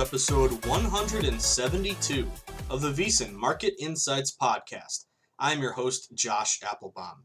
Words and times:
Episode 0.00 0.50
172 0.66 2.30
of 2.68 2.82
the 2.82 2.92
VSiN 2.92 3.32
Market 3.32 3.72
Insights 3.78 4.36
Podcast. 4.36 5.06
I'm 5.38 5.62
your 5.62 5.72
host, 5.72 6.10
Josh 6.14 6.60
Appelbaum. 6.60 7.24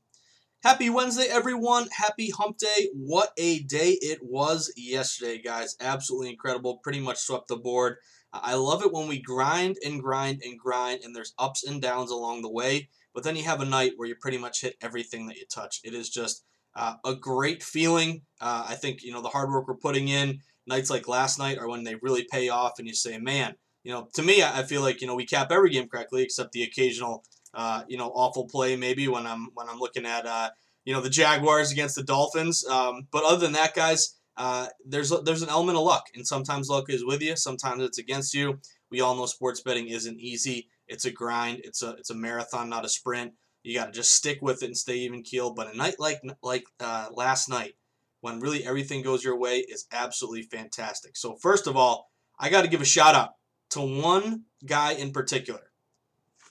Happy 0.63 0.89
Wednesday, 0.89 1.27
everyone. 1.29 1.87
Happy 1.91 2.29
hump 2.29 2.57
day. 2.57 2.89
What 2.93 3.33
a 3.37 3.59
day 3.59 3.97
it 4.01 4.19
was 4.21 4.71
yesterday, 4.77 5.41
guys. 5.41 5.75
Absolutely 5.81 6.29
incredible. 6.29 6.77
Pretty 6.77 7.01
much 7.01 7.17
swept 7.17 7.49
the 7.49 7.57
board. 7.57 7.97
I 8.31 8.55
love 8.55 8.83
it 8.83 8.93
when 8.93 9.09
we 9.09 9.21
grind 9.21 9.75
and 9.85 10.01
grind 10.01 10.41
and 10.43 10.57
grind, 10.57 11.01
and 11.03 11.13
there's 11.13 11.33
ups 11.37 11.65
and 11.67 11.81
downs 11.81 12.09
along 12.09 12.41
the 12.41 12.51
way. 12.51 12.87
But 13.13 13.23
then 13.25 13.35
you 13.35 13.43
have 13.43 13.59
a 13.59 13.65
night 13.65 13.93
where 13.97 14.07
you 14.07 14.15
pretty 14.15 14.37
much 14.37 14.61
hit 14.61 14.77
everything 14.81 15.27
that 15.27 15.37
you 15.37 15.45
touch. 15.53 15.81
It 15.83 15.93
is 15.93 16.09
just 16.09 16.45
uh, 16.75 16.95
a 17.03 17.15
great 17.15 17.63
feeling. 17.63 18.21
Uh, 18.39 18.65
I 18.69 18.75
think, 18.75 19.03
you 19.03 19.11
know, 19.11 19.21
the 19.21 19.29
hard 19.29 19.49
work 19.49 19.67
we're 19.67 19.75
putting 19.75 20.07
in, 20.07 20.39
nights 20.67 20.89
like 20.89 21.07
last 21.07 21.39
night 21.39 21.57
are 21.57 21.67
when 21.67 21.83
they 21.83 21.95
really 21.95 22.25
pay 22.31 22.49
off, 22.49 22.79
and 22.79 22.87
you 22.87 22.93
say, 22.93 23.17
man, 23.17 23.55
you 23.83 23.91
know, 23.91 24.07
to 24.13 24.21
me, 24.21 24.43
I 24.43 24.63
feel 24.63 24.81
like, 24.81 25.01
you 25.01 25.07
know, 25.07 25.15
we 25.15 25.25
cap 25.25 25.51
every 25.51 25.71
game 25.71 25.87
correctly 25.87 26.23
except 26.23 26.51
the 26.51 26.63
occasional 26.63 27.23
uh, 27.53 27.83
you 27.87 27.97
know, 27.97 28.11
awful 28.13 28.47
play 28.47 28.75
maybe 28.75 29.07
when 29.07 29.27
I'm 29.27 29.49
when 29.53 29.67
I'm 29.67 29.79
looking 29.79 30.05
at 30.05 30.25
uh, 30.25 30.49
you 30.85 30.93
know 30.93 31.01
the 31.01 31.09
Jaguars 31.09 31.71
against 31.71 31.95
the 31.95 32.03
Dolphins. 32.03 32.65
Um, 32.65 33.07
but 33.11 33.23
other 33.23 33.37
than 33.37 33.53
that, 33.53 33.75
guys, 33.75 34.15
uh, 34.37 34.67
there's 34.85 35.11
there's 35.25 35.41
an 35.41 35.49
element 35.49 35.77
of 35.77 35.83
luck, 35.83 36.05
and 36.15 36.25
sometimes 36.25 36.69
luck 36.69 36.89
is 36.89 37.05
with 37.05 37.21
you, 37.21 37.35
sometimes 37.35 37.83
it's 37.83 37.97
against 37.97 38.33
you. 38.33 38.59
We 38.89 39.01
all 39.01 39.15
know 39.15 39.25
sports 39.25 39.61
betting 39.61 39.87
isn't 39.87 40.19
easy. 40.19 40.69
It's 40.87 41.05
a 41.05 41.11
grind. 41.11 41.61
It's 41.63 41.81
a 41.81 41.91
it's 41.91 42.09
a 42.09 42.15
marathon, 42.15 42.69
not 42.69 42.85
a 42.85 42.89
sprint. 42.89 43.33
You 43.63 43.75
got 43.75 43.87
to 43.87 43.91
just 43.91 44.15
stick 44.15 44.39
with 44.41 44.63
it 44.63 44.67
and 44.67 44.77
stay 44.77 44.97
even 44.99 45.21
keel. 45.21 45.53
But 45.53 45.73
a 45.73 45.77
night 45.77 45.95
like 45.99 46.21
like 46.41 46.63
uh, 46.79 47.07
last 47.13 47.49
night, 47.49 47.73
when 48.21 48.39
really 48.39 48.65
everything 48.65 49.01
goes 49.01 49.23
your 49.23 49.37
way, 49.37 49.59
is 49.59 49.85
absolutely 49.91 50.43
fantastic. 50.43 51.17
So 51.17 51.35
first 51.35 51.67
of 51.67 51.75
all, 51.75 52.09
I 52.39 52.49
got 52.49 52.61
to 52.61 52.67
give 52.67 52.81
a 52.81 52.85
shout 52.85 53.15
out 53.15 53.31
to 53.71 53.81
one 53.81 54.43
guy 54.65 54.93
in 54.93 55.11
particular. 55.11 55.71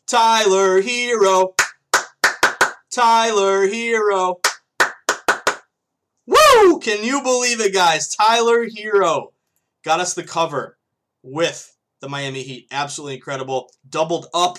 Tyler 0.06 0.82
Herro. 0.82 1.54
Tyler 2.92 3.68
Herro. 3.68 4.40
Woo! 6.26 6.80
Can 6.80 7.04
you 7.04 7.22
believe 7.22 7.60
it, 7.60 7.72
guys? 7.72 8.08
Tyler 8.08 8.66
Herro 8.68 9.32
got 9.84 10.00
us 10.00 10.14
the 10.14 10.22
cover 10.22 10.78
with 11.22 11.76
the 12.00 12.08
Miami 12.08 12.42
Heat. 12.42 12.66
Absolutely 12.70 13.14
incredible. 13.14 13.70
Doubled 13.88 14.26
up 14.34 14.58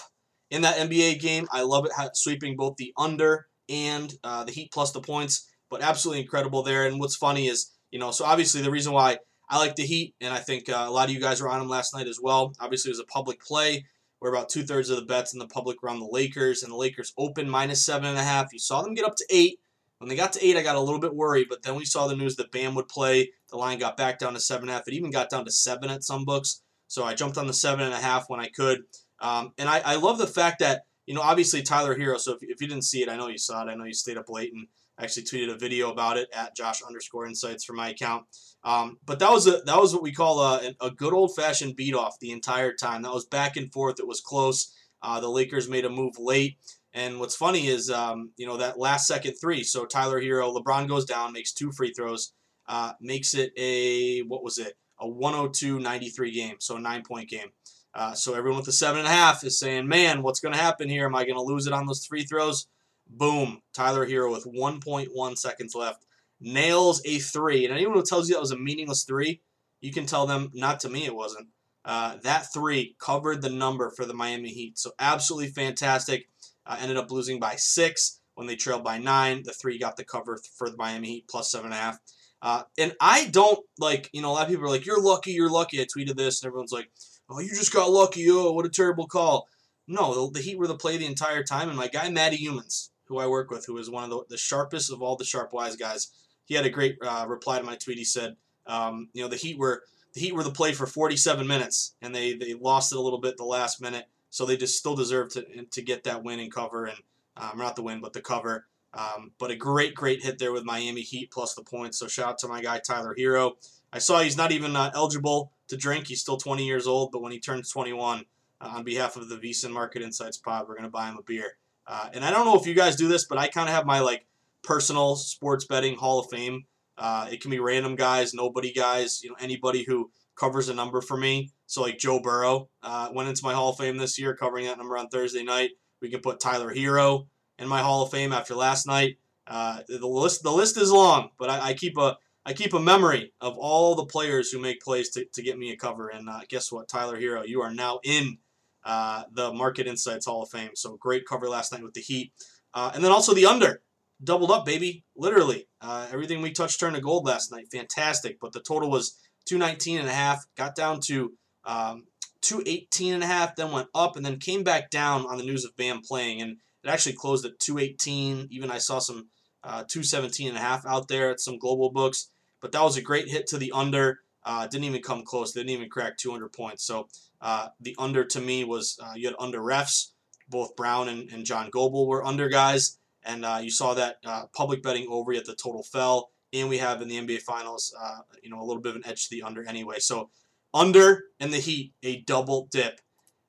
in 0.50 0.62
that 0.62 0.78
NBA 0.78 1.20
game. 1.20 1.48
I 1.52 1.64
love 1.64 1.86
it, 1.86 1.92
sweeping 2.14 2.56
both 2.56 2.76
the 2.78 2.94
under 2.98 3.48
and 3.70 4.14
uh, 4.24 4.44
the 4.44 4.52
Heat 4.52 4.72
plus 4.72 4.92
the 4.92 5.02
points. 5.02 5.50
But 5.72 5.82
absolutely 5.82 6.22
incredible 6.22 6.62
there. 6.62 6.86
And 6.86 7.00
what's 7.00 7.16
funny 7.16 7.48
is, 7.48 7.72
you 7.90 7.98
know, 7.98 8.12
so 8.12 8.26
obviously 8.26 8.62
the 8.62 8.70
reason 8.70 8.94
why 8.94 9.18
I 9.50 9.58
like 9.58 9.76
the 9.76 9.84
Heat, 9.84 10.14
and 10.22 10.34
I 10.34 10.38
think 10.38 10.70
uh, 10.70 10.86
a 10.88 10.92
lot 10.92 11.10
of 11.10 11.16
you 11.16 11.20
guys 11.20 11.42
were 11.42 11.50
on 11.50 11.60
them 11.60 11.70
last 11.70 11.96
night 11.96 12.08
as 12.08 12.20
well. 12.22 12.54
Obviously, 12.60 12.90
it 12.90 12.94
was 12.94 13.00
a 13.00 13.06
public 13.06 13.42
play 13.42 13.86
where 14.20 14.32
about 14.32 14.50
two 14.50 14.64
thirds 14.64 14.90
of 14.90 14.98
the 14.98 15.06
bets 15.06 15.34
in 15.34 15.40
the 15.40 15.48
public 15.48 15.82
were 15.82 15.90
on 15.90 16.00
the 16.00 16.06
Lakers, 16.06 16.62
and 16.62 16.72
the 16.72 16.78
Lakers 16.78 17.12
opened 17.18 17.50
minus 17.50 17.84
seven 17.84 18.08
and 18.08 18.18
a 18.18 18.24
half. 18.24 18.54
You 18.54 18.60
saw 18.60 18.82
them 18.82 18.94
get 18.94 19.06
up 19.06 19.16
to 19.16 19.26
eight. 19.32 19.60
When 19.98 20.10
they 20.10 20.16
got 20.16 20.34
to 20.34 20.46
eight, 20.46 20.58
I 20.58 20.64
got 20.64 20.76
a 20.76 20.80
little 20.80 21.00
bit 21.00 21.16
worried, 21.16 21.48
but 21.50 21.64
then 21.64 21.76
we 21.76 21.86
saw 21.86 22.08
the 22.08 22.16
news 22.16 22.36
that 22.38 22.52
Bam 22.52 22.76
would 22.76 22.88
play. 22.88 23.32
The 23.50 23.58
line 23.58 23.78
got 23.78 23.98
back 23.98 24.20
down 24.20 24.34
to 24.34 24.40
seven 24.40 24.64
and 24.64 24.72
a 24.72 24.74
half. 24.74 24.88
It 24.88 24.94
even 24.94 25.12
got 25.12 25.30
down 25.30 25.46
to 25.46 25.52
seven 25.52 25.90
at 25.90 26.04
some 26.04 26.26
books. 26.26 26.62
So 26.88 27.04
I 27.04 27.14
jumped 27.14 27.38
on 27.38 27.48
the 27.48 27.54
seven 27.54 27.86
and 27.86 27.94
a 27.94 28.00
half 28.00 28.30
when 28.30 28.40
I 28.40 28.48
could. 28.48 28.82
Um, 29.20 29.54
and 29.58 29.70
I, 29.70 29.80
I 29.86 29.96
love 29.96 30.18
the 30.18 30.28
fact 30.28 30.60
that, 30.60 30.82
you 31.06 31.14
know, 31.14 31.22
obviously 31.22 31.62
Tyler 31.62 31.96
Herro. 31.96 32.20
So 32.20 32.34
if, 32.34 32.40
if 32.42 32.62
you 32.62 32.68
didn't 32.68 32.84
see 32.84 33.04
it, 33.04 33.10
I 33.10 33.16
know 33.16 33.28
you 33.28 33.38
saw 33.38 33.66
it. 33.66 33.70
I 33.70 33.76
know 33.76 33.84
you 33.86 33.94
stayed 33.94 34.18
up 34.18 34.30
late 34.30 34.52
and 34.54 34.68
actually 35.02 35.24
tweeted 35.24 35.54
a 35.54 35.58
video 35.58 35.92
about 35.92 36.18
it 36.18 36.30
at 36.34 36.56
Josh 36.56 36.82
underscore 36.82 37.26
insights 37.26 37.64
for 37.64 37.74
my 37.74 37.90
account. 37.90 38.26
Um, 38.64 38.98
but 39.06 39.20
that 39.20 39.32
was 39.32 39.48
a 39.48 39.62
that 39.66 39.80
was 39.80 39.94
what 39.94 40.04
we 40.04 40.12
call 40.12 40.40
a, 40.42 40.74
a 40.80 40.92
good 40.92 41.14
old 41.14 41.36
fashioned 41.36 41.76
beat 41.76 41.96
off 41.96 42.20
the 42.20 42.32
entire 42.32 42.74
time. 42.74 43.02
That 43.02 43.14
was 43.14 43.26
back 43.26 43.58
and 43.58 43.72
forth. 43.74 44.00
It 44.00 44.08
was 44.08 44.22
close. 44.22 44.74
Uh, 45.02 45.20
the 45.20 45.30
Lakers 45.30 45.68
made 45.68 45.86
a 45.86 45.90
move 45.90 46.20
late. 46.20 46.58
And 46.94 47.20
what's 47.20 47.36
funny 47.36 47.68
is, 47.68 47.90
um, 47.90 48.32
you 48.38 48.46
know, 48.46 48.58
that 48.58 48.78
last 48.78 49.08
second 49.08 49.36
three. 49.36 49.64
So 49.64 49.86
Tyler 49.86 50.22
Herro, 50.22 50.54
LeBron 50.54 50.88
goes 50.88 51.06
down, 51.06 51.34
makes 51.34 51.54
two 51.54 51.72
free 51.72 51.94
throws, 51.94 52.34
uh, 52.68 52.94
makes 53.00 53.34
it 53.34 53.54
a, 53.58 54.22
what 54.24 54.44
was 54.44 54.58
it? 54.58 54.76
A 55.00 55.08
102-93 55.08 56.34
game, 56.34 56.56
so 56.60 56.76
a 56.76 56.80
nine-point 56.80 57.30
game. 57.30 57.48
Uh, 57.94 58.14
so 58.14 58.36
everyone 58.36 58.58
with 58.58 58.66
the 58.66 58.72
seven 58.72 59.00
and 59.00 59.08
a 59.08 59.12
half 59.12 59.44
is 59.44 59.58
saying, 59.58 59.88
man, 59.88 60.22
what's 60.22 60.40
going 60.40 60.54
to 60.54 60.60
happen 60.60 60.88
here? 60.88 61.06
Am 61.06 61.16
I 61.16 61.24
going 61.24 61.36
to 61.36 61.42
lose 61.42 61.66
it 61.66 61.74
on 61.74 61.86
those 61.86 62.06
free 62.06 62.24
throws? 62.24 62.68
Boom. 63.12 63.62
Tyler 63.74 64.08
Herro 64.08 64.32
with 64.32 64.46
1.1 64.46 65.38
seconds 65.38 65.76
left 65.76 66.06
nails 66.40 67.02
a 67.06 67.20
three. 67.20 67.66
And 67.66 67.74
anyone 67.74 67.96
who 67.96 68.04
tells 68.04 68.28
you 68.28 68.36
that 68.36 68.42
was 68.42 68.52
a 68.52 68.58
meaningless 68.58 69.04
three, 69.04 69.42
you 69.80 69.92
can 69.92 70.06
tell 70.06 70.26
them, 70.26 70.50
not 70.54 70.80
to 70.82 70.90
me, 70.90 71.06
it 71.06 71.16
wasn't. 71.16 71.48
Uh, 71.84 72.18
that 72.24 72.52
three 72.54 72.96
covered 73.00 73.42
the 73.42 73.50
number 73.50 73.92
for 73.92 74.06
the 74.06 74.14
Miami 74.14 74.50
Heat. 74.50 74.78
So 74.78 74.92
absolutely 75.00 75.50
fantastic. 75.50 76.28
Uh, 76.66 76.78
ended 76.80 76.98
up 76.98 77.12
losing 77.12 77.40
by 77.40 77.56
six 77.56 78.22
when 78.36 78.48
they 78.48 78.56
trailed 78.56 78.84
by 78.84 78.98
nine. 78.98 79.44
The 79.44 79.54
three 79.54 79.78
got 79.78 79.98
the 79.98 80.04
cover 80.04 80.40
for 80.56 80.70
the 80.70 80.78
Miami 80.78 81.08
Heat 81.10 81.28
plus 81.28 81.52
seven 81.52 81.68
and 81.68 81.74
a 81.74 81.78
half. 81.78 81.98
Uh, 82.42 82.64
and 82.78 82.94
I 83.00 83.26
don't 83.26 83.60
like, 83.78 84.10
you 84.14 84.22
know, 84.22 84.32
a 84.32 84.34
lot 84.34 84.44
of 84.44 84.50
people 84.50 84.66
are 84.66 84.70
like, 84.70 84.86
you're 84.86 85.02
lucky, 85.02 85.32
you're 85.32 85.50
lucky. 85.50 85.80
I 85.80 85.86
tweeted 85.86 86.16
this, 86.16 86.42
and 86.42 86.48
everyone's 86.48 86.72
like, 86.72 86.90
oh, 87.30 87.40
you 87.40 87.50
just 87.50 87.74
got 87.74 87.92
lucky. 87.92 88.26
Oh, 88.30 88.52
what 88.52 88.66
a 88.66 88.70
terrible 88.70 89.08
call. 89.08 89.48
No, 89.88 90.28
the, 90.28 90.40
the 90.40 90.44
Heat 90.44 90.58
were 90.58 90.68
the 90.68 90.76
play 90.76 90.98
the 90.98 91.06
entire 91.06 91.44
time, 91.44 91.70
and 91.70 91.78
my 91.78 91.88
guy 91.88 92.10
Matty 92.10 92.38
Humans, 92.38 92.92
who 93.12 93.20
I 93.20 93.28
work 93.28 93.52
with, 93.52 93.66
who 93.66 93.78
is 93.78 93.90
one 93.90 94.06
of 94.06 94.10
the, 94.10 94.24
the 94.30 94.38
sharpest 94.38 94.92
of 94.92 95.02
all 95.02 95.18
the 95.18 95.26
sharp 95.26 95.52
wise 95.52 95.76
guys, 95.76 96.08
he 96.46 96.56
had 96.56 96.66
a 96.66 96.70
great 96.70 96.98
uh, 97.06 97.26
reply 97.28 97.60
to 97.60 97.64
my 97.66 97.76
tweet. 97.76 97.98
He 97.98 98.06
said, 98.06 98.38
um, 98.66 99.10
you 99.14 99.22
know, 99.22 99.28
the 99.28 99.36
Heat 99.36 99.60
were 99.60 99.84
the 100.14 100.22
Heat 100.22 100.34
were 100.34 100.44
the 100.44 100.52
play 100.52 100.72
for 100.72 100.88
47 100.88 101.46
minutes, 101.46 101.96
and 102.02 102.16
they 102.16 102.34
they 102.34 102.54
lost 102.54 102.94
it 102.94 102.98
a 102.98 103.02
little 103.02 103.20
bit 103.20 103.36
the 103.36 103.44
last 103.44 103.82
minute, 103.82 104.06
so 104.30 104.46
they 104.46 104.56
just 104.56 104.78
still 104.78 104.96
deserve 104.96 105.30
to 105.34 105.66
to 105.66 105.82
get 105.82 106.06
that 106.06 106.24
win 106.24 106.40
and 106.40 106.54
cover, 106.54 106.86
and 106.86 106.98
um, 107.38 107.58
not 107.58 107.76
the 107.76 107.84
win, 107.84 108.00
but 108.00 108.14
the 108.14 108.22
cover. 108.22 108.66
Um, 108.94 109.32
but 109.40 109.52
a 109.52 109.56
great, 109.56 109.96
great 109.96 110.22
hit 110.22 110.38
there 110.38 110.52
with 110.52 110.66
Miami 110.66 111.02
Heat 111.02 111.32
plus 111.32 111.54
the 111.54 111.64
points. 111.64 111.98
So 111.98 112.08
shout 112.08 112.30
out 112.30 112.38
to 112.40 112.48
my 112.48 112.62
guy 112.62 112.80
Tyler 112.80 113.16
Herro. 113.18 113.54
I 113.94 114.00
saw 114.00 114.22
he's 114.22 114.38
not 114.38 114.52
even 114.52 114.76
uh, 114.76 114.92
eligible 114.94 115.52
to 115.70 115.78
drink. 115.78 116.08
He's 116.08 116.22
still 116.22 116.38
20 116.38 116.66
years 116.66 116.88
old, 116.88 117.12
but 117.12 117.22
when 117.22 117.32
he 117.32 117.40
turns 117.40 117.70
21, 117.72 118.26
uh, 118.60 118.68
on 118.68 118.84
behalf 118.84 119.16
of 119.16 119.30
the 119.30 119.38
VSiN 119.38 119.72
Market 119.72 120.02
Insights 120.02 120.38
Pod, 120.38 120.68
we're 120.68 120.76
gonna 120.76 120.90
buy 120.90 121.10
him 121.10 121.18
a 121.18 121.24
beer. 121.24 121.58
Uh, 121.88 122.10
and 122.14 122.24
I 122.24 122.32
don't 122.32 122.46
know 122.46 122.60
if 122.60 122.66
you 122.66 122.74
guys 122.74 122.96
do 122.96 123.08
this, 123.08 123.26
but 123.26 123.38
I 123.38 123.48
kind 123.48 123.68
of 123.68 123.76
have 123.76 123.86
my 123.86 124.00
like 124.00 124.26
personal 124.64 125.16
sports 125.16 125.66
betting 125.66 125.96
Hall 125.96 126.20
of 126.20 126.30
Fame. 126.30 126.66
Uh, 126.98 127.28
it 127.32 127.42
can 127.42 127.52
be 127.52 127.60
random 127.60 127.96
guys, 127.96 128.34
nobody 128.34 128.72
guys, 128.72 129.24
you 129.24 129.30
know, 129.30 129.36
anybody 129.40 129.84
who 129.84 130.12
covers 130.36 130.70
a 130.70 130.74
number 130.74 131.02
for 131.02 131.18
me. 131.18 131.52
So 131.66 131.82
like 131.82 131.98
Joe 131.98 132.20
Burrow 132.20 132.70
uh, 132.84 133.10
went 133.14 133.30
into 133.30 133.44
my 133.44 133.54
Hall 133.54 133.70
of 133.70 133.78
Fame 133.78 133.98
this 133.98 134.20
year, 134.20 134.36
covering 134.36 134.66
that 134.66 134.78
number 134.78 134.98
on 134.98 135.08
Thursday 135.08 135.44
night. 135.44 135.72
We 136.02 136.10
can 136.10 136.22
put 136.22 136.40
Tyler 136.40 136.74
Herro 136.74 137.28
in 137.60 137.68
my 137.68 137.82
Hall 137.82 138.04
of 138.04 138.12
Fame 138.12 138.34
after 138.34 138.56
last 138.56 138.88
night. 138.88 139.18
Uh, 139.48 139.82
the 139.88 140.06
list 140.08 140.44
the 140.44 140.52
list 140.52 140.78
is 140.78 140.92
long, 140.92 141.30
but 141.38 141.50
I, 141.50 141.70
I, 141.70 141.74
keep 141.74 141.98
a 141.98 142.18
I 142.46 142.54
keep 142.54 142.74
a 142.74 142.80
memory 142.80 143.34
of 143.42 143.58
all 143.58 143.96
the 143.96 144.06
players 144.06 144.52
who 144.52 144.60
make 144.60 144.82
plays 144.82 145.10
to, 145.12 145.26
to 145.34 145.42
get 145.42 145.58
me 145.58 145.72
a 145.72 145.78
cover. 145.78 146.10
And 146.10 146.30
uh, 146.30 146.42
guess 146.48 146.72
what, 146.72 146.88
Tyler 146.88 147.20
Herro, 147.20 147.48
you 147.48 147.62
are 147.62 147.74
now 147.74 148.00
in 148.04 148.38
uh, 148.84 149.24
the 149.32 149.54
Market 149.54 149.88
Insights 149.88 150.26
Hall 150.26 150.44
of 150.44 150.50
Fame. 150.50 150.72
So 150.76 150.98
great 150.98 151.26
cover 151.28 151.48
last 151.48 151.72
night 151.72 151.84
with 151.84 151.94
the 151.94 152.02
Heat, 152.02 152.34
uh, 152.74 152.92
and 152.94 153.04
then 153.04 153.12
also 153.12 153.34
the 153.34 153.46
under 153.46 153.82
doubled 154.24 154.52
up, 154.52 154.66
baby. 154.66 155.04
Literally, 155.16 155.68
uh, 155.82 156.08
everything 156.12 156.42
we 156.42 156.52
touched 156.52 156.80
turned 156.80 156.96
to 156.96 157.02
gold 157.02 157.26
last 157.26 157.52
night. 157.52 157.72
Fantastic, 157.72 158.40
but 158.40 158.54
the 158.54 158.60
total 158.60 158.90
was 158.90 159.18
219 159.46 160.00
and 160.00 160.08
a 160.08 160.14
half. 160.14 160.46
Got 160.56 160.76
down 160.76 161.00
to 161.08 161.34
um, 161.66 162.06
218 162.42 163.16
and 163.16 163.24
a 163.24 163.28
half, 163.28 163.56
then 163.56 163.72
went 163.72 163.90
up, 163.94 164.16
and 164.16 164.26
then 164.26 164.38
came 164.38 164.64
back 164.64 164.90
down 164.90 165.26
on 165.26 165.38
the 165.38 165.44
news 165.44 165.66
of 165.66 165.76
Bam 165.76 166.02
playing, 166.02 166.42
and 166.42 166.58
it 166.84 166.90
actually 166.90 167.14
closed 167.14 167.46
at 167.46 167.60
218. 167.60 168.48
Even 168.52 168.72
I 168.72 168.78
saw 168.78 169.00
some 169.00 169.30
uh, 169.64 169.84
217 169.88 170.50
and 170.50 170.58
a 170.58 170.62
half 170.62 170.86
out 170.86 171.08
there 171.08 171.32
at 171.32 171.40
some 171.40 171.58
global 171.58 171.92
books, 171.92 172.30
but 172.62 172.72
that 172.72 172.84
was 172.84 172.98
a 172.98 173.02
great 173.02 173.28
hit 173.28 173.48
to 173.48 173.58
the 173.58 173.72
under. 173.72 174.20
Uh, 174.44 174.66
didn't 174.66 174.86
even 174.86 175.04
come 175.04 175.24
close. 175.24 175.52
Didn't 175.52 175.70
even 175.70 175.90
crack 175.90 176.18
200 176.18 176.52
points. 176.52 176.84
So 176.84 177.08
uh, 177.42 177.70
the 177.80 177.96
under 177.98 178.24
to 178.26 178.40
me 178.40 178.64
was 178.64 178.98
uh, 179.02 179.14
you 179.16 179.28
had 179.28 179.36
under 179.40 179.60
refs. 179.60 180.12
Both 180.50 180.76
Brown 180.76 181.08
and, 181.08 181.30
and 181.32 181.46
John 181.46 181.70
Goble 181.70 182.08
were 182.08 182.26
under 182.26 182.50
guys, 182.50 183.00
and 183.24 183.46
uh, 183.46 183.60
you 183.64 183.72
saw 183.72 183.94
that 183.94 184.18
uh, 184.26 184.48
public 184.54 184.84
betting 184.84 185.08
over 185.10 185.32
yet 185.32 185.46
the 185.46 185.56
total 185.56 185.84
fell. 185.84 186.32
And 186.54 186.68
we 186.68 186.80
have 186.80 187.02
in 187.02 187.08
the 187.08 187.16
NBA 187.16 187.44
Finals, 187.44 187.96
you 188.44 188.50
know, 188.50 188.60
a 188.60 188.66
little 188.66 188.82
bit 188.82 188.90
of 188.90 188.98
an 188.98 189.06
edge 189.06 189.30
to 189.30 189.36
the 189.36 189.44
under 189.44 189.64
anyway. 189.64 190.00
So 190.00 190.30
under 190.74 191.24
and 191.40 191.54
the 191.54 191.60
Heat, 191.60 191.94
a 192.04 192.20
double 192.22 192.68
dip, 192.70 193.00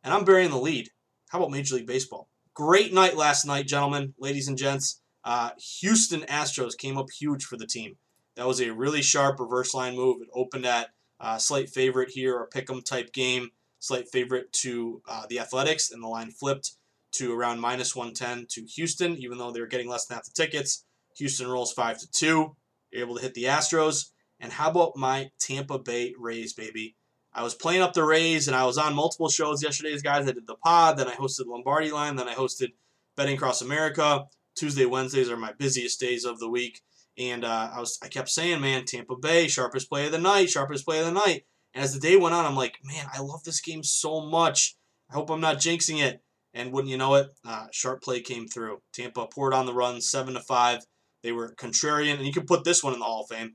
and 0.05 0.15
I'm 0.15 0.25
burying 0.25 0.51
the 0.51 0.59
lead. 0.59 0.91
How 1.29 1.39
about 1.39 1.51
Major 1.51 1.77
League 1.77 1.87
Baseball? 1.87 2.29
Great 2.55 2.93
night 2.93 3.17
last 3.17 3.47
night, 3.47 3.67
gentlemen, 3.67 4.15
ladies 4.19 4.47
and 4.47 4.59
gents. 4.59 5.01
Uh, 5.25 5.51
Houston 5.81 6.21
Astros 6.23 6.77
came 6.77 6.99
up 6.99 7.07
huge 7.11 7.45
for 7.45 7.57
the 7.57 7.67
team. 7.67 7.97
That 8.37 8.47
was 8.47 8.61
a 8.61 8.71
really 8.71 9.03
sharp 9.03 9.41
reverse 9.41 9.73
line 9.73 9.97
move. 9.97 10.23
It 10.23 10.29
opened 10.35 10.67
at 10.67 10.89
uh, 11.21 11.39
slight 11.39 11.71
favorite 11.71 12.11
here, 12.11 12.37
or 12.37 12.49
pick 12.49 12.69
'em 12.69 12.83
type 12.83 13.13
game. 13.13 13.51
Slight 13.83 14.09
favorite 14.13 14.53
to 14.53 15.03
uh, 15.09 15.25
the 15.29 15.41
Athletics, 15.41 15.91
and 15.91 16.01
the 16.01 16.07
line 16.07 16.31
flipped 16.31 16.71
to 17.15 17.35
around 17.35 17.59
minus 17.59 17.97
110 17.97 18.47
to 18.51 18.65
Houston, 18.77 19.17
even 19.17 19.39
though 19.39 19.51
they 19.51 19.59
were 19.59 19.67
getting 19.67 19.89
less 19.89 20.07
than 20.07 20.15
half 20.15 20.25
the 20.25 20.31
tickets. 20.31 20.85
Houston 21.17 21.49
rolls 21.49 21.73
5 21.73 21.99
to 21.99 22.11
2. 22.13 22.57
Able 22.93 23.17
to 23.17 23.23
hit 23.23 23.35
the 23.35 23.45
Astros. 23.45 24.11
And 24.39 24.53
how 24.53 24.71
about 24.71 24.97
my 24.97 25.31
Tampa 25.41 25.81
Bay 25.81 26.15
Rays, 26.17 26.53
baby? 26.53 26.95
I 27.35 27.43
was 27.43 27.57
playing 27.57 27.83
up 27.83 27.93
the 27.93 28.05
Rays, 28.05 28.47
and 28.47 28.57
I 28.57 28.67
was 28.67 28.79
on 28.79 28.95
multiple 28.95 29.29
shows 29.29 29.65
yesterday, 29.65 29.99
guys. 29.99 30.29
I 30.29 30.33
did 30.33 30.47
the 30.47 30.55
pod, 30.55 30.97
then 30.97 31.09
I 31.09 31.15
hosted 31.17 31.47
Lombardi 31.49 31.91
Line, 31.91 32.15
then 32.15 32.29
I 32.29 32.35
hosted 32.35 32.69
Betting 33.17 33.37
Across 33.37 33.63
America. 33.63 34.27
Tuesday, 34.55 34.87
Wednesdays 34.87 35.29
are 35.29 35.37
my 35.37 35.55
busiest 35.59 35.99
days 35.99 36.25
of 36.25 36.39
the 36.39 36.49
week, 36.49 36.83
and 37.19 37.45
uh, 37.45 37.71
I 37.75 37.81
was 37.81 37.99
I 38.01 38.07
kept 38.07 38.29
saying, 38.29 38.61
man, 38.61 38.85
Tampa 38.85 39.17
Bay, 39.17 39.49
sharpest 39.49 39.89
play 39.89 40.07
of 40.07 40.13
the 40.13 40.19
night, 40.19 40.51
sharpest 40.51 40.85
play 40.85 41.01
of 41.01 41.07
the 41.07 41.13
night. 41.13 41.47
And 41.75 41.85
as 41.85 41.95
the 41.95 42.01
day 42.01 42.17
went 42.17 42.35
on, 42.35 42.45
I'm 42.45 42.57
like, 42.57 42.79
man, 42.85 43.07
I 43.15 43.21
love 43.21 43.45
this 43.45 43.61
game 43.61 43.83
so 43.83 44.21
much. 44.21 44.77
I 45.11 45.15
hope 45.15 45.31
I'm 45.31 45.41
not 45.41 45.59
jinxing 45.59 46.03
it. 46.03 46.23
And 46.55 46.73
wouldn't 46.73 46.91
you 46.91 46.99
know 46.99 47.15
it, 47.15 47.29
uh, 47.47 47.67
sharp 47.71 48.03
play 48.03 48.21
came 48.21 48.47
through. 48.47 48.83
Tampa 48.93 49.27
poured 49.27 49.55
on 49.55 49.65
the 49.65 49.73
run, 49.73 50.03
seven 50.03 50.35
to 50.35 50.41
five. 50.41 50.81
They 51.23 51.33
were 51.33 51.55
contrarian, 51.55 52.17
and 52.17 52.27
you 52.27 52.33
can 52.33 52.45
put 52.45 52.65
this 52.65 52.85
one 52.85 52.93
in 52.93 52.99
the 52.99 53.07
Hall 53.07 53.23
of 53.23 53.35
Fame. 53.35 53.55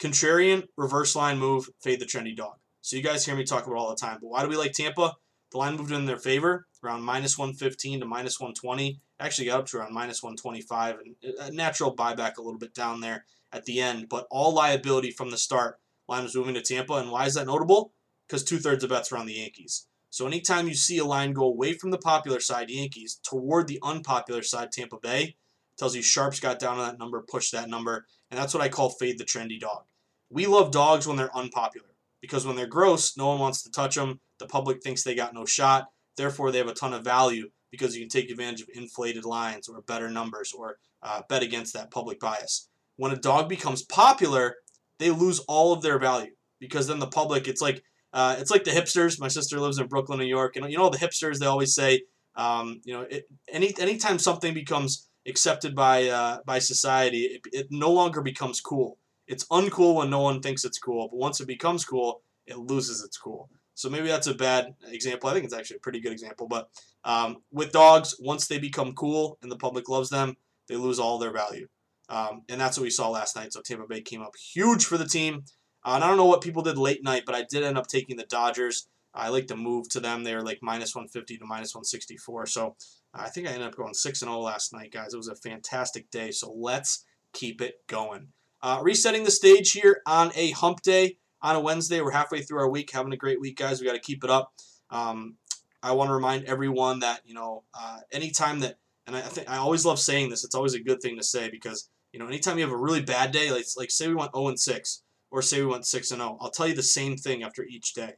Contrarian 0.00 0.66
reverse 0.76 1.14
line 1.14 1.38
move, 1.38 1.68
fade 1.82 2.00
the 2.00 2.06
trendy 2.06 2.34
dog. 2.34 2.54
So 2.80 2.96
you 2.96 3.02
guys 3.02 3.26
hear 3.26 3.36
me 3.36 3.44
talk 3.44 3.66
about 3.66 3.76
all 3.76 3.90
the 3.90 3.96
time. 3.96 4.18
But 4.20 4.28
why 4.28 4.42
do 4.42 4.48
we 4.48 4.56
like 4.56 4.72
Tampa? 4.72 5.14
The 5.50 5.58
line 5.58 5.76
moved 5.76 5.92
in 5.92 6.06
their 6.06 6.18
favor, 6.18 6.66
around 6.82 7.02
minus 7.02 7.36
115 7.36 8.00
to 8.00 8.06
minus 8.06 8.38
120. 8.38 9.00
Actually 9.20 9.46
got 9.46 9.60
up 9.60 9.66
to 9.66 9.78
around 9.78 9.92
minus 9.92 10.22
125, 10.22 10.98
and 11.00 11.34
a 11.40 11.50
natural 11.50 11.94
buyback 11.94 12.36
a 12.36 12.42
little 12.42 12.58
bit 12.58 12.74
down 12.74 13.00
there 13.00 13.24
at 13.52 13.64
the 13.64 13.80
end. 13.80 14.08
But 14.08 14.26
all 14.30 14.54
liability 14.54 15.10
from 15.10 15.30
the 15.30 15.38
start. 15.38 15.78
Line 16.08 16.24
was 16.24 16.34
moving 16.34 16.54
to 16.54 16.62
Tampa, 16.62 16.94
and 16.94 17.10
why 17.10 17.26
is 17.26 17.34
that 17.34 17.46
notable? 17.46 17.92
Because 18.26 18.44
two 18.44 18.58
thirds 18.58 18.84
of 18.84 18.90
bets 18.90 19.12
are 19.12 19.18
on 19.18 19.26
the 19.26 19.34
Yankees. 19.34 19.86
So 20.10 20.26
anytime 20.26 20.68
you 20.68 20.74
see 20.74 20.98
a 20.98 21.04
line 21.04 21.32
go 21.32 21.44
away 21.44 21.74
from 21.74 21.90
the 21.90 21.98
popular 21.98 22.40
side, 22.40 22.70
Yankees, 22.70 23.20
toward 23.22 23.68
the 23.68 23.78
unpopular 23.82 24.42
side, 24.42 24.72
Tampa 24.72 24.96
Bay, 24.98 25.36
tells 25.78 25.94
you 25.94 26.02
sharps 26.02 26.40
got 26.40 26.58
down 26.58 26.78
on 26.78 26.88
that 26.88 26.98
number, 26.98 27.24
pushed 27.28 27.52
that 27.52 27.68
number, 27.68 28.06
and 28.30 28.38
that's 28.38 28.54
what 28.54 28.62
I 28.62 28.68
call 28.68 28.90
fade 28.90 29.18
the 29.18 29.24
trendy 29.24 29.60
dog. 29.60 29.84
We 30.30 30.46
love 30.46 30.70
dogs 30.70 31.06
when 31.06 31.16
they're 31.16 31.34
unpopular 31.36 31.94
because 32.20 32.46
when 32.46 32.56
they're 32.56 32.66
gross, 32.66 33.16
no 33.16 33.28
one 33.28 33.38
wants 33.38 33.62
to 33.62 33.70
touch 33.70 33.94
them. 33.94 34.20
The 34.38 34.46
public 34.46 34.82
thinks 34.82 35.02
they 35.02 35.14
got 35.14 35.34
no 35.34 35.44
shot. 35.44 35.86
Therefore, 36.16 36.50
they 36.50 36.58
have 36.58 36.68
a 36.68 36.74
ton 36.74 36.92
of 36.92 37.04
value 37.04 37.50
because 37.70 37.94
you 37.94 38.02
can 38.02 38.08
take 38.08 38.30
advantage 38.30 38.62
of 38.62 38.68
inflated 38.74 39.24
lines 39.24 39.68
or 39.68 39.80
better 39.82 40.10
numbers 40.10 40.52
or 40.52 40.78
uh, 41.02 41.22
bet 41.28 41.42
against 41.42 41.74
that 41.74 41.90
public 41.90 42.18
bias. 42.18 42.68
When 42.96 43.12
a 43.12 43.16
dog 43.16 43.48
becomes 43.48 43.82
popular, 43.82 44.56
they 44.98 45.10
lose 45.10 45.40
all 45.40 45.72
of 45.72 45.82
their 45.82 45.98
value 45.98 46.32
because 46.60 46.86
then 46.86 46.98
the 46.98 47.06
public, 47.06 47.48
it's 47.48 47.60
like 47.60 47.82
uh, 48.12 48.36
it's 48.38 48.50
like 48.50 48.64
the 48.64 48.70
hipsters. 48.70 49.20
My 49.20 49.28
sister 49.28 49.60
lives 49.60 49.78
in 49.78 49.86
Brooklyn, 49.86 50.18
New 50.18 50.26
York, 50.26 50.56
and 50.56 50.70
you 50.70 50.78
know 50.78 50.88
the 50.88 50.98
hipsters. 50.98 51.38
They 51.38 51.46
always 51.46 51.74
say, 51.74 52.02
um, 52.36 52.80
you 52.84 52.94
know, 52.94 53.02
it, 53.02 53.28
any 53.52 53.74
anytime 53.78 54.18
something 54.18 54.54
becomes 54.54 55.08
accepted 55.26 55.74
by 55.74 56.08
uh, 56.08 56.38
by 56.46 56.58
society, 56.58 57.22
it, 57.22 57.42
it 57.52 57.66
no 57.70 57.90
longer 57.90 58.22
becomes 58.22 58.60
cool. 58.60 58.98
It's 59.26 59.44
uncool 59.48 59.96
when 59.96 60.10
no 60.10 60.20
one 60.20 60.40
thinks 60.40 60.64
it's 60.64 60.78
cool, 60.78 61.08
but 61.08 61.18
once 61.18 61.40
it 61.40 61.46
becomes 61.46 61.84
cool, 61.84 62.22
it 62.46 62.58
loses 62.58 63.04
its 63.04 63.18
cool. 63.18 63.50
So 63.74 63.88
maybe 63.90 64.08
that's 64.08 64.26
a 64.26 64.34
bad 64.34 64.74
example. 64.88 65.28
I 65.28 65.34
think 65.34 65.44
it's 65.44 65.54
actually 65.54 65.76
a 65.76 65.80
pretty 65.80 66.00
good 66.00 66.12
example. 66.12 66.48
But 66.48 66.68
um, 67.04 67.36
with 67.52 67.72
dogs, 67.72 68.16
once 68.18 68.48
they 68.48 68.58
become 68.58 68.94
cool 68.94 69.38
and 69.42 69.52
the 69.52 69.56
public 69.56 69.88
loves 69.88 70.08
them, 70.08 70.36
they 70.66 70.76
lose 70.76 70.98
all 70.98 71.18
their 71.18 71.30
value. 71.30 71.68
Um, 72.08 72.42
and 72.48 72.60
that's 72.60 72.78
what 72.78 72.84
we 72.84 72.90
saw 72.90 73.10
last 73.10 73.36
night. 73.36 73.52
So 73.52 73.60
Tampa 73.60 73.86
Bay 73.86 74.00
came 74.00 74.22
up 74.22 74.34
huge 74.36 74.84
for 74.84 74.96
the 74.96 75.06
team. 75.06 75.44
Uh, 75.84 75.92
and 75.94 76.04
I 76.04 76.08
don't 76.08 76.16
know 76.16 76.26
what 76.26 76.40
people 76.40 76.62
did 76.62 76.78
late 76.78 77.04
night, 77.04 77.24
but 77.26 77.34
I 77.34 77.44
did 77.48 77.62
end 77.62 77.78
up 77.78 77.86
taking 77.86 78.16
the 78.16 78.24
Dodgers. 78.24 78.88
I 79.14 79.28
like 79.28 79.46
to 79.48 79.56
move 79.56 79.88
to 79.90 80.00
them. 80.00 80.22
They 80.22 80.34
are 80.34 80.42
like 80.42 80.58
minus 80.62 80.94
150 80.94 81.38
to 81.38 81.44
minus 81.44 81.74
164. 81.74 82.46
So 82.46 82.76
uh, 83.14 83.22
I 83.22 83.28
think 83.28 83.46
I 83.46 83.52
ended 83.52 83.68
up 83.68 83.76
going 83.76 83.94
6 83.94 84.22
and 84.22 84.30
0 84.30 84.40
last 84.40 84.72
night, 84.72 84.92
guys. 84.92 85.14
It 85.14 85.18
was 85.18 85.28
a 85.28 85.34
fantastic 85.34 86.10
day. 86.10 86.30
So 86.30 86.52
let's 86.52 87.04
keep 87.32 87.60
it 87.60 87.74
going. 87.88 88.28
Uh, 88.62 88.80
resetting 88.82 89.24
the 89.24 89.30
stage 89.30 89.72
here 89.72 90.02
on 90.06 90.32
a 90.34 90.50
hump 90.52 90.82
day 90.82 91.18
on 91.42 91.56
a 91.56 91.60
Wednesday. 91.60 92.00
We're 92.00 92.10
halfway 92.10 92.42
through 92.42 92.58
our 92.60 92.70
week, 92.70 92.90
having 92.92 93.12
a 93.12 93.16
great 93.16 93.40
week, 93.40 93.56
guys. 93.56 93.80
We 93.80 93.86
got 93.86 93.94
to 93.94 94.00
keep 94.00 94.24
it 94.24 94.30
up. 94.30 94.52
Um, 94.90 95.36
I 95.82 95.92
want 95.92 96.08
to 96.08 96.14
remind 96.14 96.44
everyone 96.44 97.00
that 97.00 97.20
you 97.24 97.34
know, 97.34 97.64
uh, 97.72 97.98
anytime 98.10 98.60
that, 98.60 98.78
and 99.06 99.16
I, 99.16 99.20
think 99.20 99.48
I 99.48 99.56
always 99.56 99.84
love 99.84 99.98
saying 99.98 100.30
this. 100.30 100.44
It's 100.44 100.54
always 100.54 100.74
a 100.74 100.82
good 100.82 101.00
thing 101.00 101.16
to 101.16 101.22
say 101.22 101.50
because 101.50 101.88
you 102.18 102.24
know, 102.24 102.30
anytime 102.30 102.58
you 102.58 102.64
have 102.64 102.74
a 102.74 102.76
really 102.76 103.00
bad 103.00 103.30
day, 103.30 103.52
like 103.52 103.64
like 103.76 103.92
say 103.92 104.08
we 104.08 104.14
went 104.16 104.34
0 104.34 104.48
and 104.48 104.58
6, 104.58 105.02
or 105.30 105.40
say 105.40 105.60
we 105.60 105.68
went 105.68 105.86
6 105.86 106.10
and 106.10 106.20
0, 106.20 106.36
I'll 106.40 106.50
tell 106.50 106.66
you 106.66 106.74
the 106.74 106.82
same 106.82 107.16
thing 107.16 107.44
after 107.44 107.62
each 107.62 107.94
day. 107.94 108.14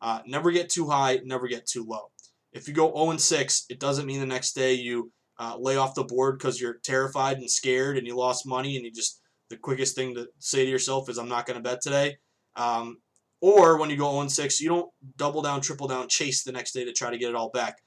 Uh, 0.00 0.20
never 0.24 0.52
get 0.52 0.68
too 0.68 0.88
high, 0.88 1.18
never 1.24 1.48
get 1.48 1.66
too 1.66 1.84
low. 1.84 2.12
If 2.52 2.68
you 2.68 2.74
go 2.74 2.94
0 2.94 3.10
and 3.10 3.20
6, 3.20 3.66
it 3.68 3.80
doesn't 3.80 4.06
mean 4.06 4.20
the 4.20 4.26
next 4.26 4.52
day 4.52 4.74
you 4.74 5.10
uh, 5.40 5.56
lay 5.58 5.76
off 5.76 5.96
the 5.96 6.04
board 6.04 6.38
because 6.38 6.60
you're 6.60 6.78
terrified 6.84 7.38
and 7.38 7.50
scared 7.50 7.98
and 7.98 8.06
you 8.06 8.16
lost 8.16 8.46
money 8.46 8.76
and 8.76 8.84
you 8.84 8.92
just 8.92 9.20
the 9.48 9.56
quickest 9.56 9.96
thing 9.96 10.14
to 10.14 10.28
say 10.38 10.64
to 10.64 10.70
yourself 10.70 11.10
is 11.10 11.18
I'm 11.18 11.28
not 11.28 11.44
going 11.44 11.60
to 11.60 11.68
bet 11.68 11.80
today. 11.80 12.18
Um, 12.54 12.98
or 13.40 13.78
when 13.78 13.90
you 13.90 13.96
go 13.96 14.12
0 14.12 14.28
6, 14.28 14.60
you 14.60 14.68
don't 14.68 14.90
double 15.16 15.42
down, 15.42 15.60
triple 15.60 15.88
down, 15.88 16.06
chase 16.06 16.44
the 16.44 16.52
next 16.52 16.70
day 16.70 16.84
to 16.84 16.92
try 16.92 17.10
to 17.10 17.18
get 17.18 17.30
it 17.30 17.34
all 17.34 17.50
back. 17.50 17.78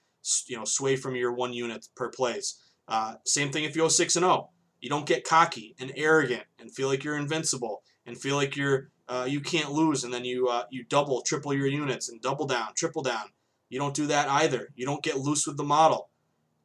You 0.46 0.58
know, 0.58 0.66
sway 0.66 0.98
from 0.98 1.16
your 1.16 1.32
one 1.32 1.54
unit 1.54 1.88
per 1.96 2.10
plays. 2.10 2.60
Uh, 2.90 3.14
same 3.26 3.50
thing 3.50 3.64
if 3.64 3.78
you 3.78 3.84
go 3.84 3.88
6 3.88 4.16
and 4.18 4.26
0. 4.26 4.50
You 4.84 4.90
don't 4.90 5.06
get 5.06 5.24
cocky 5.24 5.76
and 5.80 5.94
arrogant 5.96 6.44
and 6.60 6.70
feel 6.70 6.90
like 6.90 7.06
you're 7.06 7.16
invincible 7.16 7.84
and 8.06 8.20
feel 8.20 8.36
like 8.36 8.58
you're 8.58 8.90
uh, 9.08 9.26
you 9.30 9.40
can't 9.40 9.72
lose, 9.72 10.04
and 10.04 10.14
then 10.14 10.26
you 10.26 10.50
uh, 10.50 10.66
you 10.72 10.84
double, 10.84 11.22
triple 11.22 11.54
your 11.54 11.68
units 11.68 12.10
and 12.10 12.22
double 12.22 12.46
down, 12.46 12.74
triple 12.76 13.02
down. 13.02 13.28
You 13.70 13.80
don't 13.80 13.96
do 13.96 14.08
that 14.08 14.28
either. 14.28 14.74
You 14.76 14.86
don't 14.86 15.02
get 15.02 15.18
loose 15.18 15.48
with 15.48 15.56
the 15.56 15.64
model. 15.64 16.10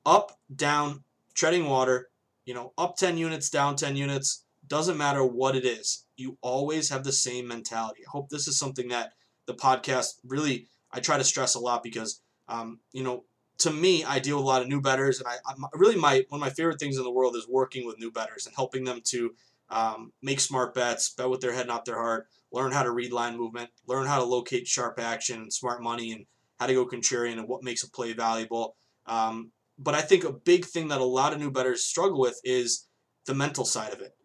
Up, 0.05 0.37
down, 0.55 1.05
treading 1.35 1.67
water, 1.67 2.11
you 2.45 2.55
know, 2.55 2.73
up 2.77 2.97
10 2.97 3.19
units, 3.19 3.51
down 3.51 3.77
10 3.77 3.95
units, 3.95 4.45
doesn't 4.67 4.99
matter 4.99 5.25
what 5.25 5.55
it 5.55 5.65
is. 5.65 6.05
You 6.17 6.39
always 6.41 6.89
have 6.89 7.05
the 7.05 7.13
same 7.13 7.47
mentality. 7.47 8.03
I 8.05 8.11
hope 8.11 8.31
this 8.31 8.49
is 8.49 8.59
something 8.59 8.89
that 8.89 9.13
the 9.47 9.55
podcast 9.55 10.15
really 10.27 10.67
I 10.91 10.99
try 10.99 11.19
to 11.19 11.25
stress 11.25 11.55
a 11.55 11.61
lot 11.61 11.85
because 11.85 12.21
um, 12.49 12.81
you 12.93 13.05
know 13.05 13.25
to 13.59 13.73
me 13.73 14.05
I 14.05 14.19
deal 14.19 14.37
with 14.37 14.45
a 14.45 14.49
lot 14.49 14.62
of 14.62 14.69
new 14.69 14.81
betters 14.81 15.19
and 15.19 15.29
I 15.29 15.37
I'm 15.47 15.65
really 15.75 15.97
my 15.97 16.25
one 16.29 16.41
of 16.41 16.47
my 16.47 16.50
favorite 16.50 16.79
things 16.79 16.97
in 16.97 17.05
the 17.05 17.11
world 17.11 17.37
is 17.37 17.49
working 17.49 17.87
with 17.87 17.99
new 17.99 18.11
betters 18.11 18.47
and 18.47 18.55
helping 18.55 18.85
them 18.85 19.00
to 19.07 19.35
um, 19.71 20.12
make 20.23 20.41
smart 20.41 20.75
bets, 20.75 21.11
bet 21.11 21.29
with 21.29 21.41
their 21.41 21.53
head, 21.53 21.62
and 21.62 21.69
not 21.69 21.85
their 21.85 21.99
heart, 21.99 22.29
learn 22.53 22.73
how 22.73 22.83
to 22.83 22.91
read 22.91 23.12
line 23.12 23.37
movement, 23.37 23.71
learn 23.87 24.07
how 24.07 24.19
to 24.19 24.25
locate 24.25 24.67
sharp 24.67 24.99
action 24.99 25.43
and 25.43 25.53
smart 25.53 25.83
money, 25.83 26.12
and 26.12 26.27
how 26.59 26.67
to 26.67 26.75
go 26.75 26.87
contrarian 26.87 27.38
and 27.38 27.49
what 27.49 27.62
makes 27.62 27.83
a 27.83 27.91
play 27.91 28.12
valuable. 28.12 28.77
Um, 29.07 29.53
but 29.79 29.95
I 29.95 30.00
think 30.00 30.25
a 30.25 30.33
big 30.33 30.65
thing 30.65 30.88
that 30.88 31.00
a 31.00 31.05
lot 31.05 31.33
of 31.33 31.38
new 31.38 31.50
betters 31.50 31.85
struggle 31.85 32.19
with 32.19 32.41
is 32.45 32.87
the 33.27 33.35
mental 33.35 33.65
side 33.65 33.93
of 33.93 34.00
it. 34.00 34.17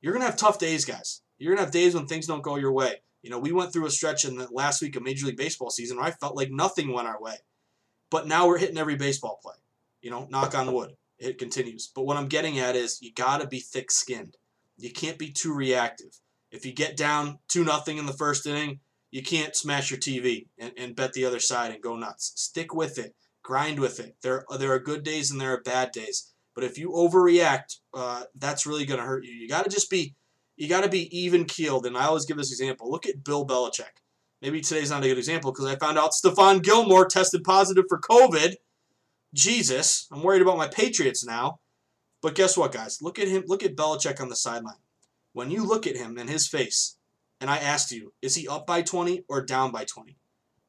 You're 0.00 0.12
gonna 0.12 0.24
have 0.24 0.36
tough 0.36 0.58
days, 0.58 0.84
guys. 0.84 1.22
You're 1.38 1.54
gonna 1.54 1.64
have 1.64 1.72
days 1.72 1.94
when 1.94 2.06
things 2.06 2.26
don't 2.26 2.42
go 2.42 2.56
your 2.56 2.72
way. 2.72 3.02
You 3.22 3.30
know, 3.30 3.38
we 3.38 3.52
went 3.52 3.72
through 3.72 3.86
a 3.86 3.90
stretch 3.90 4.24
in 4.24 4.36
the 4.36 4.48
last 4.50 4.82
week 4.82 4.96
of 4.96 5.02
Major 5.02 5.26
League 5.26 5.36
Baseball 5.36 5.70
season 5.70 5.96
where 5.96 6.06
I 6.06 6.10
felt 6.12 6.36
like 6.36 6.50
nothing 6.50 6.92
went 6.92 7.08
our 7.08 7.20
way. 7.20 7.36
But 8.12 8.28
now 8.28 8.46
we're 8.46 8.58
hitting 8.58 8.76
every 8.76 8.96
baseball 8.96 9.40
play. 9.42 9.54
You 10.02 10.10
know, 10.10 10.28
knock 10.30 10.54
on 10.54 10.70
wood. 10.72 10.96
It 11.18 11.38
continues. 11.38 11.90
But 11.94 12.04
what 12.04 12.18
I'm 12.18 12.28
getting 12.28 12.58
at 12.58 12.76
is 12.76 13.00
you 13.00 13.10
gotta 13.12 13.46
be 13.46 13.58
thick 13.58 13.90
skinned. 13.90 14.36
You 14.76 14.92
can't 14.92 15.18
be 15.18 15.30
too 15.30 15.54
reactive. 15.54 16.20
If 16.50 16.66
you 16.66 16.72
get 16.72 16.96
down 16.96 17.38
two 17.48 17.64
nothing 17.64 17.96
in 17.96 18.04
the 18.04 18.12
first 18.12 18.46
inning, 18.46 18.80
you 19.10 19.22
can't 19.22 19.56
smash 19.56 19.90
your 19.90 19.98
TV 19.98 20.48
and, 20.58 20.72
and 20.76 20.94
bet 20.94 21.14
the 21.14 21.24
other 21.24 21.40
side 21.40 21.72
and 21.72 21.82
go 21.82 21.96
nuts. 21.96 22.32
Stick 22.36 22.74
with 22.74 22.98
it. 22.98 23.14
Grind 23.42 23.80
with 23.80 23.98
it. 23.98 24.16
There, 24.22 24.44
there 24.58 24.72
are 24.72 24.78
good 24.78 25.04
days 25.04 25.30
and 25.30 25.40
there 25.40 25.54
are 25.54 25.62
bad 25.62 25.90
days. 25.92 26.32
But 26.54 26.64
if 26.64 26.76
you 26.76 26.90
overreact, 26.90 27.78
uh, 27.94 28.24
that's 28.34 28.66
really 28.66 28.84
going 28.84 29.00
to 29.00 29.06
hurt 29.06 29.24
you. 29.24 29.32
You 29.32 29.48
got 29.48 29.64
to 29.64 29.70
just 29.70 29.90
be, 29.90 30.14
you 30.56 30.68
got 30.68 30.82
to 30.82 30.90
be 30.90 31.08
even 31.18 31.46
keeled. 31.46 31.86
And 31.86 31.96
I 31.96 32.04
always 32.04 32.26
give 32.26 32.36
this 32.36 32.52
example. 32.52 32.90
Look 32.90 33.06
at 33.06 33.24
Bill 33.24 33.46
Belichick. 33.46 34.01
Maybe 34.42 34.60
today's 34.60 34.90
not 34.90 35.04
a 35.04 35.08
good 35.08 35.18
example 35.18 35.52
because 35.52 35.66
I 35.66 35.76
found 35.76 35.98
out 35.98 36.10
Stephon 36.10 36.64
Gilmore 36.64 37.06
tested 37.06 37.44
positive 37.44 37.84
for 37.88 38.00
COVID. 38.00 38.56
Jesus, 39.32 40.08
I'm 40.10 40.22
worried 40.24 40.42
about 40.42 40.58
my 40.58 40.66
Patriots 40.66 41.24
now. 41.24 41.60
But 42.20 42.34
guess 42.34 42.56
what, 42.56 42.72
guys? 42.72 43.00
Look 43.00 43.20
at 43.20 43.28
him. 43.28 43.44
Look 43.46 43.62
at 43.62 43.76
Belichick 43.76 44.20
on 44.20 44.28
the 44.28 44.36
sideline. 44.36 44.74
When 45.32 45.52
you 45.52 45.64
look 45.64 45.86
at 45.86 45.96
him 45.96 46.18
and 46.18 46.28
his 46.28 46.48
face, 46.48 46.96
and 47.40 47.50
I 47.50 47.58
asked 47.58 47.92
you, 47.92 48.12
is 48.20 48.34
he 48.34 48.48
up 48.48 48.66
by 48.66 48.82
20 48.82 49.24
or 49.28 49.42
down 49.42 49.70
by 49.70 49.84
20? 49.84 50.16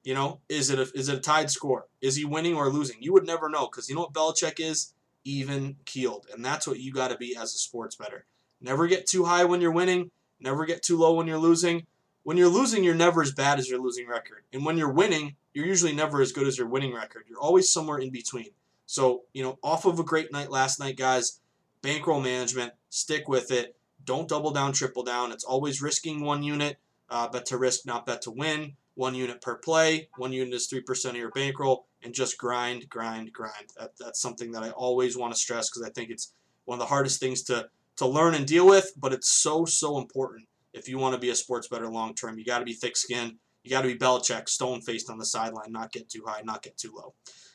You 0.04 0.14
know, 0.14 0.42
is 0.50 0.70
it 0.70 0.78
a, 0.78 0.92
is 0.94 1.10
it 1.10 1.18
a 1.18 1.22
tied 1.22 1.50
score? 1.50 1.88
Is 2.00 2.16
he 2.16 2.26
winning 2.26 2.56
or 2.56 2.70
losing? 2.70 3.02
You 3.02 3.14
would 3.14 3.26
never 3.26 3.50
know 3.50 3.68
because 3.68 3.90
you 3.90 3.96
know 3.96 4.02
what 4.02 4.14
Belichick 4.14 4.60
is? 4.60 4.94
Even 5.24 5.78
keeled. 5.86 6.28
And 6.32 6.46
that's 6.46 6.68
what 6.68 6.80
you 6.80 6.94
got 6.94 7.08
to 7.08 7.18
be 7.18 7.36
as 7.36 7.56
a 7.56 7.58
sports 7.58 7.96
better. 7.96 8.26
Never 8.62 8.86
get 8.86 9.08
too 9.08 9.26
high 9.26 9.46
when 9.46 9.62
you're 9.62 9.72
winning, 9.72 10.12
never 10.40 10.66
get 10.66 10.84
too 10.84 10.98
low 10.98 11.14
when 11.16 11.26
you're 11.26 11.38
losing. 11.38 11.88
When 12.24 12.38
you're 12.38 12.50
losing, 12.50 12.86
you're 12.86 12.96
never 12.96 13.22
as 13.22 13.34
bad 13.34 13.60
as 13.60 13.70
your 13.70 13.82
losing 13.82 14.08
record. 14.08 14.44
And 14.54 14.66
when 14.66 14.78
you're 14.78 14.92
winning, 14.92 15.36
you're 15.54 15.66
usually 15.66 15.94
never 15.94 16.22
as 16.22 16.32
good 16.32 16.48
as 16.48 16.58
your 16.58 16.68
winning 16.68 16.94
record. 16.94 17.26
You're 17.28 17.40
always 17.40 17.70
somewhere 17.70 17.98
in 17.98 18.12
between. 18.12 18.52
So, 18.86 19.24
you 19.34 19.44
know, 19.44 19.60
off 19.62 19.86
of 19.86 20.00
a 20.00 20.04
great 20.04 20.32
night 20.32 20.50
last 20.50 20.80
night, 20.80 20.98
guys, 20.98 21.42
bankroll 21.82 22.22
management, 22.22 22.74
stick 22.90 23.28
with 23.28 23.52
it. 23.52 23.76
Don't 24.06 24.30
double 24.30 24.52
down, 24.52 24.72
triple 24.72 25.04
down. 25.04 25.34
It's 25.34 25.44
always 25.44 25.82
risking 25.82 26.24
one 26.24 26.44
unit, 26.44 26.78
uh, 27.10 27.28
bet 27.28 27.46
to 27.48 27.58
risk, 27.58 27.86
not 27.86 28.06
bet 28.06 28.22
to 28.24 28.32
win. 28.32 28.78
One 28.96 29.16
unit 29.16 29.42
per 29.42 29.56
play. 29.56 30.08
One 30.18 30.32
unit 30.32 30.54
is 30.54 30.70
3% 30.72 31.10
of 31.10 31.16
your 31.16 31.32
bankroll. 31.32 31.88
And 32.04 32.14
just 32.14 32.38
grind, 32.38 32.88
grind, 32.90 33.34
grind. 33.34 33.72
That, 33.78 33.92
that's 34.00 34.22
something 34.22 34.52
that 34.54 34.64
I 34.64 34.70
always 34.70 35.18
want 35.18 35.34
to 35.34 35.40
stress 35.40 35.70
because 35.70 35.84
I 35.84 35.90
think 35.92 36.10
it's 36.10 36.34
one 36.66 36.78
of 36.78 36.80
the 36.80 36.86
hardest 36.86 37.20
things 37.20 37.42
to, 37.44 37.68
to 37.98 38.06
learn 38.06 38.34
and 38.34 38.46
deal 38.46 38.66
with, 38.66 38.94
but 38.98 39.12
it's 39.12 39.30
so, 39.30 39.66
so 39.66 39.98
important 39.98 40.48
if 40.74 40.88
you 40.88 40.98
want 40.98 41.14
to 41.14 41.20
be 41.20 41.30
a 41.30 41.36
sports 41.36 41.68
better 41.68 41.90
long 41.90 42.16
term. 42.16 42.38
You 42.38 42.46
got 42.46 42.60
to 42.60 42.66
be 42.66 42.74
thick 42.74 42.98
skinned. 42.98 43.36
You 43.64 43.70
got 43.70 43.82
to 43.84 43.88
be 43.88 43.98
Belichick, 43.98 44.50
stone 44.50 44.82
faced 44.82 45.10
on 45.10 45.18
the 45.18 45.26
sideline, 45.26 45.72
not 45.72 45.92
get 45.92 46.10
too 46.10 46.24
high, 46.28 46.42
not 46.44 46.64
get 46.64 46.78
too 46.78 46.94
low. 46.96 47.14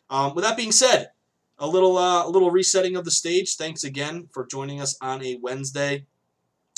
Um, 0.09 0.35
with 0.35 0.45
that 0.45 0.57
being 0.57 0.73
said, 0.73 1.11
a 1.59 1.67
little 1.67 1.99
uh, 1.99 2.27
a 2.27 2.31
little 2.31 2.51
resetting 2.51 2.97
of 2.97 3.05
the 3.05 3.11
stage. 3.11 3.57
Thanks 3.57 3.85
again 3.85 4.29
for 4.33 4.47
joining 4.47 4.81
us 4.81 4.97
on 5.03 5.23
a 5.25 5.39
Wednesday. 5.43 6.07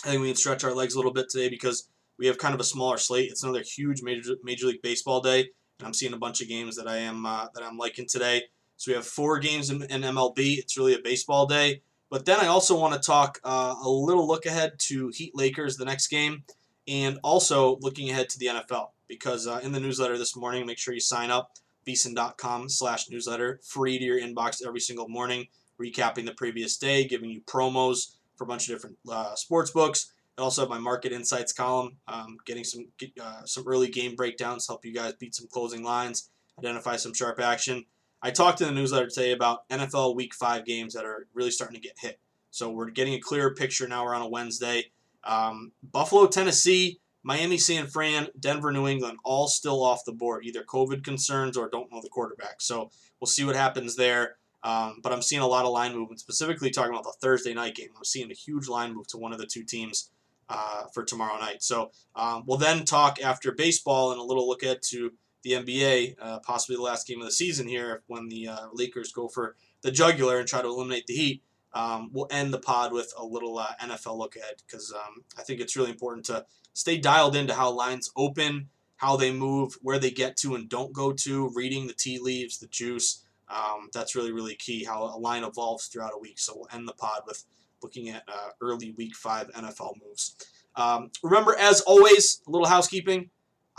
I 0.04 0.08
think 0.08 0.22
we 0.22 0.28
can 0.28 0.36
stretch 0.36 0.64
our 0.64 0.72
legs 0.74 0.94
a 0.94 0.96
little 0.96 1.12
bit 1.12 1.28
today 1.28 1.48
because 1.48 1.88
we 2.18 2.26
have 2.26 2.38
kind 2.38 2.54
of 2.54 2.60
a 2.60 2.64
smaller 2.64 2.96
slate. 2.96 3.30
It's 3.30 3.42
another 3.42 3.62
huge 3.62 4.02
major 4.02 4.34
Major 4.42 4.66
League 4.66 4.82
Baseball 4.82 5.20
day, 5.20 5.40
and 5.78 5.86
I'm 5.86 5.94
seeing 5.94 6.14
a 6.14 6.18
bunch 6.18 6.40
of 6.40 6.48
games 6.48 6.76
that 6.76 6.88
I 6.88 6.96
am 6.96 7.26
uh, 7.26 7.46
that 7.54 7.62
I'm 7.62 7.76
liking 7.76 8.06
today. 8.08 8.44
So 8.76 8.90
we 8.90 8.96
have 8.96 9.06
four 9.06 9.38
games 9.38 9.68
in, 9.68 9.82
in, 9.82 10.00
MLB. 10.00 10.56
It's 10.56 10.78
really 10.78 10.94
a 10.94 11.00
baseball 11.04 11.44
day. 11.44 11.82
But 12.10 12.26
then 12.26 12.40
I 12.40 12.48
also 12.48 12.78
want 12.78 12.94
to 12.94 13.00
talk 13.00 13.40
uh, 13.44 13.76
a 13.82 13.88
little 13.88 14.26
look 14.26 14.44
ahead 14.44 14.72
to 14.88 15.08
Heat 15.08 15.36
Lakers 15.36 15.76
the 15.76 15.84
next 15.84 16.08
game, 16.08 16.42
and 16.88 17.18
also 17.22 17.78
looking 17.80 18.10
ahead 18.10 18.28
to 18.30 18.38
the 18.38 18.46
NFL 18.46 18.88
because 19.06 19.46
uh, 19.46 19.60
in 19.62 19.72
the 19.72 19.80
newsletter 19.80 20.18
this 20.18 20.36
morning, 20.36 20.66
make 20.66 20.78
sure 20.78 20.92
you 20.92 21.00
sign 21.00 21.30
up 21.30 21.52
VSiN.com 21.86 22.68
slash 22.68 23.08
newsletter, 23.08 23.60
free 23.62 23.98
to 23.98 24.04
your 24.04 24.20
inbox 24.20 24.64
every 24.66 24.80
single 24.80 25.08
morning, 25.08 25.46
recapping 25.80 26.26
the 26.26 26.34
previous 26.34 26.76
day, 26.76 27.04
giving 27.04 27.30
you 27.30 27.40
promos 27.42 28.14
for 28.36 28.44
a 28.44 28.46
bunch 28.46 28.68
of 28.68 28.74
different 28.74 28.98
uh, 29.10 29.34
sports 29.34 29.70
books. 29.70 30.12
I 30.38 30.42
also 30.42 30.62
have 30.62 30.70
my 30.70 30.78
market 30.78 31.12
insights 31.12 31.52
column, 31.52 31.96
um, 32.08 32.38
getting 32.46 32.64
some 32.64 32.86
uh, 33.20 33.44
some 33.44 33.64
early 33.66 33.88
game 33.88 34.16
breakdowns, 34.16 34.66
help 34.66 34.84
you 34.84 34.94
guys 34.94 35.12
beat 35.14 35.34
some 35.34 35.48
closing 35.48 35.82
lines, 35.82 36.30
identify 36.58 36.96
some 36.96 37.12
sharp 37.12 37.40
action. 37.40 37.84
I 38.22 38.30
talked 38.30 38.60
in 38.60 38.66
the 38.66 38.74
newsletter 38.74 39.08
today 39.08 39.32
about 39.32 39.68
NFL 39.68 40.14
Week 40.14 40.34
Five 40.34 40.64
games 40.64 40.94
that 40.94 41.04
are 41.04 41.26
really 41.34 41.50
starting 41.50 41.74
to 41.74 41.80
get 41.80 41.98
hit. 41.98 42.18
So 42.50 42.70
we're 42.70 42.90
getting 42.90 43.14
a 43.14 43.20
clearer 43.20 43.54
picture 43.54 43.88
now. 43.88 44.04
We're 44.04 44.14
on 44.14 44.22
a 44.22 44.28
Wednesday. 44.28 44.90
Um, 45.24 45.72
Buffalo, 45.82 46.26
Tennessee 46.26 47.00
Miami, 47.22 47.58
San 47.58 47.86
Fran, 47.86 48.28
Denver, 48.38 48.72
New 48.72 48.88
England, 48.88 49.18
all 49.24 49.46
still 49.46 49.84
off 49.84 50.04
the 50.04 50.12
board, 50.12 50.44
either 50.44 50.62
COVID 50.62 51.04
concerns 51.04 51.56
or 51.56 51.68
don't 51.68 51.92
know 51.92 52.00
the 52.00 52.08
quarterback. 52.08 52.60
So 52.60 52.90
we'll 53.20 53.26
see 53.26 53.44
what 53.44 53.56
happens 53.56 53.96
there. 53.96 54.36
Um, 54.62 55.00
but 55.02 55.12
I'm 55.12 55.22
seeing 55.22 55.42
a 55.42 55.46
lot 55.46 55.64
of 55.64 55.72
line 55.72 55.94
movement, 55.94 56.20
specifically 56.20 56.70
talking 56.70 56.92
about 56.92 57.04
the 57.04 57.14
Thursday 57.20 57.54
night 57.54 57.74
game. 57.74 57.88
I'm 57.96 58.04
seeing 58.04 58.30
a 58.30 58.34
huge 58.34 58.68
line 58.68 58.94
move 58.94 59.06
to 59.08 59.18
one 59.18 59.32
of 59.32 59.38
the 59.38 59.46
two 59.46 59.64
teams 59.64 60.10
uh, 60.48 60.84
for 60.92 61.02
tomorrow 61.02 61.38
night. 61.38 61.62
So 61.62 61.92
um, 62.14 62.44
we'll 62.46 62.58
then 62.58 62.84
talk 62.84 63.22
after 63.22 63.52
baseball 63.52 64.12
and 64.12 64.20
a 64.20 64.24
little 64.24 64.46
look 64.46 64.62
at 64.62 64.82
to 64.82 65.12
the 65.42 65.52
NBA, 65.52 66.16
uh, 66.20 66.38
possibly 66.40 66.76
the 66.76 66.82
last 66.82 67.06
game 67.06 67.20
of 67.20 67.26
the 67.26 67.32
season 67.32 67.66
here 67.66 68.02
when 68.06 68.28
the 68.28 68.48
uh, 68.48 68.66
Lakers 68.72 69.12
go 69.12 69.28
for 69.28 69.56
the 69.82 69.90
jugular 69.90 70.38
and 70.38 70.48
try 70.48 70.62
to 70.62 70.68
eliminate 70.68 71.06
the 71.06 71.14
Heat. 71.14 71.42
Um, 71.72 72.10
we'll 72.12 72.26
end 72.30 72.52
the 72.52 72.58
pod 72.58 72.92
with 72.92 73.12
a 73.16 73.24
little 73.24 73.58
uh, 73.58 73.68
NFL 73.80 74.18
look 74.18 74.36
ahead 74.36 74.54
because 74.66 74.92
um, 74.92 75.24
I 75.38 75.42
think 75.42 75.60
it's 75.60 75.76
really 75.76 75.90
important 75.90 76.26
to 76.26 76.44
stay 76.72 76.98
dialed 76.98 77.36
into 77.36 77.54
how 77.54 77.70
lines 77.70 78.10
open, 78.16 78.68
how 78.96 79.16
they 79.16 79.32
move, 79.32 79.78
where 79.80 79.98
they 79.98 80.10
get 80.10 80.36
to 80.38 80.54
and 80.54 80.68
don't 80.68 80.92
go 80.92 81.12
to, 81.12 81.50
reading 81.54 81.86
the 81.86 81.92
tea 81.92 82.18
leaves, 82.18 82.58
the 82.58 82.66
juice. 82.66 83.24
Um, 83.48 83.88
that's 83.92 84.14
really, 84.14 84.32
really 84.32 84.54
key 84.54 84.84
how 84.84 85.04
a 85.04 85.18
line 85.18 85.44
evolves 85.44 85.86
throughout 85.86 86.12
a 86.14 86.18
week. 86.18 86.38
So 86.38 86.54
we'll 86.56 86.68
end 86.72 86.88
the 86.88 86.92
pod 86.92 87.22
with 87.26 87.44
looking 87.82 88.10
at 88.10 88.24
uh, 88.28 88.50
early 88.60 88.92
week 88.96 89.14
five 89.14 89.48
NFL 89.52 89.94
moves. 90.04 90.36
Um, 90.76 91.10
remember, 91.22 91.56
as 91.58 91.80
always, 91.82 92.40
a 92.46 92.50
little 92.50 92.68
housekeeping. 92.68 93.30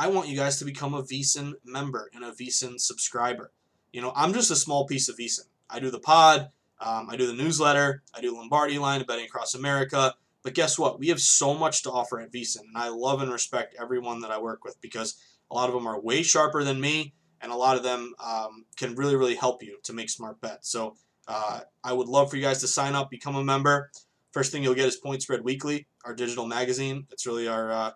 I 0.01 0.07
want 0.07 0.29
you 0.29 0.35
guys 0.35 0.57
to 0.57 0.65
become 0.65 0.95
a 0.95 1.03
VSiN 1.03 1.53
member 1.63 2.09
and 2.15 2.23
a 2.23 2.31
VSiN 2.31 2.79
subscriber. 2.79 3.51
You 3.93 4.01
know, 4.01 4.11
I'm 4.15 4.33
just 4.33 4.49
a 4.49 4.55
small 4.55 4.87
piece 4.87 5.07
of 5.09 5.15
VSiN. 5.15 5.45
I 5.69 5.79
do 5.79 5.91
the 5.91 5.99
pod, 5.99 6.49
um, 6.79 7.07
I 7.11 7.15
do 7.17 7.27
the 7.27 7.35
newsletter, 7.35 8.01
I 8.11 8.19
do 8.19 8.35
Lombardi 8.35 8.79
line, 8.79 9.05
betting 9.07 9.25
across 9.25 9.53
America. 9.53 10.15
But 10.41 10.55
guess 10.55 10.79
what? 10.79 10.97
We 10.97 11.09
have 11.09 11.19
so 11.19 11.53
much 11.53 11.83
to 11.83 11.91
offer 11.91 12.19
at 12.19 12.33
VSiN, 12.33 12.61
and 12.61 12.77
I 12.77 12.89
love 12.89 13.21
and 13.21 13.31
respect 13.31 13.75
everyone 13.79 14.21
that 14.21 14.31
I 14.31 14.39
work 14.39 14.63
with 14.63 14.81
because 14.81 15.21
a 15.51 15.53
lot 15.53 15.69
of 15.69 15.75
them 15.75 15.85
are 15.85 16.01
way 16.01 16.23
sharper 16.23 16.63
than 16.63 16.81
me, 16.81 17.13
and 17.39 17.51
a 17.51 17.55
lot 17.55 17.77
of 17.77 17.83
them 17.83 18.15
um, 18.25 18.65
can 18.77 18.95
really, 18.95 19.15
really 19.15 19.35
help 19.35 19.61
you 19.61 19.77
to 19.83 19.93
make 19.93 20.09
smart 20.09 20.41
bets. 20.41 20.71
So 20.71 20.95
uh, 21.27 21.59
I 21.83 21.93
would 21.93 22.07
love 22.07 22.31
for 22.31 22.37
you 22.37 22.41
guys 22.41 22.61
to 22.61 22.67
sign 22.67 22.95
up, 22.95 23.11
become 23.11 23.35
a 23.35 23.43
member. 23.43 23.91
First 24.31 24.51
thing 24.51 24.63
you'll 24.63 24.73
get 24.73 24.87
is 24.87 24.95
Point 24.95 25.21
Spread 25.21 25.43
Weekly, 25.43 25.85
our 26.05 26.15
digital 26.15 26.47
magazine. 26.47 27.05
It's 27.11 27.27
really 27.27 27.47
our 27.47 27.71
uh, 27.71 27.91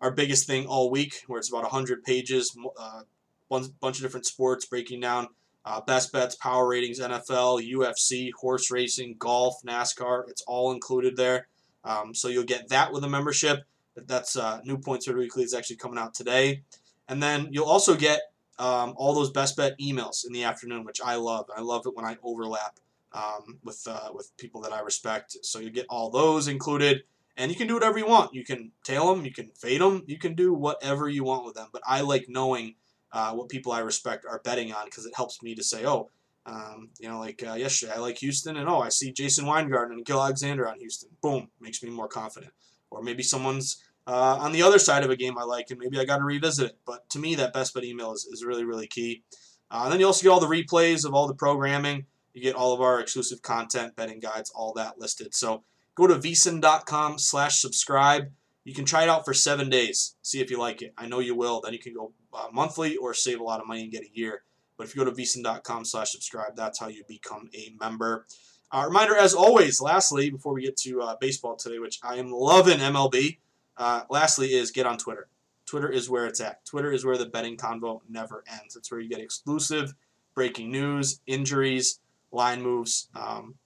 our 0.00 0.10
biggest 0.10 0.46
thing 0.46 0.66
all 0.66 0.90
week, 0.90 1.22
where 1.26 1.38
it's 1.38 1.48
about 1.48 1.62
100 1.62 2.04
pages, 2.04 2.56
uh, 2.78 3.02
bunch 3.48 3.96
of 3.96 4.02
different 4.02 4.26
sports 4.26 4.64
breaking 4.66 5.00
down 5.00 5.28
uh, 5.68 5.82
best 5.82 6.12
bets, 6.12 6.34
power 6.34 6.66
ratings, 6.66 6.98
NFL, 6.98 7.68
UFC, 7.70 8.32
horse 8.32 8.70
racing, 8.70 9.16
golf, 9.18 9.60
NASCAR. 9.66 10.28
It's 10.30 10.40
all 10.46 10.72
included 10.72 11.14
there. 11.14 11.48
Um, 11.84 12.14
so 12.14 12.28
you'll 12.28 12.44
get 12.44 12.68
that 12.70 12.90
with 12.90 13.04
a 13.04 13.08
membership. 13.08 13.64
That's 13.94 14.36
uh, 14.36 14.60
New 14.64 14.78
Point 14.78 15.02
Spread 15.02 15.18
Weekly 15.18 15.42
is 15.42 15.52
actually 15.52 15.76
coming 15.76 15.98
out 15.98 16.14
today. 16.14 16.62
And 17.06 17.22
then 17.22 17.48
you'll 17.50 17.66
also 17.66 17.96
get 17.96 18.20
um, 18.58 18.94
all 18.96 19.14
those 19.14 19.30
best 19.30 19.58
bet 19.58 19.78
emails 19.78 20.26
in 20.26 20.32
the 20.32 20.44
afternoon, 20.44 20.84
which 20.84 21.02
I 21.04 21.16
love. 21.16 21.50
I 21.54 21.60
love 21.60 21.86
it 21.86 21.94
when 21.94 22.06
I 22.06 22.16
overlap 22.22 22.78
um, 23.12 23.58
with 23.62 23.86
uh, 23.86 24.08
with 24.14 24.34
people 24.38 24.62
that 24.62 24.72
I 24.72 24.80
respect. 24.80 25.36
So 25.42 25.58
you 25.58 25.68
get 25.68 25.84
all 25.90 26.08
those 26.08 26.48
included, 26.48 27.02
and 27.38 27.50
you 27.50 27.56
can 27.56 27.68
do 27.68 27.74
whatever 27.74 27.98
you 27.98 28.06
want. 28.06 28.34
You 28.34 28.44
can 28.44 28.72
tail 28.84 29.14
them, 29.14 29.24
you 29.24 29.32
can 29.32 29.50
fade 29.56 29.80
them, 29.80 30.02
you 30.06 30.18
can 30.18 30.34
do 30.34 30.52
whatever 30.52 31.08
you 31.08 31.24
want 31.24 31.44
with 31.46 31.54
them. 31.54 31.68
But 31.72 31.82
I 31.86 32.02
like 32.02 32.26
knowing 32.28 32.74
uh, 33.12 33.32
what 33.32 33.48
people 33.48 33.72
I 33.72 33.78
respect 33.78 34.26
are 34.28 34.40
betting 34.44 34.72
on 34.72 34.86
because 34.86 35.06
it 35.06 35.14
helps 35.14 35.40
me 35.42 35.54
to 35.54 35.62
say, 35.62 35.86
oh, 35.86 36.10
um, 36.44 36.90
you 36.98 37.08
know, 37.08 37.20
like 37.20 37.42
uh, 37.46 37.54
yesterday, 37.54 37.92
I 37.94 37.98
like 37.98 38.18
Houston, 38.18 38.56
and 38.56 38.68
oh, 38.68 38.80
I 38.80 38.88
see 38.88 39.12
Jason 39.12 39.46
Weingarten 39.46 39.94
and 39.94 40.04
Gill 40.04 40.20
Alexander 40.20 40.68
on 40.68 40.78
Houston. 40.80 41.10
Boom, 41.22 41.48
makes 41.60 41.82
me 41.82 41.90
more 41.90 42.08
confident. 42.08 42.52
Or 42.90 43.02
maybe 43.02 43.22
someone's 43.22 43.82
uh, 44.06 44.38
on 44.40 44.52
the 44.52 44.62
other 44.62 44.78
side 44.78 45.04
of 45.04 45.10
a 45.10 45.16
game 45.16 45.38
I 45.38 45.44
like, 45.44 45.70
and 45.70 45.78
maybe 45.78 46.00
I 46.00 46.04
got 46.04 46.18
to 46.18 46.24
revisit 46.24 46.70
it. 46.70 46.78
But 46.86 47.08
to 47.10 47.18
me, 47.18 47.34
that 47.36 47.52
best 47.52 47.74
bet 47.74 47.84
email 47.84 48.12
is, 48.12 48.24
is 48.24 48.44
really, 48.44 48.64
really 48.64 48.86
key. 48.86 49.22
Uh, 49.70 49.82
and 49.84 49.92
then 49.92 50.00
you 50.00 50.06
also 50.06 50.22
get 50.22 50.30
all 50.30 50.40
the 50.40 50.46
replays 50.46 51.04
of 51.04 51.14
all 51.14 51.28
the 51.28 51.34
programming. 51.34 52.06
You 52.32 52.42
get 52.42 52.54
all 52.54 52.72
of 52.72 52.80
our 52.80 53.00
exclusive 53.00 53.42
content, 53.42 53.94
betting 53.96 54.20
guides, 54.20 54.50
all 54.50 54.72
that 54.74 54.98
listed. 54.98 55.34
So 55.34 55.64
go 55.98 56.06
to 56.06 56.14
vsin.com 56.14 57.18
slash 57.18 57.60
subscribe. 57.60 58.30
You 58.62 58.72
can 58.72 58.84
try 58.84 59.02
it 59.02 59.08
out 59.08 59.24
for 59.24 59.34
seven 59.34 59.68
days. 59.68 60.14
See 60.22 60.40
if 60.40 60.48
you 60.48 60.58
like 60.58 60.80
it. 60.80 60.94
I 60.96 61.08
know 61.08 61.18
you 61.18 61.34
will. 61.34 61.60
Then 61.60 61.72
you 61.72 61.80
can 61.80 61.92
go 61.92 62.12
uh, 62.32 62.46
monthly 62.52 62.96
or 62.96 63.14
save 63.14 63.40
a 63.40 63.42
lot 63.42 63.60
of 63.60 63.66
money 63.66 63.82
and 63.82 63.90
get 63.90 64.04
a 64.04 64.10
year. 64.12 64.42
But 64.76 64.86
if 64.86 64.94
you 64.94 65.04
go 65.04 65.10
to 65.10 65.16
vsin.com 65.16 65.84
slash 65.84 66.12
subscribe, 66.12 66.54
that's 66.54 66.78
how 66.78 66.86
you 66.86 67.02
become 67.08 67.50
a 67.52 67.74
member. 67.80 68.26
Uh, 68.70 68.84
reminder, 68.86 69.16
as 69.16 69.34
always, 69.34 69.80
lastly, 69.80 70.30
before 70.30 70.54
we 70.54 70.62
get 70.62 70.76
to 70.76 71.02
uh, 71.02 71.16
baseball 71.20 71.56
today, 71.56 71.80
which 71.80 71.98
I 72.04 72.16
am 72.16 72.30
loving 72.30 72.78
MLB, 72.78 73.38
uh, 73.76 74.02
lastly, 74.08 74.54
is 74.54 74.70
get 74.70 74.86
on 74.86 74.98
Twitter. 74.98 75.28
Twitter 75.66 75.90
is 75.90 76.08
where 76.08 76.26
it's 76.26 76.40
at. 76.40 76.64
Twitter 76.64 76.92
is 76.92 77.04
where 77.04 77.18
the 77.18 77.26
betting 77.26 77.56
convo 77.56 78.02
never 78.08 78.44
ends. 78.46 78.76
It's 78.76 78.90
where 78.92 79.00
you 79.00 79.08
get 79.08 79.20
exclusive 79.20 79.94
breaking 80.34 80.70
news, 80.70 81.20
injuries, 81.26 81.98
line 82.30 82.62
moves, 82.62 83.08
um, 83.16 83.56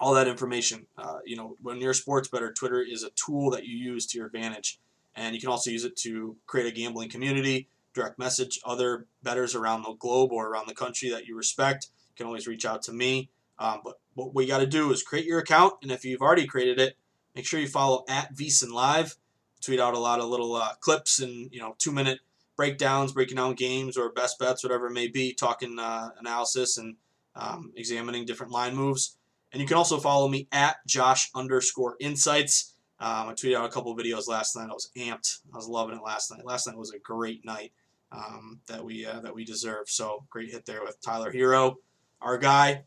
all 0.00 0.14
that 0.14 0.28
information. 0.28 0.86
Uh, 0.96 1.18
you 1.24 1.36
know, 1.36 1.56
when 1.62 1.80
you're 1.80 1.92
a 1.92 1.94
sports 1.94 2.28
better, 2.28 2.52
Twitter 2.52 2.80
is 2.80 3.02
a 3.02 3.10
tool 3.10 3.50
that 3.50 3.64
you 3.64 3.76
use 3.76 4.06
to 4.06 4.18
your 4.18 4.26
advantage, 4.26 4.80
and 5.14 5.34
you 5.34 5.40
can 5.40 5.50
also 5.50 5.70
use 5.70 5.84
it 5.84 5.96
to 5.96 6.36
create 6.46 6.66
a 6.66 6.74
gambling 6.74 7.08
community, 7.08 7.68
direct 7.94 8.18
message 8.18 8.60
other 8.64 9.06
bettors 9.22 9.54
around 9.54 9.82
the 9.82 9.92
globe 9.94 10.32
or 10.32 10.48
around 10.48 10.68
the 10.68 10.74
country 10.74 11.10
that 11.10 11.26
you 11.26 11.36
respect. 11.36 11.88
You 12.08 12.16
can 12.16 12.26
always 12.26 12.46
reach 12.46 12.66
out 12.66 12.82
to 12.82 12.92
me. 12.92 13.30
Um, 13.58 13.80
but 13.84 14.00
what 14.14 14.34
we 14.34 14.46
got 14.46 14.58
to 14.58 14.66
do 14.66 14.90
is 14.90 15.02
create 15.02 15.26
your 15.26 15.38
account, 15.38 15.74
and 15.82 15.92
if 15.92 16.04
you've 16.04 16.22
already 16.22 16.46
created 16.46 16.80
it, 16.80 16.96
make 17.34 17.46
sure 17.46 17.60
you 17.60 17.68
follow 17.68 18.04
at 18.08 18.34
VSiN 18.34 18.72
Live. 18.72 19.16
Tweet 19.60 19.80
out 19.80 19.94
a 19.94 19.98
lot 19.98 20.20
of 20.20 20.26
little 20.28 20.54
uh, 20.56 20.74
clips 20.80 21.20
and 21.20 21.50
you 21.52 21.58
know 21.58 21.74
two 21.78 21.92
minute 21.92 22.18
breakdowns, 22.56 23.12
breaking 23.12 23.36
down 23.36 23.54
games 23.54 23.96
or 23.96 24.10
best 24.10 24.38
bets, 24.38 24.62
whatever 24.62 24.86
it 24.86 24.92
may 24.92 25.08
be, 25.08 25.32
talking 25.32 25.78
uh, 25.78 26.10
analysis 26.18 26.76
and 26.78 26.96
um, 27.34 27.72
examining 27.76 28.24
different 28.24 28.52
line 28.52 28.76
moves. 28.76 29.16
And 29.54 29.60
you 29.60 29.68
can 29.68 29.76
also 29.76 29.98
follow 29.98 30.26
me 30.26 30.48
at 30.50 30.84
Josh 30.84 31.30
underscore 31.32 31.94
insights. 32.00 32.74
Um, 32.98 33.28
I 33.28 33.34
tweeted 33.34 33.54
out 33.54 33.64
a 33.64 33.68
couple 33.68 33.96
videos 33.96 34.26
last 34.26 34.56
night. 34.56 34.68
I 34.68 34.72
was 34.72 34.90
amped. 34.98 35.38
I 35.52 35.56
was 35.56 35.68
loving 35.68 35.96
it 35.96 36.02
last 36.02 36.32
night. 36.32 36.44
Last 36.44 36.66
night 36.66 36.76
was 36.76 36.90
a 36.90 36.98
great 36.98 37.44
night 37.44 37.70
um, 38.10 38.58
that 38.66 38.84
we 38.84 39.06
uh, 39.06 39.20
that 39.20 39.32
we 39.32 39.44
deserve. 39.44 39.88
So 39.88 40.24
great 40.28 40.50
hit 40.50 40.66
there 40.66 40.82
with 40.82 41.00
Tyler 41.00 41.30
Herro, 41.32 41.76
our 42.20 42.36
guy, 42.36 42.82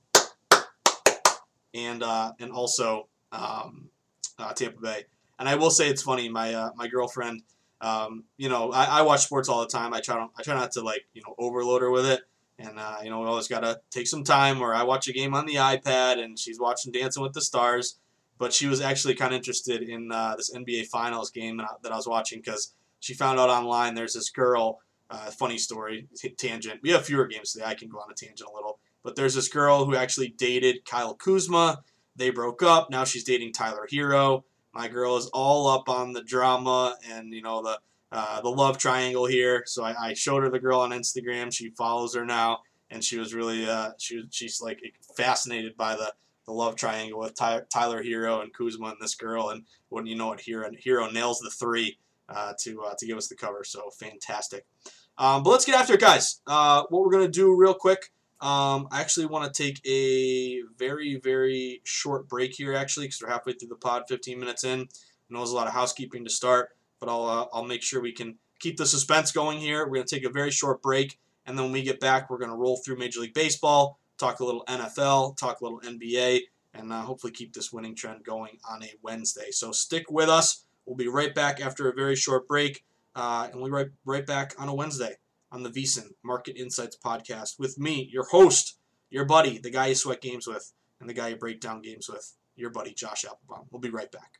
and 1.74 2.04
uh, 2.04 2.34
and 2.38 2.52
also 2.52 3.08
um, 3.32 3.88
uh, 4.38 4.52
Tampa 4.52 4.82
Bay. 4.82 5.06
And 5.40 5.48
I 5.48 5.56
will 5.56 5.72
say 5.72 5.88
it's 5.88 6.02
funny. 6.02 6.28
My 6.28 6.54
uh, 6.54 6.72
my 6.76 6.90
girlfriend, 6.90 7.44
um, 7.80 8.26
you 8.36 8.50
know, 8.50 8.74
I, 8.74 9.00
I, 9.00 9.02
watch 9.04 9.24
sports 9.24 9.48
all 9.48 9.62
the 9.62 9.68
time. 9.68 9.94
I 9.94 10.02
try 10.02 10.18
to, 10.18 10.28
I 10.38 10.44
try 10.44 10.56
not 10.56 10.74
to 10.74 10.82
like 10.82 11.06
you 11.14 11.22
know 11.26 11.34
overload 11.38 11.82
her 11.82 11.92
with 11.92 12.08
it. 12.08 12.24
And 12.60 12.80
uh, 12.80 12.98
you 13.04 13.10
know, 13.10 13.20
we 13.20 13.28
always 13.28 13.48
gotta 13.48 13.82
take 13.92 14.08
some 14.08 14.24
time. 14.24 14.60
where 14.60 14.74
I 14.74 14.84
watch 14.84 15.08
a 15.08 15.14
game 15.14 15.34
on 15.34 15.46
the 15.46 15.56
iPad, 15.56 16.24
and 16.24 16.38
she's 16.38 16.60
watching 16.60 16.92
Dancing 16.92 17.24
with 17.24 17.34
the 17.34 17.42
Stars. 17.42 18.00
But 18.40 18.54
she 18.54 18.68
was 18.68 18.82
actually 18.82 19.16
kind 19.16 19.34
of 19.34 19.38
interested 19.38 19.82
in 19.82 20.12
uh, 20.12 20.36
this 20.36 20.54
NBA 20.54 20.88
Finals 20.88 21.32
game 21.32 21.58
that 21.58 21.92
I 21.92 21.96
was 21.96 22.08
watching 22.08 22.40
because 22.40 22.74
she 23.00 23.14
found 23.14 23.40
out 23.40 23.50
online 23.50 23.96
there's 23.96 24.14
this 24.14 24.30
girl. 24.30 24.80
Uh, 25.10 25.32
funny 25.32 25.58
story, 25.58 26.06
tangent. 26.38 26.82
We 26.84 26.90
have 26.90 27.06
fewer 27.06 27.28
games 27.28 27.54
today. 27.54 27.64
I 27.66 27.76
can 27.76 27.88
go 27.88 27.98
on 27.98 28.12
a 28.12 28.14
tangent 28.14 28.50
a 28.50 28.54
little. 28.54 28.80
But 29.04 29.16
there's 29.16 29.36
this 29.36 29.48
girl 29.48 29.86
who 29.86 29.96
actually 29.96 30.36
dated 30.38 30.84
Kyle 30.84 31.14
Kuzma. 31.14 31.82
They 32.18 32.30
broke 32.30 32.62
up. 32.62 32.90
Now 32.90 33.06
she's 33.06 33.24
dating 33.24 33.54
Tyler 33.54 33.88
Herro. 33.90 34.44
My 34.74 34.90
girl 34.90 35.16
is 35.16 35.28
all 35.28 35.68
up 35.68 35.88
on 35.88 36.12
the 36.12 36.24
drama 36.24 36.98
and 37.10 37.34
you 37.34 37.42
know 37.42 37.64
the 37.64 37.80
uh, 38.12 38.42
the 38.42 38.50
love 38.50 38.78
triangle 38.78 39.26
here. 39.26 39.64
So 39.66 39.84
I, 39.84 39.96
I, 40.00 40.14
showed 40.14 40.44
her 40.44 40.50
the 40.50 40.60
girl 40.60 40.80
on 40.80 40.92
Instagram. 40.92 41.54
She 41.54 41.72
follows 41.72 42.16
her 42.16 42.26
now, 42.26 42.60
and 42.90 43.04
she 43.04 43.18
was 43.20 43.34
really 43.34 43.68
uh, 43.70 43.92
she 43.98 44.24
she's 44.30 44.62
like 44.62 44.80
fascinated 45.16 45.76
by 45.76 45.96
the 45.96 46.14
the 46.46 46.54
love 46.54 46.76
triangle 46.78 47.20
with 47.20 47.36
Ty, 47.36 47.64
Tyler 47.72 48.02
Herro 48.02 48.42
and 48.42 48.54
Kuzma 48.54 48.88
and 48.88 48.98
this 49.02 49.16
girl. 49.16 49.50
And 49.50 49.66
when 49.90 50.06
you 50.06 50.16
know 50.16 50.28
what, 50.28 50.40
Hero 50.40 50.70
Herro 50.86 51.12
nails 51.12 51.40
the 51.40 51.50
three 51.50 52.00
uh, 52.30 52.54
to 52.62 52.82
uh, 52.84 52.94
to 52.98 53.06
give 53.06 53.18
us 53.18 53.28
the 53.28 53.36
cover. 53.36 53.64
So 53.64 53.90
fantastic. 53.90 54.66
Um, 55.18 55.44
but 55.44 55.50
let's 55.50 55.66
get 55.66 55.76
after 55.76 55.96
it, 55.96 56.00
guys. 56.00 56.42
Uh, 56.48 56.84
what 56.90 57.04
we're 57.04 57.12
gonna 57.12 57.28
do 57.28 57.56
real 57.56 57.74
quick. 57.74 58.12
Um, 58.40 58.88
I 58.92 59.02
actually 59.02 59.26
want 59.26 59.52
to 59.52 59.64
take 59.64 59.82
a 59.86 60.62
very 60.78 61.20
very 61.22 61.82
short 61.84 62.30
break 62.30 62.54
here, 62.54 62.74
actually, 62.74 63.08
because 63.08 63.22
we're 63.22 63.30
halfway 63.30 63.54
through 63.54 63.70
the 63.70 63.76
pod, 63.76 64.04
15 64.08 64.40
minutes 64.40 64.64
in. 64.64 64.82
I 64.82 64.86
know 65.34 65.40
there's 65.40 65.52
a 65.52 65.56
lot 65.56 65.68
of 65.68 65.74
housekeeping 65.74 66.24
to 66.24 66.30
start 66.30 66.77
but 67.00 67.10
I'll 67.10 67.26
uh, 67.26 67.46
I'll 67.54 67.64
make 67.64 67.84
sure 67.84 68.02
we 68.02 68.12
can 68.12 68.38
keep 68.60 68.78
the 68.78 68.86
suspense 68.86 69.32
going 69.32 69.60
here. 69.60 69.86
We're 69.86 69.96
going 69.96 70.08
to 70.08 70.16
take 70.16 70.26
a 70.26 70.32
very 70.32 70.52
short 70.52 70.82
break, 70.82 71.20
and 71.46 71.58
then 71.58 71.66
when 71.66 71.74
we 71.74 71.84
get 71.84 72.00
back, 72.00 72.30
we're 72.30 72.38
going 72.38 72.50
to 72.50 72.56
roll 72.56 72.78
through 72.78 72.98
Major 72.98 73.22
League 73.22 73.34
Baseball, 73.34 74.00
talk 74.18 74.40
a 74.40 74.46
little 74.46 74.64
NFL, 74.68 75.38
talk 75.38 75.62
a 75.62 75.64
little 75.64 75.80
NBA, 75.82 76.42
and 76.74 76.92
uh, 76.92 77.02
hopefully 77.02 77.32
keep 77.32 77.54
this 77.54 77.72
winning 77.72 77.96
trend 77.96 78.24
going 78.24 78.58
on 78.70 78.84
a 78.84 78.94
Wednesday. 79.02 79.52
So 79.52 79.72
stick 79.72 80.10
with 80.10 80.30
us. 80.30 80.66
We'll 80.86 80.96
be 80.96 81.08
right 81.08 81.34
back 81.34 81.60
after 81.60 81.90
a 81.90 81.94
very 81.94 82.16
short 82.16 82.48
break, 82.48 82.86
uh, 83.16 83.48
and 83.52 83.56
we'll 83.60 83.70
be 83.70 83.72
right, 83.72 83.88
right 84.06 84.26
back 84.26 84.54
on 84.58 84.70
a 84.70 84.74
Wednesday 84.74 85.18
on 85.52 85.64
the 85.64 85.70
VSiN 85.70 86.12
Market 86.24 86.58
Insights 86.58 86.98
Podcast 86.98 87.60
with 87.60 87.78
me, 87.80 88.10
your 88.12 88.26
host, 88.26 88.78
your 89.10 89.26
buddy, 89.26 89.58
the 89.58 89.70
guy 89.70 89.88
you 89.88 89.96
sweat 89.96 90.22
games 90.22 90.48
with, 90.48 90.74
and 91.00 91.10
the 91.10 91.14
guy 91.14 91.30
you 91.30 91.36
break 91.36 91.60
down 91.60 91.82
games 91.82 92.10
with, 92.10 92.34
your 92.56 92.70
buddy 92.70 92.94
Josh 92.94 93.26
Appelbaum. 93.26 93.66
We'll 93.72 93.82
be 93.82 93.90
right 93.90 94.12
back. 94.12 94.40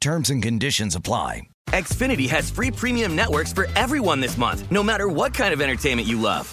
Terms 0.00 0.30
and 0.30 0.42
conditions 0.42 0.94
apply. 0.94 1.42
Xfinity 1.68 2.28
has 2.30 2.50
free 2.50 2.70
premium 2.70 3.14
networks 3.14 3.52
for 3.52 3.66
everyone 3.76 4.20
this 4.20 4.38
month, 4.38 4.70
no 4.72 4.82
matter 4.82 5.06
what 5.08 5.34
kind 5.34 5.52
of 5.52 5.60
entertainment 5.60 6.08
you 6.08 6.18
love. 6.18 6.52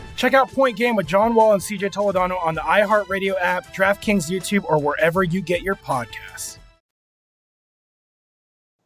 Check 0.15 0.33
out 0.33 0.51
Point 0.51 0.77
Game 0.77 0.95
with 0.95 1.07
John 1.07 1.33
Wall 1.33 1.53
and 1.53 1.61
CJ 1.61 1.91
Toledano 1.91 2.43
on 2.43 2.55
the 2.55 2.61
iHeartRadio 2.61 3.33
app, 3.39 3.73
DraftKings 3.73 4.29
YouTube, 4.29 4.63
or 4.65 4.79
wherever 4.79 5.23
you 5.23 5.41
get 5.41 5.61
your 5.61 5.75
podcasts. 5.75 6.57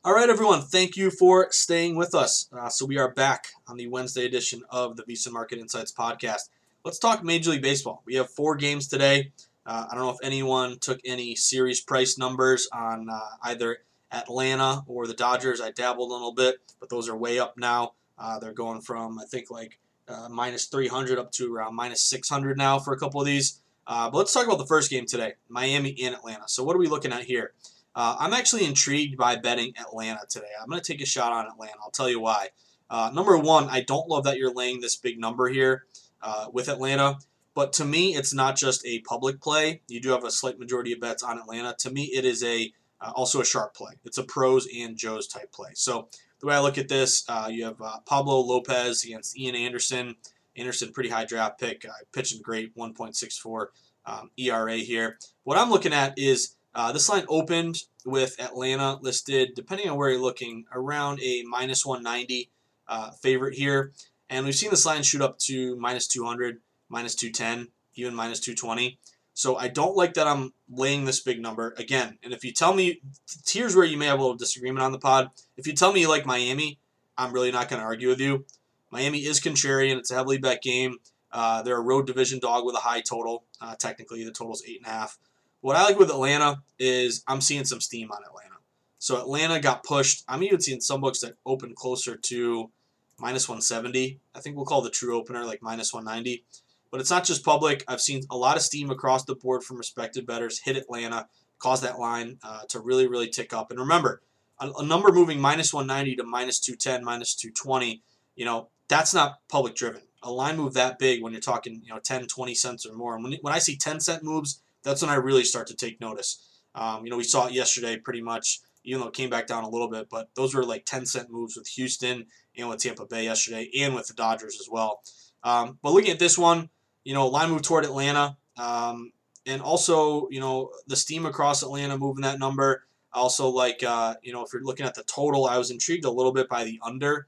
All 0.06 0.14
right, 0.14 0.30
everyone. 0.30 0.62
Thank 0.62 0.96
you 0.96 1.10
for 1.10 1.48
staying 1.52 1.96
with 1.96 2.14
us. 2.14 2.48
Uh, 2.56 2.70
so 2.70 2.86
we 2.86 3.00
are 3.00 3.12
back 3.12 3.48
on 3.68 3.76
the 3.76 3.88
Wednesday 3.88 4.26
edition 4.26 4.62
of 4.70 4.98
the 4.98 5.04
VSiN 5.04 5.32
Market 5.32 5.58
Insights 5.58 5.92
podcast. 5.92 6.50
Let's 6.84 7.00
talk 7.00 7.24
Major 7.24 7.50
League 7.50 7.64
Baseball. 7.64 8.04
We 8.06 8.14
have 8.14 8.30
four 8.30 8.56
games 8.56 8.88
today. 8.88 9.32
Uh, 9.66 9.88
I 9.90 9.96
don't 9.96 10.04
know 10.04 10.12
if 10.12 10.20
anyone 10.22 10.78
took 10.78 11.00
any 11.04 11.36
series 11.36 11.82
price 11.82 12.20
numbers 12.20 12.70
on 12.72 13.10
uh, 13.10 13.20
either 13.42 13.80
Atlanta 14.12 14.84
or 14.86 15.08
the 15.08 15.16
Dodgers. 15.16 15.60
I 15.60 15.72
dabbled 15.72 16.12
a 16.12 16.14
little 16.14 16.34
bit, 16.34 16.58
but 16.80 16.90
those 16.90 17.10
are 17.10 17.18
way 17.18 17.40
up 17.40 17.58
now. 17.58 17.94
Uh, 18.18 18.38
they're 18.38 18.54
going 18.54 18.82
from 18.82 19.18
I 19.18 19.26
think 19.26 19.50
like 19.50 19.80
uh, 20.08 20.28
minus 20.30 20.65
300 20.65 21.18
up 21.18 21.32
to 21.34 21.54
around 21.54 21.76
minus 21.76 22.02
600 22.02 22.58
now 22.58 22.80
for 22.80 22.94
a 22.94 22.98
couple 23.00 23.20
of 23.20 23.28
these. 23.28 23.62
Uh, 23.88 24.10
but 24.10 24.18
let's 24.18 24.34
talk 24.34 24.46
about 24.46 24.58
the 24.58 24.65
first 24.65 24.89
game 24.89 25.06
today, 25.06 25.34
Miami 25.48 25.96
and 26.04 26.15
Atlanta. 26.15 26.44
So 26.48 26.63
what 26.63 26.76
are 26.76 26.80
we 26.80 26.88
looking 26.88 27.13
at 27.13 27.24
here? 27.24 27.54
Uh, 27.96 28.15
I'm 28.20 28.34
actually 28.34 28.65
intrigued 28.65 29.18
by 29.18 29.36
betting 29.38 29.74
Atlanta 29.80 30.22
today. 30.28 30.48
I'm 30.62 30.68
going 30.70 30.82
to 30.82 30.94
take 30.94 31.02
a 31.02 31.06
shot 31.06 31.32
on 31.32 31.48
Atlanta. 31.48 31.78
I'll 31.82 31.91
tell 31.91 32.10
you 32.10 32.20
why. 32.20 32.50
Uh, 32.89 33.10
number 33.13 33.38
one, 33.38 33.68
I 33.70 33.82
don't 33.82 34.08
love 34.08 34.26
that 34.26 34.38
you're 34.38 34.54
laying 34.54 34.82
this 34.82 34.96
big 34.96 35.20
number 35.20 35.48
here 35.48 35.86
uh, 36.22 36.48
with 36.52 36.68
Atlanta, 36.68 37.18
but 37.54 37.74
to 37.74 37.86
me, 37.86 38.15
it's 38.15 38.34
not 38.34 38.58
just 38.58 38.86
a 38.86 39.00
public 39.02 39.41
play. 39.41 39.82
You 39.88 40.02
do 40.02 40.10
have 40.10 40.24
a 40.24 40.32
slight 40.32 40.60
majority 40.60 40.91
of 40.91 41.00
bets 41.00 41.24
on 41.24 41.39
Atlanta. 41.39 41.76
To 41.80 41.89
me, 41.89 42.04
it 42.06 42.26
is 42.26 42.44
a 42.44 42.74
uh, 43.02 43.12
also 43.15 43.41
a 43.41 43.46
sharp 43.46 43.74
play. 43.74 43.94
It's 44.04 44.18
a 44.18 44.24
pros 44.24 44.68
and 44.76 44.98
Joes 44.98 45.28
type 45.28 45.52
play. 45.52 45.72
So 45.74 46.10
the 46.46 46.50
way 46.50 46.56
I 46.58 46.60
look 46.60 46.78
at 46.78 46.88
this, 46.88 47.26
uh, 47.28 47.50
you 47.52 47.66
have 47.66 47.82
uh, 47.82 47.98
Pablo 48.06 48.40
Lopez 48.40 49.04
against 49.04 49.36
Ian 49.36 49.56
Anderson. 49.56 50.16
Anderson, 50.56 50.94
pretty 50.94 51.10
high 51.10 51.26
draft 51.26 51.60
pick, 51.60 51.86
uh, 51.86 51.92
pitching 52.14 52.40
great, 52.44 52.76
1.64 52.78 53.66
um, 54.06 54.30
ERA 54.38 54.76
here. 54.76 55.18
What 55.44 55.58
I'm 55.58 55.72
looking 55.72 55.92
at 55.92 56.14
is 56.20 56.56
uh, 56.76 56.92
this 56.92 57.10
line 57.10 57.26
opened 57.30 57.80
with 58.06 58.40
Atlanta 58.40 59.00
listed, 59.02 59.54
depending 59.56 59.90
on 59.90 59.98
where 59.98 60.12
you're 60.12 60.22
looking, 60.22 60.66
around 60.72 61.20
a 61.24 61.42
minus 61.50 61.84
190 61.84 62.52
uh, 62.88 63.10
favorite 63.10 63.56
here. 63.56 63.92
And 64.30 64.46
we've 64.46 64.54
seen 64.54 64.70
this 64.70 64.86
line 64.86 65.02
shoot 65.02 65.22
up 65.22 65.40
to 65.40 65.76
minus 65.78 66.08
200, 66.08 66.60
minus 66.90 67.16
210, 67.16 67.70
even 67.96 68.14
minus 68.14 68.40
220. 68.40 69.00
So 69.36 69.58
I 69.58 69.67
don't 69.67 69.98
like 69.98 70.13
that 70.13 70.28
I'm 70.28 70.54
laying 70.69 71.04
this 71.04 71.19
big 71.19 71.41
number 71.41 71.76
again. 71.78 72.17
And 72.24 72.32
if 72.32 72.45
you 72.45 72.54
tell 72.54 72.74
me, 72.74 73.02
here's 73.45 73.76
where 73.76 73.86
you 73.86 73.98
may 73.98 74.06
have 74.06 74.17
a 74.17 74.21
little 74.21 74.38
disagreement 74.38 74.82
on 74.82 74.93
the 74.93 74.98
pod. 74.98 75.30
If 75.58 75.67
you 75.67 75.74
tell 75.74 75.91
me 75.91 76.00
you 76.00 76.10
like 76.10 76.26
Miami, 76.26 76.80
I'm 77.17 77.34
really 77.34 77.52
not 77.52 77.67
going 77.67 77.82
to 77.82 77.86
argue 77.86 78.08
with 78.08 78.21
you. 78.21 78.45
Miami 78.91 79.19
is 79.19 79.41
contrarian. 79.41 79.98
It's 79.98 80.10
a 80.10 80.15
heavily 80.15 80.38
bet 80.38 80.62
game. 80.62 81.00
Uh, 81.34 81.62
they're 81.62 81.78
a 81.78 81.82
road 81.82 82.08
division 82.08 82.39
dog 82.39 82.65
with 82.65 82.76
a 82.76 82.80
high 82.80 83.02
total. 83.02 83.43
Uh, 83.60 83.76
technically, 83.76 84.24
the 84.24 84.32
total's 84.32 84.63
eight 84.65 84.78
and 84.78 84.88
a 84.88 84.98
half. 84.98 85.19
What 85.60 85.76
I 85.76 85.84
like 85.84 86.00
with 86.00 86.10
Atlanta 86.10 86.62
is 86.80 87.21
I'm 87.28 87.41
seeing 87.41 87.65
some 87.65 87.82
steam 87.82 88.12
on 88.12 88.24
Atlanta. 88.26 88.56
So 89.00 89.19
Atlanta 89.19 89.60
got 89.60 89.84
pushed. 89.84 90.24
I'm 90.30 90.43
even 90.43 90.62
seeing 90.62 90.80
some 90.80 91.02
books 91.02 91.19
that 91.19 91.34
open 91.45 91.76
closer 91.76 92.15
to 92.15 92.71
minus 93.19 93.50
170. 93.50 94.21
I 94.34 94.39
think 94.39 94.56
we'll 94.56 94.65
call 94.65 94.82
the 94.82 94.89
true 94.89 95.17
opener 95.17 95.43
like 95.43 95.62
minus 95.62 95.93
190. 95.93 96.45
But 96.91 97.02
it's 97.02 97.10
not 97.10 97.26
just 97.26 97.43
public. 97.43 97.84
I've 97.88 98.02
seen 98.02 98.24
a 98.30 98.38
lot 98.38 98.56
of 98.56 98.63
steam 98.63 98.89
across 98.89 99.26
the 99.26 99.36
board 99.36 99.63
from 99.63 99.78
respected 99.78 100.26
bettors 100.26 100.60
hit 100.60 100.78
Atlanta, 100.78 101.28
cause 101.60 101.82
that 101.82 102.00
line 102.00 102.38
uh, 102.43 102.62
to 102.69 102.80
really, 102.80 103.08
really 103.08 103.30
tick 103.30 103.54
up. 103.54 103.71
And 103.71 103.80
remember, 103.80 104.21
a, 104.60 104.69
a 104.80 104.86
number 104.86 105.12
moving 105.12 105.39
minus 105.39 105.74
190 105.74 106.17
to 106.17 106.24
minus 106.24 106.60
210, 106.60 107.04
minus 107.04 107.36
220, 107.36 108.02
you 108.36 108.45
know, 108.45 108.69
that's 108.88 109.13
not 109.13 109.39
public 109.50 109.76
driven. 109.76 110.02
A 110.24 110.32
line 110.32 110.58
move 110.58 110.74
that 110.74 111.00
big 111.00 111.21
when 111.21 111.34
you're 111.34 111.41
talking, 111.41 111.82
you 111.84 111.93
know, 111.93 112.00
10, 112.00 112.28
20 112.28 112.56
cents 112.56 112.86
or 112.86 112.95
more. 112.95 113.15
And 113.15 113.24
when, 113.24 113.34
when 113.41 113.54
I 113.54 113.60
see 113.60 113.78
10 113.78 114.00
cent 114.00 114.24
moves, 114.24 114.62
that's 114.84 115.02
when 115.02 115.12
I 115.12 115.15
really 115.15 115.43
start 115.43 115.67
to 115.67 115.76
take 115.76 116.00
notice. 116.02 116.62
Um, 116.74 117.06
you 117.06 117.12
know, 117.12 117.17
we 117.17 117.24
saw 117.24 117.48
it 117.48 117.54
yesterday 117.54 117.98
pretty 117.98 118.21
much, 118.21 118.60
even 118.84 119.02
though 119.02 119.08
it 119.08 119.13
came 119.13 119.30
back 119.30 119.48
down 119.48 119.63
a 119.63 119.69
little 119.69 119.89
bit, 119.89 120.08
but 120.10 120.30
those 120.36 120.54
were 120.54 120.63
like 120.63 120.86
10 120.86 121.06
cent 121.06 121.30
moves 121.30 121.56
with 121.56 121.67
Houston 121.69 122.26
and 122.58 122.69
with 122.69 122.80
Tampa 122.80 123.06
Bay 123.06 123.24
yesterday 123.24 123.69
and 123.80 123.95
with 123.95 124.08
the 124.08 124.13
Dodgers 124.13 124.58
as 124.60 124.67
well. 124.69 125.02
Um, 125.43 125.80
but 125.82 125.93
looking 125.93 126.12
at 126.12 126.19
this 126.19 126.38
one, 126.38 126.69
you 127.06 127.13
know, 127.13 127.28
line 127.28 127.52
move 127.52 127.62
toward 127.62 127.86
Atlanta, 127.86 128.36
um, 128.58 129.13
and 129.46 129.62
also, 129.62 130.28
you 130.30 130.39
know, 130.41 130.72
the 130.88 130.96
steam 130.96 131.26
across 131.26 131.63
Atlanta 131.63 131.98
moving 131.98 132.24
that 132.24 132.39
number. 132.39 132.84
Also, 133.13 133.48
like, 133.48 133.82
uh, 133.84 134.15
you 134.22 134.34
know, 134.34 134.44
if 134.44 134.52
you're 134.52 134.63
looking 134.63 134.86
at 134.86 134.96
the 134.96 135.04
total, 135.04 135.46
I 135.46 135.58
was 135.58 135.72
intrigued 135.72 136.04
a 136.04 136.12
little 136.12 136.34
bit 136.34 136.50
by 136.50 136.65
the 136.65 136.80
under 136.84 137.28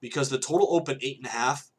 because 0.00 0.30
the 0.30 0.38
total 0.38 0.66
opened 0.74 1.00
eight 1.02 1.18
and 1.18 1.26
a 1.26 1.30
half, 1.30 1.70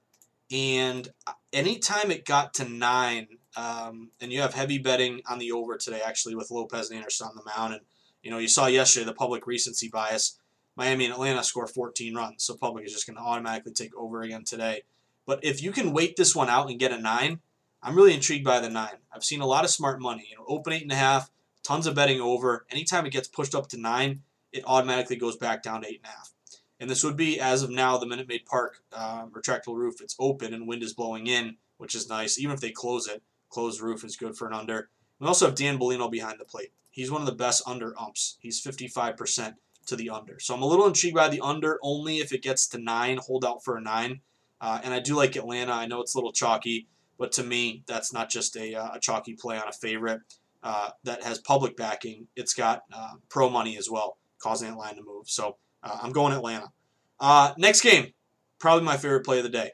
and 0.51 1.09
anytime 1.51 2.12
it 2.12 2.23
got 2.23 2.53
to 2.55 2.69
nine, 2.69 3.27
um, 3.57 4.12
and 4.21 4.31
you 4.31 4.41
have 4.41 4.53
heavy 4.53 4.77
betting 4.77 5.21
on 5.27 5.39
the 5.39 5.51
over 5.51 5.75
today, 5.75 6.01
actually, 6.05 6.35
with 6.35 6.51
Lopez 6.51 6.89
and 6.89 6.97
Anderson 6.97 7.27
on 7.27 7.35
the 7.35 7.51
mound, 7.57 7.73
and 7.73 7.81
you 8.21 8.31
know, 8.31 8.38
you 8.38 8.47
saw 8.47 8.67
yesterday 8.67 9.05
the 9.05 9.13
public 9.13 9.47
recency 9.47 9.89
bias. 9.89 10.39
Miami 10.75 11.05
and 11.05 11.13
Atlanta 11.13 11.43
score 11.43 11.67
14 11.67 12.15
runs, 12.15 12.43
so 12.43 12.55
public 12.55 12.85
is 12.85 12.93
just 12.93 13.05
going 13.05 13.17
to 13.17 13.23
automatically 13.23 13.73
take 13.73 13.95
over 13.97 14.21
again 14.21 14.45
today. 14.45 14.83
But 15.29 15.45
if 15.45 15.61
you 15.61 15.71
can 15.71 15.93
wait 15.93 16.15
this 16.15 16.35
one 16.35 16.49
out 16.49 16.71
and 16.71 16.79
get 16.79 16.91
a 16.91 16.97
nine, 16.99 17.41
I'm 17.83 17.95
really 17.95 18.15
intrigued 18.15 18.43
by 18.43 18.59
the 18.59 18.67
nine. 18.67 18.97
I've 19.13 19.23
seen 19.23 19.41
a 19.41 19.45
lot 19.45 19.63
of 19.63 19.69
smart 19.69 20.01
money. 20.01 20.25
You 20.27 20.37
know, 20.37 20.45
open 20.47 20.73
eight 20.73 20.81
and 20.81 20.91
a 20.91 20.95
half, 20.95 21.29
tons 21.61 21.85
of 21.85 21.93
betting 21.93 22.19
over. 22.19 22.65
Anytime 22.71 23.05
it 23.05 23.11
gets 23.11 23.27
pushed 23.27 23.53
up 23.53 23.67
to 23.67 23.77
nine, 23.79 24.23
it 24.51 24.63
automatically 24.65 25.17
goes 25.17 25.37
back 25.37 25.61
down 25.61 25.83
to 25.83 25.87
eight 25.87 26.01
and 26.03 26.11
a 26.11 26.17
half. 26.17 26.33
And 26.79 26.89
this 26.89 27.03
would 27.03 27.15
be, 27.15 27.39
as 27.39 27.61
of 27.61 27.69
now, 27.69 27.95
the 27.99 28.07
Minute 28.07 28.27
Maid 28.27 28.47
Park 28.47 28.81
um, 28.91 29.29
retractable 29.29 29.75
roof. 29.75 30.01
It's 30.01 30.15
open 30.17 30.51
and 30.51 30.67
wind 30.67 30.81
is 30.81 30.95
blowing 30.95 31.27
in, 31.27 31.57
which 31.77 31.93
is 31.93 32.09
nice. 32.09 32.39
Even 32.39 32.55
if 32.55 32.59
they 32.59 32.71
close 32.71 33.07
it, 33.07 33.21
closed 33.49 33.81
roof 33.81 34.03
is 34.03 34.15
good 34.15 34.35
for 34.35 34.47
an 34.47 34.55
under. 34.55 34.89
We 35.19 35.27
also 35.27 35.45
have 35.45 35.53
Dan 35.53 35.77
Bellino 35.77 36.09
behind 36.09 36.39
the 36.39 36.45
plate. 36.45 36.71
He's 36.89 37.11
one 37.11 37.21
of 37.21 37.27
the 37.27 37.33
best 37.33 37.61
under 37.67 37.93
umps. 37.99 38.37
He's 38.39 38.59
55% 38.63 39.57
to 39.85 39.95
the 39.95 40.09
under. 40.09 40.39
So 40.39 40.55
I'm 40.55 40.63
a 40.63 40.67
little 40.67 40.87
intrigued 40.87 41.15
by 41.15 41.29
the 41.29 41.41
under 41.41 41.77
only 41.83 42.17
if 42.17 42.33
it 42.33 42.41
gets 42.41 42.67
to 42.69 42.79
nine, 42.79 43.19
hold 43.19 43.45
out 43.45 43.63
for 43.63 43.77
a 43.77 43.81
nine. 43.81 44.21
Uh, 44.61 44.79
and 44.83 44.93
I 44.93 44.99
do 44.99 45.15
like 45.15 45.35
Atlanta. 45.35 45.71
I 45.71 45.85
know 45.85 46.01
it's 46.01 46.15
a 46.15 46.17
little 46.17 46.31
chalky, 46.31 46.87
but 47.17 47.31
to 47.33 47.43
me, 47.43 47.83
that's 47.87 48.11
not 48.11 48.29
just 48.29 48.55
a, 48.57 48.75
uh, 48.75 48.89
a 48.95 48.99
chalky 48.99 49.33
play 49.33 49.57
on 49.57 49.67
a 49.67 49.71
favorite 49.73 50.21
uh, 50.63 50.89
that 51.03 51.23
has 51.23 51.39
public 51.39 51.77
backing. 51.77 52.27
It's 52.35 52.53
got 52.53 52.81
uh, 52.93 53.13
pro 53.29 53.49
money 53.49 53.77
as 53.77 53.89
well, 53.89 54.17
causing 54.39 54.69
that 54.69 54.77
line 54.77 54.95
to 54.95 55.03
move. 55.03 55.29
So 55.29 55.57
uh, 55.83 55.99
I'm 56.01 56.11
going 56.11 56.33
Atlanta. 56.33 56.71
Uh, 57.19 57.53
next 57.57 57.81
game, 57.81 58.13
probably 58.59 58.83
my 58.83 58.97
favorite 58.97 59.25
play 59.25 59.37
of 59.37 59.43
the 59.43 59.49
day, 59.49 59.71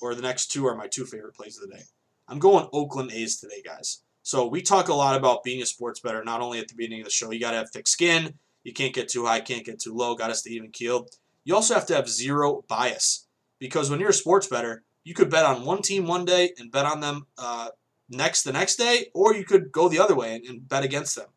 or 0.00 0.14
the 0.14 0.22
next 0.22 0.48
two 0.48 0.66
are 0.66 0.74
my 0.74 0.86
two 0.86 1.04
favorite 1.04 1.34
plays 1.34 1.58
of 1.58 1.68
the 1.68 1.76
day. 1.76 1.82
I'm 2.26 2.38
going 2.38 2.68
Oakland 2.72 3.12
A's 3.12 3.40
today, 3.40 3.62
guys. 3.64 4.02
So 4.22 4.46
we 4.46 4.60
talk 4.60 4.88
a 4.88 4.94
lot 4.94 5.16
about 5.16 5.42
being 5.42 5.62
a 5.62 5.66
sports 5.66 6.00
better, 6.00 6.22
not 6.22 6.42
only 6.42 6.58
at 6.58 6.68
the 6.68 6.74
beginning 6.74 7.00
of 7.00 7.06
the 7.06 7.10
show. 7.10 7.30
You 7.30 7.40
got 7.40 7.52
to 7.52 7.56
have 7.56 7.70
thick 7.70 7.88
skin. 7.88 8.34
You 8.62 8.74
can't 8.74 8.92
get 8.92 9.08
too 9.08 9.24
high, 9.24 9.40
can't 9.40 9.64
get 9.64 9.78
too 9.78 9.94
low. 9.94 10.14
Got 10.14 10.28
to 10.28 10.34
stay 10.34 10.50
even 10.50 10.70
keeled. 10.70 11.08
You 11.44 11.54
also 11.54 11.72
have 11.72 11.86
to 11.86 11.94
have 11.94 12.10
zero 12.10 12.62
bias 12.68 13.26
because 13.58 13.90
when 13.90 14.00
you're 14.00 14.10
a 14.10 14.14
sports 14.14 14.46
better, 14.46 14.84
you 15.04 15.14
could 15.14 15.30
bet 15.30 15.46
on 15.46 15.64
one 15.64 15.82
team 15.82 16.06
one 16.06 16.24
day 16.24 16.52
and 16.58 16.70
bet 16.70 16.86
on 16.86 17.00
them 17.00 17.26
uh, 17.38 17.68
next 18.08 18.42
the 18.42 18.52
next 18.52 18.76
day, 18.76 19.06
or 19.14 19.34
you 19.34 19.44
could 19.44 19.72
go 19.72 19.88
the 19.88 19.98
other 19.98 20.14
way 20.14 20.34
and, 20.34 20.44
and 20.44 20.68
bet 20.68 20.84
against 20.84 21.16
them. 21.16 21.28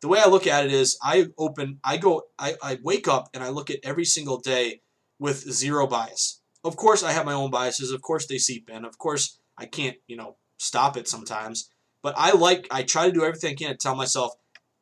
The 0.00 0.08
way 0.08 0.20
I 0.20 0.28
look 0.28 0.46
at 0.46 0.64
it 0.64 0.72
is, 0.72 0.96
I 1.02 1.26
open, 1.36 1.80
I 1.82 1.96
go, 1.96 2.22
I, 2.38 2.54
I 2.62 2.78
wake 2.82 3.08
up 3.08 3.28
and 3.34 3.42
I 3.42 3.48
look 3.48 3.70
at 3.70 3.80
every 3.82 4.04
single 4.04 4.38
day 4.38 4.82
with 5.18 5.40
zero 5.50 5.86
bias. 5.86 6.40
Of 6.64 6.76
course, 6.76 7.02
I 7.02 7.12
have 7.12 7.26
my 7.26 7.32
own 7.32 7.50
biases. 7.50 7.90
Of 7.90 8.02
course, 8.02 8.26
they 8.26 8.38
seep 8.38 8.70
in. 8.70 8.84
Of 8.84 8.98
course, 8.98 9.38
I 9.56 9.66
can't, 9.66 9.96
you 10.06 10.16
know, 10.16 10.36
stop 10.58 10.96
it 10.96 11.08
sometimes. 11.08 11.70
But 12.02 12.14
I 12.16 12.32
like, 12.32 12.68
I 12.70 12.82
try 12.82 13.06
to 13.06 13.12
do 13.12 13.24
everything 13.24 13.52
I 13.52 13.54
can 13.54 13.70
to 13.70 13.76
tell 13.76 13.96
myself, 13.96 14.34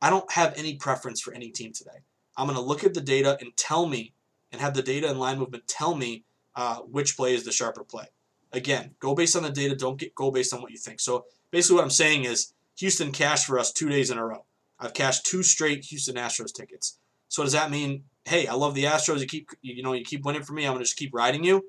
I 0.02 0.11
don't 0.11 0.30
have 0.32 0.52
any 0.59 0.76
preference 0.76 1.20
for 1.20 1.32
any 1.32 1.50
team 1.50 1.72
today. 1.72 2.02
I'm 2.37 2.46
going 2.46 2.59
to 2.59 2.62
look 2.62 2.85
at 2.85 2.92
the 2.92 3.00
data 3.00 3.38
and 3.40 3.56
tell 3.56 3.87
me, 3.87 4.12
and 4.52 4.61
have 4.61 4.74
the 4.74 4.82
data 4.82 5.09
and 5.09 5.18
line 5.18 5.38
movement 5.38 5.66
tell 5.66 5.94
me 5.94 6.24
uh, 6.57 6.77
which 6.79 7.16
play 7.16 7.35
is 7.35 7.45
the 7.45 7.53
sharper 7.53 7.85
play. 7.85 8.07
again, 8.53 8.95
go 8.99 9.14
based 9.14 9.37
on 9.37 9.42
the 9.42 9.51
data. 9.51 9.77
Don't 9.77 9.99
get 9.99 10.14
go 10.14 10.31
based 10.31 10.53
on 10.55 10.62
what 10.62 10.73
you 10.73 10.79
think. 10.79 11.01
So 11.01 11.27
basically, 11.51 11.77
what 11.77 11.85
I'm 11.85 11.90
saying 11.90 12.25
is 12.25 12.53
Houston 12.79 13.12
cashed 13.12 13.47
for 13.47 13.59
us 13.59 13.73
two 13.73 13.88
days 13.88 14.11
in 14.11 14.19
a 14.19 14.25
row. 14.25 14.45
I've 14.79 14.95
cashed 14.95 15.27
two 15.27 15.42
straight 15.42 15.85
Houston 15.85 16.16
Astros 16.16 16.53
tickets. 16.53 16.99
So 17.29 17.42
does 17.42 17.53
that 17.53 17.71
mean, 17.71 18.05
hey, 18.25 18.47
I 18.47 18.55
love 18.55 18.75
the 18.75 18.85
Astros. 18.85 19.21
You 19.21 19.27
keep, 19.27 19.51
you 19.62 19.83
know, 19.83 19.92
you 19.92 20.05
keep 20.05 20.25
winning 20.25 20.42
for 20.42 20.53
me. 20.53 20.66
I'm 20.66 20.73
gonna 20.73 20.85
just 20.85 20.97
keep 20.97 21.14
riding 21.14 21.45
you. 21.45 21.66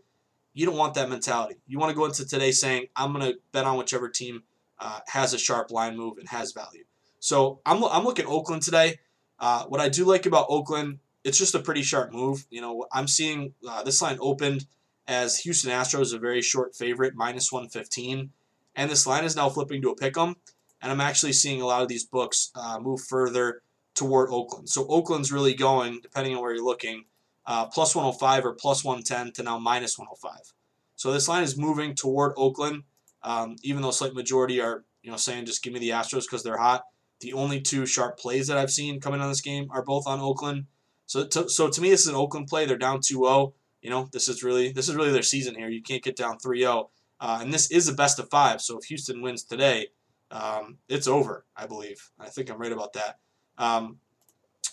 You 0.54 0.66
don't 0.66 0.78
want 0.78 0.96
that 0.96 1.10
mentality. 1.10 1.60
You 1.68 1.78
want 1.80 1.92
to 1.92 1.96
go 1.96 2.06
into 2.06 2.26
today 2.26 2.52
saying, 2.52 2.88
I'm 2.96 3.14
gonna 3.14 3.34
bet 3.52 3.66
on 3.66 3.78
whichever 3.78 4.10
team 4.10 4.44
uh, 4.80 5.00
has 5.08 5.34
a 5.34 5.38
sharp 5.38 5.72
line 5.72 5.98
move 5.98 6.18
and 6.18 6.28
has 6.30 6.52
value. 6.52 6.84
So 7.20 7.60
I'm, 7.66 7.84
I'm 7.84 8.04
looking 8.04 8.26
Oakland 8.26 8.62
today. 8.62 9.00
Uh, 9.40 9.66
what 9.66 9.82
I 9.82 9.90
do 9.90 10.06
like 10.06 10.26
about 10.26 10.48
Oakland, 10.50 11.00
it's 11.24 11.38
just 11.38 11.56
a 11.56 11.60
pretty 11.60 11.84
sharp 11.84 12.12
move. 12.12 12.46
You 12.50 12.62
know, 12.62 12.86
I'm 12.92 13.08
seeing 13.08 13.54
uh, 13.68 13.84
this 13.84 14.02
line 14.02 14.18
opened 14.20 14.66
as 15.08 15.40
Houston 15.40 15.72
Astros 15.72 16.02
is 16.02 16.14
a 16.14 16.20
very 16.20 16.42
short 16.42 16.76
favorite, 16.76 17.16
minus 17.16 17.52
115, 17.52 18.32
and 18.76 18.92
this 18.92 19.08
line 19.08 19.24
is 19.24 19.36
now 19.36 19.50
flipping 19.50 19.82
to 19.82 19.90
a 19.90 19.96
pick 19.96 20.18
'em. 20.18 20.36
And 20.82 20.92
I'm 20.92 21.02
actually 21.02 21.34
seeing 21.34 21.62
a 21.62 21.66
lot 21.66 21.82
of 21.82 21.88
these 21.88 22.06
books 22.06 22.52
uh, 22.54 22.80
move 22.80 23.02
further 23.02 23.64
toward 23.96 24.30
Oakland. 24.32 24.70
So 24.70 24.86
Oakland's 24.88 25.32
really 25.32 25.56
going, 25.56 26.02
depending 26.02 26.36
on 26.36 26.42
where 26.42 26.54
you're 26.54 26.64
looking, 26.64 27.06
uh, 27.48 27.66
plus 27.66 27.96
105 27.96 28.46
or 28.46 28.54
plus 28.54 28.84
110 28.84 29.34
to 29.34 29.44
now 29.44 29.58
minus 29.58 29.98
105. 29.98 30.54
So 30.96 31.12
this 31.12 31.28
line 31.28 31.44
is 31.44 31.58
moving 31.58 31.96
toward 31.96 32.34
Oakland, 32.38 32.84
um, 33.24 33.56
even 33.64 33.82
though 33.82 33.92
slight 33.92 34.14
majority 34.14 34.62
are 34.62 34.84
you 35.02 35.10
know 35.10 35.18
saying 35.18 35.46
just 35.46 35.64
give 35.64 35.74
me 35.74 35.80
the 35.80 35.90
Astros 35.90 36.24
because 36.24 36.44
they're 36.44 36.58
hot. 36.58 36.84
The 37.22 37.34
only 37.34 37.62
two 37.62 37.86
sharp 37.86 38.20
plays 38.20 38.48
that 38.48 38.58
I've 38.58 38.72
seen 38.72 39.00
coming 39.00 39.22
on 39.22 39.30
this 39.30 39.42
game 39.42 39.68
are 39.72 39.82
both 39.82 40.06
on 40.06 40.20
Oakland. 40.20 40.66
So 41.08 41.26
to, 41.26 41.50
so 41.50 41.70
to 41.70 41.82
me, 41.82 41.90
this 41.90 42.02
is 42.02 42.08
an 42.08 42.16
Oakland 42.16 42.48
play. 42.48 42.66
They're 42.66 42.78
down 42.78 43.00
2-0. 43.00 43.54
You 43.88 43.94
know, 43.94 44.10
this 44.12 44.28
is 44.28 44.44
really 44.44 44.74
this 44.74 44.90
is 44.90 44.96
really 44.96 45.14
their 45.14 45.24
season 45.24 45.56
here. 45.56 45.70
You 45.70 45.82
can't 45.82 46.04
get 46.04 46.18
down 46.18 46.40
3-0. 46.40 46.90
Uh, 47.22 47.40
and 47.42 47.54
this 47.54 47.72
is 47.72 47.88
a 47.88 47.94
best 47.94 48.20
of 48.20 48.30
five. 48.30 48.60
So 48.60 48.78
if 48.78 48.84
Houston 48.84 49.22
wins 49.22 49.44
today, 49.44 49.88
um, 50.30 50.80
it's 50.90 51.08
over, 51.08 51.46
I 51.56 51.68
believe. 51.68 52.10
I 52.20 52.26
think 52.28 52.52
I'm 52.52 52.60
right 52.60 52.74
about 52.74 52.92
that. 52.92 53.18
Um, 53.58 54.00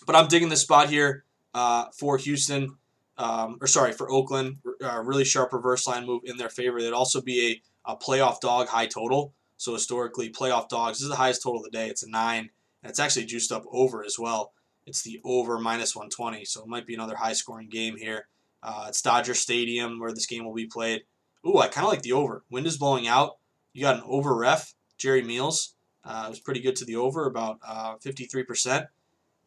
but 0.05 0.17
I'm 0.17 0.27
digging 0.27 0.49
this 0.49 0.63
spot 0.63 0.89
here 0.89 1.23
uh, 1.53 1.85
for 1.97 2.17
Houston, 2.17 2.75
um, 3.17 3.57
or 3.61 3.67
sorry, 3.67 3.93
for 3.93 4.11
Oakland. 4.11 4.57
Uh, 4.83 5.01
really 5.01 5.23
sharp 5.23 5.53
reverse 5.53 5.87
line 5.87 6.05
move 6.05 6.23
in 6.25 6.35
their 6.35 6.49
favor. 6.49 6.77
It'd 6.77 6.91
also 6.91 7.21
be 7.21 7.61
a, 7.85 7.93
a 7.93 7.95
playoff 7.95 8.41
dog 8.41 8.67
high 8.67 8.87
total. 8.87 9.33
So 9.55 9.71
historically, 9.71 10.29
playoff 10.29 10.67
dogs, 10.67 10.97
this 10.97 11.03
is 11.03 11.09
the 11.09 11.15
highest 11.15 11.41
total 11.41 11.61
of 11.61 11.63
the 11.63 11.71
day. 11.71 11.87
It's 11.87 12.03
a 12.03 12.09
9, 12.09 12.39
and 12.83 12.89
it's 12.89 12.99
actually 12.99 13.27
juiced 13.27 13.53
up 13.53 13.63
over 13.71 14.03
as 14.03 14.19
well. 14.19 14.51
It's 14.85 15.03
the 15.03 15.21
over 15.23 15.57
minus 15.57 15.95
120, 15.95 16.43
so 16.43 16.63
it 16.63 16.67
might 16.67 16.85
be 16.85 16.95
another 16.95 17.15
high 17.15 17.31
scoring 17.31 17.69
game 17.69 17.95
here. 17.95 18.27
Uh, 18.65 18.85
it's 18.87 19.01
Dodger 19.01 19.35
Stadium 19.35 19.99
where 19.99 20.11
this 20.11 20.25
game 20.25 20.43
will 20.43 20.55
be 20.55 20.65
played. 20.65 21.03
Ooh, 21.45 21.59
I 21.59 21.67
kind 21.67 21.85
of 21.85 21.91
like 21.91 22.01
the 22.01 22.13
over. 22.13 22.43
Wind 22.49 22.65
is 22.65 22.77
blowing 22.77 23.07
out. 23.07 23.37
You 23.73 23.83
got 23.83 23.97
an 23.97 24.03
over 24.07 24.35
ref, 24.35 24.73
Jerry 24.97 25.21
Meals. 25.21 25.75
Uh, 26.03 26.23
it 26.25 26.29
was 26.29 26.39
pretty 26.39 26.61
good 26.61 26.75
to 26.77 26.85
the 26.85 26.95
over, 26.95 27.27
about 27.27 27.59
uh, 27.65 27.95
53%. 28.03 28.87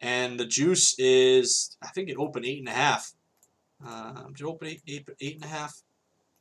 And 0.01 0.39
the 0.39 0.47
juice 0.47 0.97
is, 1.01 1.77
I 1.83 1.89
think 1.89 2.09
it 2.09 2.17
opened 2.17 2.45
8.5. 2.45 3.13
Uh, 3.85 4.13
did 4.29 4.41
it 4.41 4.45
open 4.45 4.69
8, 4.69 4.83
8, 4.87 5.09
8.5? 5.41 5.83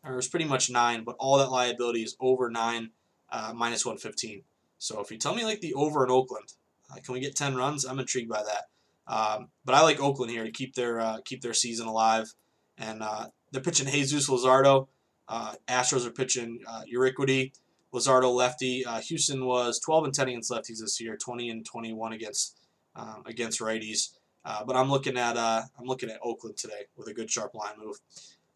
Or 0.03 0.13
it 0.13 0.15
was 0.15 0.27
pretty 0.27 0.45
much 0.45 0.69
9, 0.69 1.03
but 1.03 1.15
all 1.17 1.39
that 1.39 1.51
liability 1.51 2.03
is 2.03 2.15
over 2.19 2.51
9, 2.51 2.91
uh, 3.31 3.53
minus 3.55 3.85
115. 3.85 4.43
So 4.77 5.01
if 5.01 5.09
you 5.09 5.17
tell 5.17 5.33
me 5.33 5.45
like 5.45 5.61
the 5.61 5.73
over 5.73 6.05
in 6.05 6.11
Oakland, 6.11 6.53
uh, 6.91 6.97
can 7.03 7.15
we 7.15 7.19
get 7.21 7.35
10 7.35 7.55
runs? 7.55 7.85
I'm 7.85 7.97
intrigued 7.97 8.29
by 8.29 8.43
that. 8.43 8.65
Um, 9.11 9.49
but 9.65 9.73
I 9.73 9.81
like 9.81 9.99
Oakland 9.99 10.31
here 10.31 10.43
to 10.43 10.51
keep 10.51 10.75
their 10.75 10.99
uh, 10.99 11.19
keep 11.23 11.41
their 11.41 11.53
season 11.53 11.87
alive. 11.87 12.33
And 12.77 13.01
uh, 13.01 13.27
they're 13.51 13.61
pitching 13.61 13.87
Jesus 13.87 14.29
Luzardo. 14.29 14.87
Uh, 15.27 15.53
Astros 15.67 16.05
are 16.05 16.11
pitching 16.11 16.59
uh, 16.67 16.83
Urquidy. 16.93 17.51
Luzardo 17.93 18.33
lefty. 18.33 18.85
Uh, 18.85 18.99
Houston 19.01 19.45
was 19.45 19.79
12 19.79 20.05
and 20.05 20.13
10 20.13 20.27
against 20.29 20.51
lefties 20.51 20.79
this 20.79 20.99
year, 20.99 21.17
20 21.17 21.49
and 21.49 21.65
21 21.65 22.13
against 22.13 22.57
um, 22.95 23.23
against 23.25 23.59
righties. 23.59 24.09
Uh, 24.43 24.63
but 24.65 24.75
I'm 24.75 24.89
looking 24.89 25.17
at 25.17 25.37
uh, 25.37 25.63
I'm 25.77 25.85
looking 25.85 26.09
at 26.09 26.19
Oakland 26.23 26.57
today 26.57 26.85
with 26.95 27.07
a 27.07 27.13
good 27.13 27.29
sharp 27.29 27.53
line 27.53 27.73
move. 27.77 27.97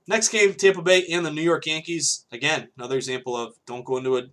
Next 0.08 0.30
game, 0.30 0.54
Tampa 0.54 0.82
Bay 0.82 1.06
and 1.12 1.26
the 1.26 1.32
New 1.32 1.42
York 1.42 1.66
Yankees. 1.66 2.26
Again, 2.32 2.70
another 2.78 2.96
example 2.96 3.36
of 3.36 3.56
don't 3.66 3.86
go 3.86 3.98
into 3.98 4.18
a, 4.18 4.24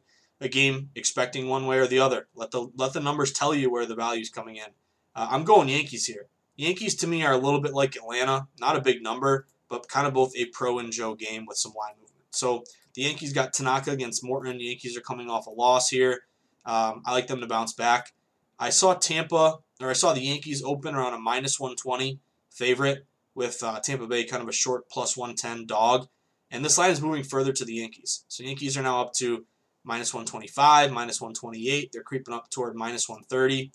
a 0.40 0.48
game 0.48 0.90
expecting 0.94 1.48
one 1.48 1.66
way 1.66 1.78
or 1.78 1.86
the 1.86 1.98
other. 1.98 2.28
Let 2.34 2.50
the 2.52 2.70
let 2.76 2.92
the 2.92 3.00
numbers 3.00 3.32
tell 3.32 3.54
you 3.54 3.70
where 3.70 3.86
the 3.86 3.94
value's 3.94 4.30
coming 4.30 4.56
in. 4.56 4.68
Uh, 5.14 5.28
I'm 5.30 5.44
going 5.44 5.68
Yankees 5.68 6.06
here. 6.06 6.26
Yankees 6.56 6.94
to 6.96 7.06
me 7.06 7.24
are 7.24 7.32
a 7.32 7.38
little 7.38 7.60
bit 7.60 7.74
like 7.74 7.96
Atlanta, 7.96 8.48
not 8.58 8.76
a 8.76 8.80
big 8.80 9.02
number, 9.02 9.46
but 9.68 9.88
kind 9.88 10.06
of 10.06 10.14
both 10.14 10.34
a 10.36 10.46
pro 10.46 10.78
and 10.78 10.92
Joe 10.92 11.14
game 11.14 11.44
with 11.46 11.58
some 11.58 11.72
line 11.72 11.94
movement. 12.00 12.24
So 12.30 12.64
the 12.94 13.02
Yankees 13.02 13.32
got 13.32 13.52
Tanaka 13.52 13.90
against 13.90 14.24
Morton. 14.24 14.58
The 14.58 14.64
Yankees 14.64 14.96
are 14.96 15.02
coming 15.02 15.30
off 15.30 15.46
a 15.46 15.50
loss 15.50 15.88
here. 15.90 16.22
Um, 16.64 17.02
I 17.04 17.12
like 17.12 17.26
them 17.26 17.40
to 17.40 17.46
bounce 17.46 17.72
back. 17.72 18.12
I 18.58 18.70
saw 18.70 18.94
Tampa, 18.94 19.58
or 19.80 19.90
I 19.90 19.94
saw 19.94 20.12
the 20.12 20.20
Yankees 20.20 20.62
open 20.64 20.94
around 20.94 21.14
a 21.14 21.18
minus 21.18 21.60
120 21.60 22.18
favorite 22.50 23.06
with 23.34 23.62
uh, 23.62 23.78
Tampa 23.80 24.06
Bay 24.06 24.24
kind 24.24 24.42
of 24.42 24.48
a 24.48 24.52
short 24.52 24.88
plus 24.90 25.16
110 25.16 25.66
dog. 25.66 26.08
And 26.50 26.64
this 26.64 26.78
line 26.78 26.90
is 26.90 27.00
moving 27.00 27.22
further 27.22 27.52
to 27.52 27.64
the 27.64 27.74
Yankees. 27.74 28.24
So 28.28 28.42
Yankees 28.42 28.76
are 28.76 28.82
now 28.82 29.00
up 29.00 29.12
to 29.14 29.44
minus 29.84 30.12
125, 30.12 30.90
minus 30.90 31.20
128. 31.20 31.90
They're 31.92 32.02
creeping 32.02 32.34
up 32.34 32.50
toward 32.50 32.74
minus 32.74 33.08
130. 33.08 33.70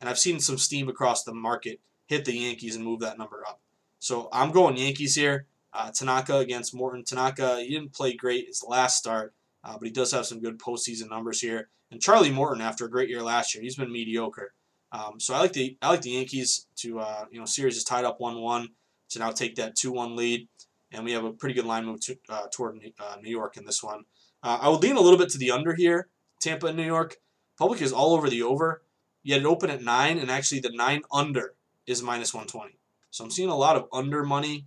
And 0.00 0.10
I've 0.10 0.18
seen 0.18 0.40
some 0.40 0.58
steam 0.58 0.88
across 0.88 1.22
the 1.22 1.32
market 1.32 1.80
hit 2.06 2.24
the 2.24 2.32
Yankees 2.32 2.76
and 2.76 2.84
move 2.84 3.00
that 3.00 3.18
number 3.18 3.42
up. 3.48 3.60
So 4.04 4.28
I'm 4.34 4.50
going 4.50 4.76
Yankees 4.76 5.14
here. 5.14 5.46
Uh, 5.72 5.90
Tanaka 5.90 6.36
against 6.36 6.74
Morton. 6.74 7.04
Tanaka, 7.04 7.60
he 7.60 7.70
didn't 7.70 7.94
play 7.94 8.12
great 8.12 8.48
his 8.48 8.62
last 8.62 8.98
start, 8.98 9.32
uh, 9.64 9.78
but 9.78 9.86
he 9.86 9.90
does 9.90 10.12
have 10.12 10.26
some 10.26 10.40
good 10.40 10.58
postseason 10.58 11.08
numbers 11.08 11.40
here. 11.40 11.70
And 11.90 12.02
Charlie 12.02 12.30
Morton, 12.30 12.60
after 12.60 12.84
a 12.84 12.90
great 12.90 13.08
year 13.08 13.22
last 13.22 13.54
year, 13.54 13.62
he's 13.64 13.76
been 13.76 13.90
mediocre. 13.90 14.52
Um, 14.92 15.18
so 15.18 15.32
I 15.32 15.38
like 15.40 15.54
the 15.54 15.78
I 15.80 15.88
like 15.88 16.02
the 16.02 16.10
Yankees 16.10 16.66
to 16.76 17.00
uh, 17.00 17.24
you 17.30 17.40
know 17.40 17.46
series 17.46 17.78
is 17.78 17.82
tied 17.82 18.04
up 18.04 18.20
one 18.20 18.42
one 18.42 18.68
to 19.08 19.18
now 19.20 19.30
take 19.30 19.54
that 19.56 19.74
two 19.74 19.90
one 19.90 20.16
lead, 20.16 20.48
and 20.92 21.02
we 21.02 21.12
have 21.12 21.24
a 21.24 21.32
pretty 21.32 21.54
good 21.54 21.64
line 21.64 21.86
move 21.86 22.00
to, 22.00 22.18
uh, 22.28 22.46
toward 22.52 22.78
uh, 23.00 23.16
New 23.22 23.30
York 23.30 23.56
in 23.56 23.64
this 23.64 23.82
one. 23.82 24.04
Uh, 24.42 24.58
I 24.60 24.68
would 24.68 24.82
lean 24.82 24.96
a 24.96 25.00
little 25.00 25.18
bit 25.18 25.30
to 25.30 25.38
the 25.38 25.50
under 25.50 25.74
here, 25.74 26.08
Tampa 26.40 26.66
and 26.66 26.76
New 26.76 26.84
York. 26.84 27.16
Public 27.58 27.80
is 27.80 27.92
all 27.92 28.12
over 28.12 28.28
the 28.28 28.42
over, 28.42 28.82
yet 29.22 29.40
it 29.40 29.46
opened 29.46 29.72
at 29.72 29.82
nine, 29.82 30.18
and 30.18 30.30
actually 30.30 30.60
the 30.60 30.72
nine 30.74 31.00
under 31.10 31.54
is 31.86 32.02
minus 32.02 32.34
one 32.34 32.46
twenty. 32.46 32.76
So 33.14 33.22
I'm 33.22 33.30
seeing 33.30 33.48
a 33.48 33.54
lot 33.54 33.76
of 33.76 33.86
under 33.92 34.24
money 34.24 34.66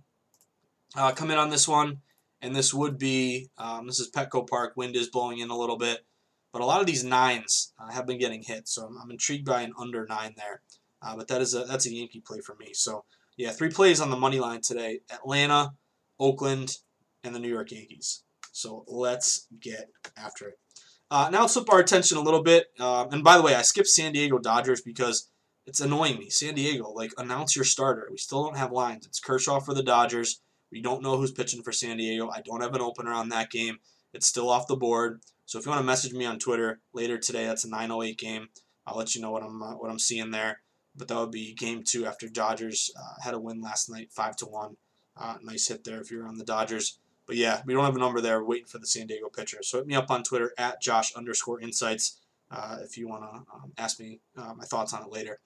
uh, 0.96 1.12
come 1.12 1.30
in 1.30 1.36
on 1.36 1.50
this 1.50 1.68
one, 1.68 1.98
and 2.40 2.56
this 2.56 2.72
would 2.72 2.98
be 2.98 3.50
um, 3.58 3.86
this 3.86 4.00
is 4.00 4.10
Petco 4.10 4.48
Park. 4.48 4.72
Wind 4.74 4.96
is 4.96 5.10
blowing 5.10 5.40
in 5.40 5.50
a 5.50 5.56
little 5.58 5.76
bit, 5.76 6.06
but 6.50 6.62
a 6.62 6.64
lot 6.64 6.80
of 6.80 6.86
these 6.86 7.04
nines 7.04 7.74
uh, 7.78 7.92
have 7.92 8.06
been 8.06 8.16
getting 8.16 8.42
hit, 8.42 8.66
so 8.66 8.86
I'm, 8.86 8.96
I'm 8.96 9.10
intrigued 9.10 9.44
by 9.44 9.60
an 9.60 9.74
under 9.78 10.06
nine 10.06 10.32
there. 10.38 10.62
Uh, 11.02 11.14
but 11.14 11.28
that 11.28 11.42
is 11.42 11.52
a 11.52 11.64
that's 11.64 11.84
a 11.84 11.92
Yankee 11.92 12.22
play 12.26 12.40
for 12.40 12.56
me. 12.58 12.70
So 12.72 13.04
yeah, 13.36 13.50
three 13.50 13.68
plays 13.68 14.00
on 14.00 14.08
the 14.08 14.16
money 14.16 14.40
line 14.40 14.62
today: 14.62 15.00
Atlanta, 15.12 15.74
Oakland, 16.18 16.78
and 17.22 17.34
the 17.34 17.40
New 17.40 17.50
York 17.50 17.70
Yankees. 17.70 18.22
So 18.52 18.82
let's 18.88 19.46
get 19.60 19.90
after 20.16 20.48
it. 20.48 20.58
Uh, 21.10 21.28
now 21.30 21.42
let's 21.42 21.52
flip 21.52 21.70
our 21.70 21.80
attention 21.80 22.16
a 22.16 22.22
little 22.22 22.42
bit. 22.42 22.68
Uh, 22.80 23.08
and 23.12 23.22
by 23.22 23.36
the 23.36 23.42
way, 23.42 23.54
I 23.54 23.60
skipped 23.60 23.88
San 23.88 24.14
Diego 24.14 24.38
Dodgers 24.38 24.80
because 24.80 25.28
it's 25.68 25.80
annoying 25.80 26.18
me. 26.18 26.30
San 26.30 26.54
Diego, 26.54 26.90
like 26.90 27.12
announce 27.18 27.54
your 27.54 27.64
starter. 27.64 28.08
We 28.10 28.16
still 28.16 28.42
don't 28.42 28.56
have 28.56 28.72
lines. 28.72 29.06
It's 29.06 29.20
Kershaw 29.20 29.60
for 29.60 29.74
the 29.74 29.82
Dodgers. 29.82 30.40
We 30.72 30.80
don't 30.80 31.02
know 31.02 31.18
who's 31.18 31.30
pitching 31.30 31.62
for 31.62 31.72
San 31.72 31.98
Diego. 31.98 32.30
I 32.30 32.40
don't 32.40 32.62
have 32.62 32.74
an 32.74 32.80
opener 32.80 33.12
on 33.12 33.28
that 33.28 33.50
game. 33.50 33.78
It's 34.14 34.26
still 34.26 34.48
off 34.48 34.66
the 34.66 34.76
board. 34.76 35.20
So 35.44 35.58
if 35.58 35.66
you 35.66 35.70
want 35.70 35.80
to 35.80 35.86
message 35.86 36.12
me 36.12 36.24
on 36.24 36.38
Twitter 36.38 36.80
later 36.94 37.18
today, 37.18 37.46
that's 37.46 37.64
a 37.64 37.68
9:08 37.68 38.16
game. 38.16 38.48
I'll 38.86 38.96
let 38.96 39.14
you 39.14 39.20
know 39.20 39.30
what 39.30 39.42
I'm 39.42 39.62
uh, 39.62 39.74
what 39.74 39.90
I'm 39.90 39.98
seeing 39.98 40.30
there. 40.30 40.60
But 40.96 41.08
that 41.08 41.18
would 41.18 41.30
be 41.30 41.54
game 41.54 41.82
two 41.86 42.06
after 42.06 42.28
Dodgers 42.28 42.90
uh, 42.98 43.22
had 43.22 43.34
a 43.34 43.38
win 43.38 43.60
last 43.60 43.90
night, 43.90 44.10
five 44.10 44.36
to 44.36 44.46
one. 44.46 44.78
Uh, 45.16 45.36
nice 45.42 45.68
hit 45.68 45.84
there 45.84 46.00
if 46.00 46.10
you're 46.10 46.26
on 46.26 46.38
the 46.38 46.44
Dodgers. 46.44 46.98
But 47.26 47.36
yeah, 47.36 47.60
we 47.66 47.74
don't 47.74 47.84
have 47.84 47.94
a 47.94 48.00
number 48.00 48.22
there. 48.22 48.40
We're 48.40 48.48
waiting 48.48 48.68
for 48.68 48.78
the 48.78 48.86
San 48.86 49.06
Diego 49.06 49.28
pitcher. 49.28 49.58
So 49.62 49.78
hit 49.78 49.86
me 49.86 49.94
up 49.94 50.10
on 50.10 50.22
Twitter 50.22 50.52
at 50.56 50.80
Josh 50.80 51.14
underscore 51.14 51.60
Insights 51.60 52.16
uh, 52.50 52.78
if 52.82 52.96
you 52.96 53.08
want 53.08 53.22
to 53.22 53.54
um, 53.54 53.72
ask 53.76 54.00
me 54.00 54.20
uh, 54.36 54.54
my 54.56 54.64
thoughts 54.64 54.92
on 54.92 55.02
it 55.02 55.10
later. 55.10 55.38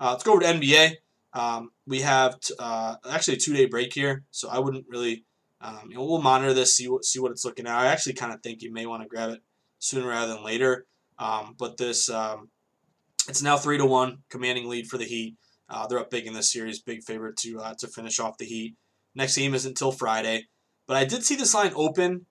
Uh, 0.00 0.10
let's 0.10 0.24
go 0.24 0.32
over 0.32 0.42
to 0.42 0.46
NBA. 0.46 0.94
Um, 1.32 1.70
we 1.86 2.00
have 2.00 2.38
uh, 2.58 2.96
actually 3.08 3.34
a 3.34 3.40
two 3.40 3.54
day 3.54 3.66
break 3.66 3.92
here, 3.92 4.24
so 4.30 4.48
I 4.48 4.58
wouldn't 4.58 4.86
really. 4.88 5.24
Um, 5.60 5.88
you 5.88 5.96
know, 5.96 6.04
we'll 6.04 6.22
monitor 6.22 6.54
this, 6.54 6.74
see 6.74 6.88
what 6.88 7.04
see 7.04 7.18
what 7.18 7.32
it's 7.32 7.44
looking 7.44 7.66
at. 7.66 7.74
I 7.74 7.86
actually 7.86 8.12
kind 8.14 8.32
of 8.32 8.40
think 8.42 8.62
you 8.62 8.72
may 8.72 8.86
want 8.86 9.02
to 9.02 9.08
grab 9.08 9.30
it 9.30 9.40
sooner 9.80 10.06
rather 10.06 10.34
than 10.34 10.44
later. 10.44 10.86
Um, 11.18 11.56
but 11.58 11.76
this, 11.76 12.08
um, 12.08 12.50
it's 13.28 13.42
now 13.42 13.56
three 13.56 13.76
to 13.76 13.84
one, 13.84 14.18
commanding 14.30 14.68
lead 14.68 14.86
for 14.86 14.98
the 14.98 15.04
Heat. 15.04 15.36
Uh, 15.68 15.86
they're 15.88 15.98
up 15.98 16.10
big 16.10 16.28
in 16.28 16.32
this 16.32 16.52
series, 16.52 16.80
big 16.80 17.02
favorite 17.02 17.36
to 17.38 17.58
uh, 17.58 17.74
to 17.80 17.88
finish 17.88 18.20
off 18.20 18.38
the 18.38 18.44
Heat. 18.44 18.76
Next 19.16 19.36
game 19.36 19.52
isn't 19.52 19.70
until 19.70 19.90
Friday, 19.90 20.46
but 20.86 20.96
I 20.96 21.04
did 21.04 21.24
see 21.24 21.34
this 21.34 21.54
line 21.54 21.72
open. 21.74 22.26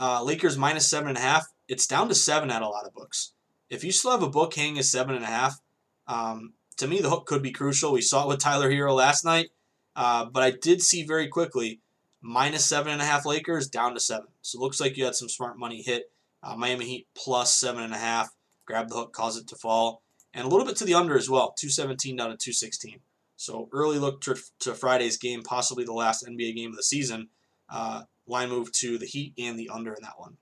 Lakers 0.00 0.58
minus 0.58 0.90
seven 0.90 1.10
and 1.10 1.18
a 1.18 1.20
half. 1.20 1.46
It's 1.68 1.86
down 1.86 2.08
to 2.08 2.14
seven 2.16 2.50
at 2.50 2.62
a 2.62 2.68
lot 2.68 2.84
of 2.84 2.92
books. 2.92 3.32
If 3.72 3.82
you 3.84 3.90
still 3.90 4.10
have 4.10 4.22
a 4.22 4.28
book 4.28 4.52
hanging 4.52 4.76
at 4.76 4.84
seven 4.84 5.14
and 5.14 5.24
a 5.24 5.28
half, 5.28 5.58
um, 6.06 6.52
to 6.76 6.86
me, 6.86 7.00
the 7.00 7.08
hook 7.08 7.24
could 7.24 7.42
be 7.42 7.52
crucial. 7.52 7.94
We 7.94 8.02
saw 8.02 8.24
it 8.24 8.28
with 8.28 8.38
Tyler 8.38 8.70
Herro 8.70 8.94
last 8.94 9.24
night, 9.24 9.48
uh, 9.96 10.26
but 10.26 10.42
I 10.42 10.50
did 10.50 10.82
see 10.82 11.04
very 11.04 11.26
quickly 11.26 11.80
minus 12.20 12.66
seven 12.66 12.92
and 12.92 13.00
a 13.00 13.06
half 13.06 13.24
Lakers 13.24 13.68
down 13.68 13.94
to 13.94 14.00
seven. 14.00 14.26
So 14.42 14.58
it 14.58 14.60
looks 14.60 14.78
like 14.78 14.98
you 14.98 15.06
had 15.06 15.14
some 15.14 15.30
smart 15.30 15.58
money 15.58 15.80
hit. 15.80 16.12
Uh, 16.42 16.54
Miami 16.54 16.84
Heat 16.84 17.06
plus 17.14 17.54
seven 17.54 17.82
and 17.82 17.94
a 17.94 17.98
half. 17.98 18.34
Grab 18.66 18.90
the 18.90 18.94
hook, 18.94 19.14
cause 19.14 19.38
it 19.38 19.48
to 19.48 19.56
fall, 19.56 20.02
and 20.34 20.44
a 20.44 20.48
little 20.48 20.66
bit 20.66 20.76
to 20.76 20.84
the 20.84 20.94
under 20.94 21.16
as 21.16 21.30
well. 21.30 21.54
217 21.58 22.16
down 22.16 22.28
to 22.28 22.36
216. 22.36 23.00
So 23.38 23.70
early 23.72 23.98
look 23.98 24.20
to, 24.22 24.36
to 24.60 24.74
Friday's 24.74 25.16
game, 25.16 25.42
possibly 25.42 25.84
the 25.84 25.94
last 25.94 26.26
NBA 26.26 26.56
game 26.56 26.70
of 26.72 26.76
the 26.76 26.82
season. 26.82 27.28
Uh, 27.70 28.02
line 28.26 28.50
move 28.50 28.70
to 28.72 28.98
the 28.98 29.06
Heat 29.06 29.32
and 29.38 29.58
the 29.58 29.70
under 29.70 29.94
in 29.94 30.02
that 30.02 30.18
one. 30.18 30.36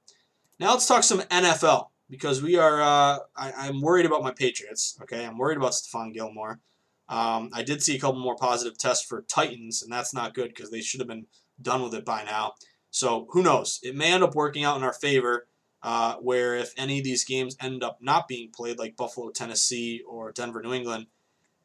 Now 0.59 0.73
let's 0.73 0.87
talk 0.89 1.05
some 1.05 1.21
NFL 1.21 1.91
because 2.11 2.43
we 2.43 2.57
are. 2.57 2.83
Uh, 2.83 3.19
I, 3.37 3.69
am 3.69 3.81
worried 3.81 4.05
about 4.05 4.23
my 4.23 4.33
Patriots. 4.33 4.99
Okay, 5.03 5.25
I'm 5.25 5.39
worried 5.39 5.57
about 5.57 5.73
Stephon 5.73 6.13
Gilmore. 6.13 6.61
Um, 7.09 7.51
I 7.53 7.63
did 7.63 7.83
see 7.83 7.97
a 7.97 8.01
couple 8.01 8.21
more 8.21 8.37
positive 8.37 8.77
tests 8.77 9.07
for 9.07 9.23
Titans, 9.23 9.83
and 9.83 9.93
that's 9.93 10.13
not 10.13 10.35
good 10.35 10.49
because 10.49 10.71
they 10.71 10.81
should 10.81 11.01
have 11.01 11.09
been 11.09 11.27
done 11.63 11.83
with 11.83 11.95
it 11.95 12.05
by 12.05 12.25
now. 12.25 12.55
So 12.91 13.27
who 13.31 13.43
knows? 13.43 13.79
It 13.83 13.97
may 13.97 14.13
end 14.13 14.25
up 14.25 14.35
working 14.35 14.65
out 14.65 14.77
in 14.77 14.83
our 14.83 14.93
favor. 14.93 15.47
Uh, 15.83 16.17
where 16.17 16.57
if 16.57 16.75
any 16.77 16.99
of 16.99 17.05
these 17.05 17.25
games 17.25 17.57
end 17.59 17.83
up 17.83 17.97
not 18.03 18.29
being 18.29 18.51
played, 18.55 18.79
like 18.79 18.99
Buffalo, 18.99 19.31
Tennessee, 19.31 20.03
or 20.07 20.31
Denver, 20.31 20.61
New 20.61 20.75
England, 20.75 21.07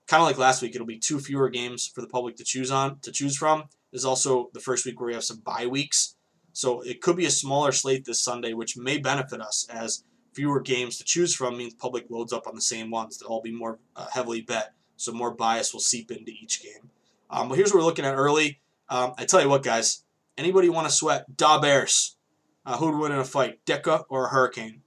kind 0.08 0.22
of 0.22 0.28
like 0.28 0.38
last 0.38 0.62
week, 0.62 0.74
it'll 0.74 0.88
be 0.88 0.98
two 0.98 1.20
fewer 1.20 1.50
games 1.50 1.86
for 1.86 2.00
the 2.00 2.08
public 2.08 2.38
to 2.38 2.46
choose 2.46 2.72
on 2.72 3.00
to 3.00 3.12
choose 3.12 3.36
from. 3.36 3.66
This 3.92 4.02
is 4.02 4.06
also 4.06 4.52
the 4.54 4.62
first 4.62 4.86
week 4.86 5.02
where 5.02 5.08
we 5.08 5.14
have 5.16 5.26
some 5.26 5.40
bye 5.40 5.68
weeks, 5.68 6.16
so 6.54 6.80
it 6.80 7.02
could 7.02 7.18
be 7.18 7.26
a 7.26 7.30
smaller 7.30 7.74
slate 7.74 8.06
this 8.06 8.24
Sunday, 8.24 8.54
which 8.54 8.78
may 8.78 8.98
benefit 8.98 9.42
us 9.42 9.68
as 9.70 10.06
fewer 10.36 10.60
games 10.60 10.98
to 10.98 11.04
choose 11.04 11.34
from 11.34 11.58
means 11.58 11.74
public 11.74 12.06
loads 12.10 12.34
up 12.34 12.48
on 12.48 12.56
the 12.56 12.62
same 12.62 12.92
ones. 12.92 13.18
They'll 13.18 13.30
all 13.30 13.42
be 13.42 13.52
more 13.52 13.80
uh, 13.96 14.08
heavily 14.14 14.42
bet, 14.42 14.74
so 14.98 15.12
more 15.14 15.32
bias 15.32 15.74
will 15.74 15.80
seep 15.80 16.12
into 16.12 16.32
each 16.32 16.62
game. 16.62 16.90
Um, 17.30 17.50
but 17.50 17.56
here's 17.56 17.74
what 17.74 17.80
we're 17.80 17.86
looking 17.86 18.06
at 18.06 18.16
early. 18.16 18.60
Um, 18.90 19.14
I 19.18 19.26
tell 19.26 19.42
you 19.42 19.50
what, 19.50 19.64
guys, 19.64 20.04
anybody 20.38 20.70
want 20.70 20.88
to 20.88 20.94
sweat? 20.94 21.38
Da 21.38 21.60
Bears. 21.60 22.18
Uh, 22.66 22.78
who 22.78 22.92
would 22.92 23.00
win 23.00 23.12
in 23.12 23.20
a 23.20 23.26
fight, 23.26 23.64
Ditka 23.66 24.06
or 24.10 24.26
a 24.26 24.30
Hurricane? 24.30 24.82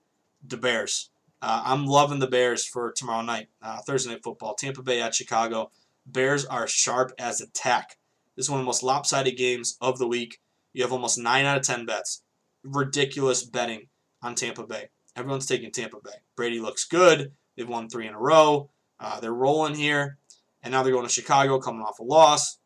The 0.47 0.57
Bears. 0.57 1.11
Uh, 1.41 1.63
I'm 1.65 1.87
loving 1.87 2.19
the 2.19 2.27
Bears 2.27 2.67
for 2.67 2.93
tomorrow 2.93 3.23
night, 3.23 3.49
uh, 3.63 3.79
Thursday 3.79 4.11
night 4.11 4.25
football. 4.25 4.55
Tampa 4.55 4.83
Bay 4.83 5.01
at 5.01 5.15
Chicago. 5.15 5.71
Bears 6.05 6.45
are 6.45 6.67
sharp 6.67 7.13
as 7.19 7.41
a 7.41 7.47
tack. 7.49 7.99
This 8.35 8.47
is 8.47 8.51
one 8.51 8.61
of 8.61 8.65
the 8.65 8.69
most 8.69 8.83
lopsided 8.83 9.37
games 9.37 9.77
of 9.81 9.99
the 9.99 10.09
week. 10.09 10.41
You 10.73 10.83
have 10.83 10.93
almost 10.93 11.19
9 11.19 11.45
out 11.45 11.57
of 11.57 11.63
10 11.65 11.87
bets. 11.87 12.23
Ridiculous 12.65 13.45
betting 13.45 13.89
on 14.23 14.35
Tampa 14.35 14.67
Bay. 14.67 14.91
Everyone's 15.19 15.47
taking 15.47 15.73
Tampa 15.73 15.99
Bay. 16.03 16.11
Brady 16.37 16.61
looks 16.61 16.85
good. 16.85 17.33
They've 17.57 17.69
won 17.69 17.89
three 17.89 18.07
in 18.07 18.15
a 18.15 18.19
row. 18.19 18.71
Uh, 19.01 19.19
they're 19.19 19.33
rolling 19.33 19.75
here. 19.75 20.19
And 20.63 20.73
now 20.73 20.83
they're 20.83 20.93
going 20.93 21.07
to 21.07 21.13
Chicago 21.13 21.59
coming 21.59 21.83
off 21.83 21.99
a 21.99 22.05
loss. 22.05 22.59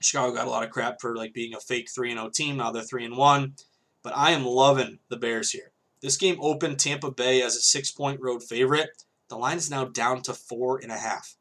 Chicago 0.00 0.34
got 0.34 0.46
a 0.46 0.50
lot 0.50 0.62
of 0.62 0.70
crap 0.70 1.00
for 1.00 1.16
like 1.16 1.32
being 1.32 1.54
a 1.54 1.60
fake 1.60 1.88
3 1.92 2.12
0 2.12 2.30
team. 2.30 2.56
Now 2.56 2.70
they're 2.70 2.82
3 2.82 3.06
and 3.06 3.16
1. 3.16 3.54
But 4.02 4.16
I 4.16 4.30
am 4.32 4.44
loving 4.44 4.98
the 5.08 5.16
Bears 5.16 5.50
here. 5.50 5.72
This 6.00 6.16
game 6.16 6.36
opened 6.40 6.78
Tampa 6.78 7.10
Bay 7.10 7.42
as 7.42 7.56
a 7.56 7.60
six 7.60 7.90
point 7.90 8.20
road 8.20 8.42
favorite. 8.42 8.90
The 9.28 9.36
line 9.36 9.56
is 9.56 9.70
now 9.70 9.86
down 9.86 10.22
to 10.22 10.34
four 10.34 10.78
and 10.78 10.92
a 10.92 10.98
half. 10.98 11.36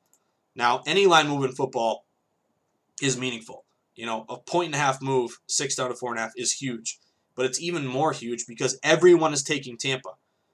Now, 0.56 0.82
any 0.88 1.06
line 1.06 1.28
move 1.28 1.44
in 1.44 1.52
football 1.52 2.06
is 3.02 3.18
meaningful. 3.18 3.66
You 3.96 4.06
know, 4.06 4.26
a 4.30 4.38
point 4.38 4.68
and 4.68 4.76
a 4.76 4.80
half 4.80 5.02
move, 5.02 5.40
six 5.48 5.76
down 5.76 5.90
to 5.90 5.96
four 5.96 6.12
and 6.12 6.20
a 6.20 6.24
half, 6.24 6.32
is 6.38 6.54
huge. 6.54 7.00
But 7.36 7.46
it's 7.46 7.62
even 7.62 7.86
more 7.86 8.14
huge 8.14 8.46
because 8.48 8.80
everyone 8.84 9.34
is 9.34 9.44
taking 9.44 9.78
Tampa. 9.78 10.12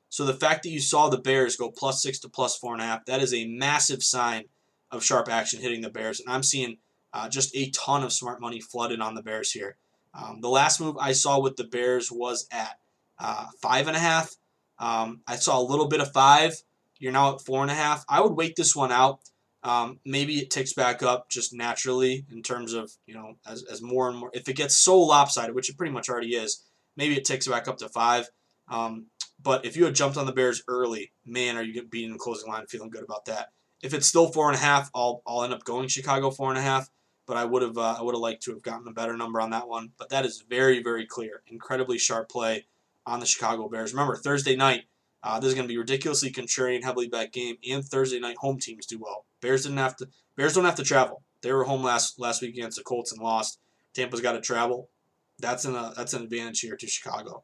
So 0.10 0.26
the 0.26 0.34
fact 0.34 0.64
that 0.64 0.70
you 0.70 0.80
saw 0.80 1.10
the 1.10 1.18
Bears 1.18 1.56
go 1.56 1.70
plus 1.72 2.02
six 2.02 2.20
to 2.20 2.30
plus 2.30 2.58
four 2.58 2.74
and 2.74 2.82
a 2.82 2.86
half, 2.86 3.06
that 3.06 3.22
is 3.22 3.34
a 3.34 3.48
massive 3.48 4.04
sign 4.04 4.46
of 4.92 5.04
sharp 5.04 5.30
action 5.30 5.62
hitting 5.62 5.82
the 5.82 5.90
Bears. 5.90 6.20
And 6.20 6.34
I'm 6.34 6.44
seeing 6.44 6.78
uh, 7.14 7.30
just 7.30 7.56
a 7.56 7.70
ton 7.70 8.04
of 8.04 8.12
smart 8.12 8.42
money 8.42 8.60
flooded 8.60 9.02
on 9.02 9.16
the 9.16 9.22
Bears 9.22 9.52
here. 9.52 9.78
Um, 10.14 10.40
the 10.42 10.50
last 10.50 10.82
move 10.82 10.98
I 10.98 11.12
saw 11.12 11.40
with 11.40 11.58
the 11.58 11.64
Bears 11.64 12.12
was 12.12 12.48
at 12.52 12.80
uh, 13.20 13.48
five 13.62 13.88
and 13.88 13.96
a 13.96 14.00
half. 14.00 14.36
Um, 14.80 15.22
I 15.28 15.36
saw 15.36 15.60
a 15.60 15.64
little 15.64 15.88
bit 15.88 16.02
of 16.02 16.12
five. 16.12 16.56
You're 16.98 17.12
now 17.12 17.36
at 17.36 17.42
four 17.42 17.62
and 17.62 17.72
a 17.72 17.76
half. 17.76 18.04
I 18.10 18.22
would 18.22 18.34
wait 18.34 18.56
this 18.56 18.76
one 18.76 18.92
out. 18.92 19.20
Um, 19.62 20.00
maybe 20.06 20.40
it 20.40 20.50
ticks 20.50 20.74
back 20.74 21.04
up 21.04 21.30
just 21.30 21.54
naturally 21.54 22.26
in 22.32 22.42
terms 22.42 22.74
of, 22.74 22.92
you 23.06 23.14
know, 23.14 23.36
as, 23.46 23.64
as 23.64 23.82
more 23.82 24.10
and 24.10 24.18
more. 24.18 24.32
If 24.34 24.48
it 24.48 24.56
gets 24.56 24.78
so 24.78 24.98
lopsided, 25.00 25.54
which 25.54 25.70
it 25.70 25.78
pretty 25.78 25.94
much 25.94 26.10
already 26.10 26.36
is, 26.36 26.64
maybe 26.96 27.18
it 27.18 27.26
ticks 27.26 27.48
back 27.48 27.68
up 27.68 27.78
to 27.80 27.90
five. 27.90 28.30
Um, 28.70 29.08
but 29.42 29.66
if 29.66 29.78
you 29.78 29.86
had 29.86 29.96
jumped 29.96 30.18
on 30.18 30.26
the 30.26 30.32
Bears 30.32 30.64
early, 30.68 31.12
man, 31.26 31.58
are 31.58 31.64
you 31.64 31.84
being 31.84 32.08
in 32.08 32.14
the 32.14 32.20
closing 32.20 32.50
line 32.50 32.66
feeling 32.68 32.90
good 32.90 33.04
about 33.04 33.26
that? 33.26 33.50
If 33.82 33.94
it's 33.94 34.08
still 34.08 34.32
four 34.32 34.48
and 34.48 34.58
a 34.58 34.60
half, 34.60 34.90
I'll, 34.94 35.22
I'll 35.26 35.44
end 35.44 35.54
up 35.54 35.64
going 35.64 35.88
Chicago 35.88 36.32
four 36.32 36.50
and 36.50 36.58
a 36.58 36.62
half. 36.62 36.90
But 37.26 37.38
I 37.38 37.46
would 37.46 37.62
have 37.62 37.78
uh, 37.78 37.98
I 38.00 38.02
would 38.02 38.16
have 38.16 38.22
liked 38.22 38.42
to 38.44 38.52
have 38.52 38.64
gotten 38.64 38.88
a 38.88 38.92
better 38.92 39.16
number 39.16 39.40
on 39.40 39.52
that 39.52 39.68
one. 39.68 39.92
But 40.00 40.10
that 40.10 40.26
is 40.26 40.44
very 40.50 40.82
very 40.82 41.06
clear, 41.06 41.44
incredibly 41.46 42.00
sharp 42.00 42.28
play 42.28 42.66
on 43.06 43.20
the 43.20 43.28
Chicago 43.28 43.70
Bears. 43.70 43.94
Remember 43.94 44.16
Thursday 44.16 44.56
night, 44.56 44.86
uh, 45.22 45.40
this 45.40 45.50
is 45.50 45.54
going 45.54 45.68
to 45.68 45.72
be 45.72 45.78
ridiculously 45.78 46.32
contrarian, 46.32 46.84
heavily 46.84 47.08
bet 47.08 47.32
game, 47.32 47.58
and 47.70 47.86
Thursday 47.86 48.20
night 48.20 48.38
home 48.38 48.58
teams 48.58 48.88
do 48.88 48.98
well. 48.98 49.26
Bears 49.42 49.62
didn't 49.62 49.78
have 49.78 49.96
to. 49.98 50.08
Bears 50.36 50.56
don't 50.56 50.66
have 50.66 50.76
to 50.76 50.84
travel. 50.84 51.22
They 51.42 51.52
were 51.54 51.66
home 51.66 51.84
last 51.84 52.20
last 52.20 52.42
week 52.42 52.56
against 52.56 52.78
the 52.78 52.84
Colts 52.84 53.12
and 53.12 53.22
lost. 53.22 53.60
Tampa's 53.94 54.22
got 54.22 54.32
to 54.34 54.42
travel. 54.42 54.90
That's 55.38 55.66
an 55.66 55.76
uh, 55.76 55.94
that's 55.96 56.14
an 56.14 56.24
advantage 56.24 56.62
here 56.62 56.78
to 56.78 56.88
Chicago. 56.88 57.44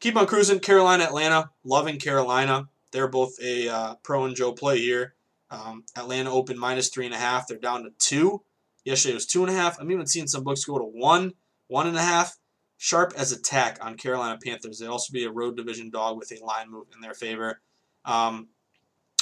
Keep 0.00 0.16
on 0.16 0.26
cruising. 0.26 0.60
Carolina, 0.60 1.04
Atlanta. 1.04 1.50
Loving 1.64 1.98
Carolina. 1.98 2.68
They're 2.92 3.08
both 3.08 3.34
a 3.42 3.68
uh, 3.68 3.94
pro 4.02 4.24
and 4.24 4.34
Joe 4.34 4.52
play 4.52 4.78
here. 4.78 5.14
Um, 5.50 5.84
Atlanta 5.96 6.30
open 6.32 6.58
minus 6.58 6.88
three 6.88 7.06
and 7.06 7.14
a 7.14 7.18
half. 7.18 7.46
They're 7.46 7.58
down 7.58 7.84
to 7.84 7.90
two. 7.98 8.42
Yesterday 8.84 9.12
it 9.12 9.14
was 9.14 9.26
two 9.26 9.42
and 9.44 9.50
a 9.50 9.56
half. 9.56 9.78
I'm 9.80 9.90
even 9.90 10.06
seeing 10.06 10.26
some 10.26 10.44
books 10.44 10.64
go 10.64 10.78
to 10.78 10.84
one, 10.84 11.34
one 11.66 11.86
and 11.86 11.96
a 11.96 12.02
half. 12.02 12.38
Sharp 12.78 13.12
as 13.16 13.30
attack 13.30 13.78
on 13.84 13.96
Carolina 13.96 14.38
Panthers. 14.42 14.78
They 14.78 14.86
also 14.86 15.12
be 15.12 15.24
a 15.24 15.30
road 15.30 15.56
division 15.56 15.90
dog 15.90 16.16
with 16.16 16.32
a 16.32 16.42
line 16.42 16.70
move 16.70 16.86
in 16.94 17.02
their 17.02 17.12
favor. 17.12 17.60
Um, 18.06 18.48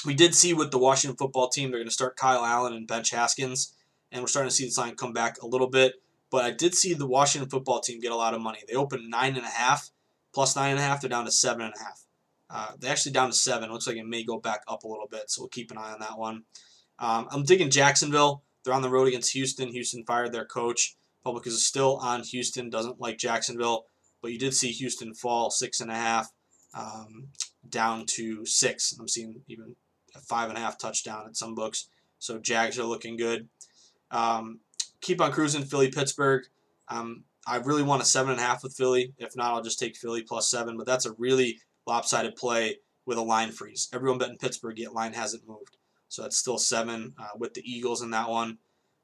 we 0.07 0.15
did 0.15 0.35
see 0.35 0.55
with 0.55 0.71
the 0.71 0.79
Washington 0.79 1.17
football 1.17 1.49
team, 1.49 1.71
they're 1.71 1.81
going 1.81 1.89
to 1.89 1.93
start 1.93 2.17
Kyle 2.17 2.45
Allen 2.45 2.73
and 2.73 2.87
bench 2.87 3.11
Haskins, 3.11 3.75
and 4.13 4.23
we're 4.23 4.29
starting 4.29 4.49
to 4.49 4.55
see 4.55 4.65
this 4.65 4.79
line 4.79 4.95
come 4.95 5.13
back 5.13 5.43
a 5.43 5.47
little 5.47 5.67
bit. 5.67 5.95
But 6.31 6.45
I 6.45 6.53
did 6.53 6.75
see 6.77 6.95
the 6.95 7.07
Washington 7.07 7.51
football 7.51 7.81
team 7.81 8.01
get 8.01 8.13
a 8.13 8.17
lot 8.17 8.33
of 8.33 8.41
money. 8.41 8.61
They 8.69 8.75
opened 8.75 9.11
nine 9.11 9.35
and 9.35 9.45
a 9.45 9.49
half, 9.49 9.91
plus 10.39 10.55
nine 10.55 10.71
and 10.71 10.79
a 10.79 10.83
half. 10.83 11.01
They're 11.01 11.11
down 11.11 11.25
to 11.25 11.33
seven 11.33 11.63
and 11.63 11.75
a 11.75 11.79
half. 11.81 12.05
Uh, 12.49 12.73
they're 12.79 12.93
actually 12.93 13.11
down 13.11 13.29
to 13.29 13.35
seven. 13.35 13.73
Looks 13.73 13.89
like 13.89 13.97
it 13.97 14.07
may 14.07 14.23
go 14.23 14.39
back 14.39 14.63
up 14.69 14.85
a 14.85 14.87
little 14.87 15.09
bit, 15.11 15.29
so 15.29 15.43
we'll 15.43 15.49
keep 15.49 15.73
an 15.73 15.79
eye 15.79 15.91
on 15.93 15.99
that 15.99 16.17
one. 16.17 16.45
Um, 17.01 17.27
I'm 17.33 17.43
digging 17.43 17.71
Jacksonville. 17.71 18.45
They're 18.63 18.73
on 18.73 18.83
the 18.83 18.89
road 18.89 19.09
against 19.09 19.33
Houston. 19.33 19.71
Houston 19.71 20.05
fired 20.05 20.31
their 20.31 20.45
coach. 20.45 20.95
Public 21.25 21.45
is 21.49 21.67
still 21.67 21.97
on 21.97 22.23
Houston. 22.23 22.71
Doesn't 22.71 23.01
like 23.01 23.19
Jacksonville, 23.19 23.87
but 24.23 24.31
you 24.31 24.39
did 24.39 24.55
see 24.55 24.71
Houston 24.71 25.13
fall 25.13 25.51
six 25.51 25.81
and 25.81 25.91
a 25.91 25.97
half 25.97 26.31
um, 26.73 27.27
down 27.69 28.07
to 28.07 28.47
six. 28.47 28.97
I'm 28.97 29.09
seeing 29.09 29.41
even 29.49 29.75
a 30.15 30.21
five 30.21 30.51
and 30.51 30.57
a 30.57 30.61
half 30.61 30.79
touchdown 30.79 31.25
at 31.27 31.37
some 31.37 31.57
books. 31.57 31.89
So 32.21 32.39
Jags 32.39 32.79
are 32.79 32.85
looking 32.85 33.17
good. 33.17 33.49
Um, 34.13 34.61
keep 35.01 35.21
on 35.21 35.33
cruising. 35.33 35.65
Philly 35.65 35.91
Pittsburgh. 35.91 36.45
Um, 36.87 37.25
I 37.49 37.57
really 37.57 37.83
want 37.83 38.03
a 38.03 38.05
seven 38.05 38.33
and 38.33 38.41
a 38.41 38.45
half 38.45 38.63
with 38.63 38.75
Philly. 38.75 39.15
If 39.19 39.37
not, 39.37 39.53
I'll 39.53 39.63
just 39.63 39.79
take 39.79 39.97
Philly 39.97 40.23
plus 40.23 40.51
seven. 40.51 40.77
But 40.77 40.87
that's 40.87 41.07
a 41.07 41.13
really 41.13 41.59
lopsided 41.87 42.37
play 42.37 42.79
with 43.07 43.19
a 43.19 43.23
line 43.23 43.53
freeze. 43.53 43.89
Everyone 43.93 44.19
betting 44.19 44.37
Pittsburgh, 44.37 44.79
yet 44.79 44.93
line 44.93 45.15
hasn't 45.15 45.49
moved. 45.49 45.77
So 46.09 46.23
that's 46.23 46.37
still 46.37 46.59
seven 46.59 47.15
uh, 47.19 47.37
with 47.39 47.55
the 47.55 47.63
Eagles 47.65 48.03
in 48.03 48.11
that 48.11 48.29
one. 48.29 48.59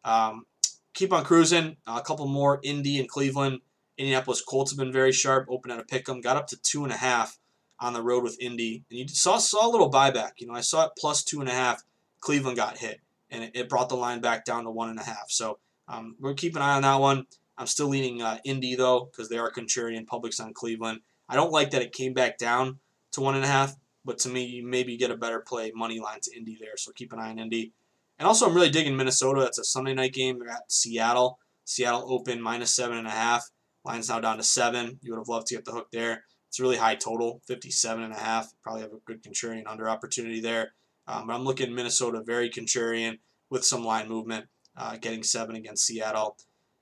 Um, 0.04 0.44
keep 0.92 1.12
on 1.12 1.24
cruising. 1.24 1.76
Uh, 1.86 1.98
a 2.00 2.04
couple 2.04 2.26
more. 2.26 2.60
Indy 2.62 2.98
and 2.98 3.08
Cleveland. 3.08 3.60
Indianapolis 3.96 4.42
Colts 4.42 4.72
have 4.72 4.78
been 4.78 4.92
very 4.92 5.12
sharp. 5.12 5.46
Open 5.48 5.70
at 5.70 5.80
a 5.80 5.84
pick 5.84 6.08
'em. 6.08 6.20
Got 6.20 6.36
up 6.36 6.46
to 6.48 6.56
two 6.56 6.84
and 6.84 6.92
a 6.92 6.96
half 6.96 7.38
on 7.80 7.92
the 7.92 8.02
road 8.02 8.22
with 8.24 8.40
Indy. 8.40 8.84
And 8.90 8.98
you 9.00 9.08
saw 9.08 9.38
saw 9.38 9.68
a 9.68 9.70
little 9.70 9.90
buyback. 9.90 10.32
You 10.38 10.46
know, 10.46 10.54
I 10.54 10.60
saw 10.60 10.86
it 10.86 10.92
plus 10.98 11.22
two 11.22 11.40
and 11.40 11.48
a 11.48 11.52
half. 11.52 11.82
Cleveland 12.20 12.56
got 12.56 12.78
hit, 12.78 13.00
and 13.30 13.44
it, 13.44 13.52
it 13.54 13.68
brought 13.68 13.88
the 13.88 13.96
line 13.96 14.20
back 14.20 14.44
down 14.44 14.64
to 14.64 14.70
one 14.70 14.90
and 14.90 14.98
a 14.98 15.02
half. 15.02 15.30
So 15.30 15.58
um, 15.88 16.16
we're 16.18 16.34
keeping 16.34 16.56
an 16.56 16.62
eye 16.62 16.76
on 16.76 16.82
that 16.82 17.00
one. 17.00 17.26
I'm 17.56 17.66
still 17.66 17.88
leaning 17.88 18.22
uh, 18.22 18.38
Indy 18.44 18.74
though 18.74 19.08
because 19.10 19.28
they 19.28 19.38
are 19.38 19.50
contrarian. 19.50 20.06
Publics 20.06 20.40
on 20.40 20.52
Cleveland. 20.54 21.00
I 21.28 21.36
don't 21.36 21.52
like 21.52 21.70
that 21.70 21.82
it 21.82 21.92
came 21.92 22.12
back 22.12 22.38
down 22.38 22.78
to 23.12 23.20
one 23.20 23.34
and 23.34 23.44
a 23.44 23.48
half. 23.48 23.74
But 24.04 24.18
to 24.20 24.28
me, 24.28 24.44
you 24.44 24.66
maybe 24.66 24.96
get 24.96 25.10
a 25.10 25.16
better 25.16 25.40
play 25.40 25.72
money 25.74 25.98
line 25.98 26.20
to 26.22 26.36
Indy 26.36 26.58
there. 26.60 26.76
So 26.76 26.92
keep 26.92 27.12
an 27.12 27.18
eye 27.18 27.30
on 27.30 27.38
Indy. 27.38 27.72
And 28.18 28.28
also, 28.28 28.46
I'm 28.46 28.54
really 28.54 28.70
digging 28.70 28.96
Minnesota. 28.96 29.40
That's 29.40 29.58
a 29.58 29.64
Sunday 29.64 29.94
night 29.94 30.12
game. 30.12 30.38
They're 30.38 30.50
at 30.50 30.70
Seattle. 30.70 31.38
Seattle 31.64 32.12
open 32.12 32.40
minus 32.42 32.74
seven 32.74 32.98
and 32.98 33.06
a 33.06 33.12
half. 33.12 33.50
Line's 33.84 34.08
now 34.08 34.20
down 34.20 34.36
to 34.36 34.42
seven. 34.42 34.98
You 35.02 35.12
would 35.12 35.20
have 35.20 35.28
loved 35.28 35.46
to 35.48 35.54
get 35.54 35.64
the 35.64 35.72
hook 35.72 35.88
there. 35.92 36.24
It's 36.48 36.60
a 36.60 36.62
really 36.62 36.76
high 36.76 36.94
total, 36.94 37.40
57 37.46 38.02
and 38.02 38.12
a 38.12 38.18
half. 38.18 38.52
Probably 38.62 38.82
have 38.82 38.92
a 38.92 38.98
good 39.04 39.22
contrarian 39.22 39.64
under 39.66 39.88
opportunity 39.88 40.40
there. 40.40 40.74
Um, 41.06 41.26
but 41.26 41.34
I'm 41.34 41.44
looking 41.44 41.74
Minnesota 41.74 42.22
very 42.24 42.48
contrarian 42.48 43.18
with 43.50 43.64
some 43.64 43.84
line 43.84 44.08
movement, 44.08 44.46
uh, 44.76 44.96
getting 44.96 45.22
seven 45.22 45.56
against 45.56 45.86
Seattle. 45.86 46.36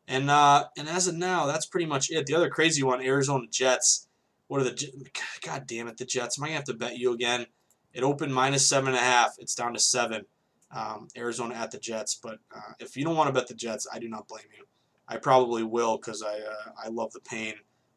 And 0.08 0.30
uh, 0.30 0.64
and 0.76 0.88
as 0.88 1.06
of 1.06 1.14
now, 1.14 1.46
that's 1.46 1.66
pretty 1.66 1.86
much 1.86 2.10
it. 2.10 2.26
The 2.26 2.34
other 2.34 2.50
crazy 2.50 2.82
one, 2.82 3.00
Arizona 3.00 3.46
Jets. 3.50 4.08
What 4.48 4.60
are 4.60 4.64
the 4.64 5.10
God 5.44 5.66
damn 5.66 5.88
it, 5.88 5.96
the 5.96 6.04
Jets? 6.04 6.38
Am 6.38 6.44
I 6.44 6.48
gonna 6.48 6.56
have 6.56 6.64
to 6.64 6.74
bet 6.74 6.98
you 6.98 7.12
again? 7.12 7.46
It 7.94 8.02
opened 8.02 8.34
minus 8.34 8.68
seven 8.68 8.88
and 8.88 8.96
a 8.96 9.00
half. 9.00 9.36
It's 9.38 9.54
down 9.54 9.74
to 9.74 9.80
seven. 9.80 10.26
Um, 10.74 11.08
Arizona 11.16 11.54
at 11.54 11.70
the 11.70 11.78
Jets, 11.78 12.14
but 12.14 12.38
uh, 12.54 12.72
if 12.80 12.96
you 12.96 13.04
don't 13.04 13.14
want 13.14 13.28
to 13.28 13.32
bet 13.32 13.46
the 13.46 13.54
Jets, 13.54 13.86
I 13.92 13.98
do 13.98 14.08
not 14.08 14.26
blame 14.26 14.46
you. 14.56 14.64
I 15.06 15.18
probably 15.18 15.62
will 15.62 15.98
because 15.98 16.22
I 16.22 16.38
uh, 16.38 16.72
I 16.82 16.88
love 16.88 17.12
the 17.12 17.20
pain 17.20 17.54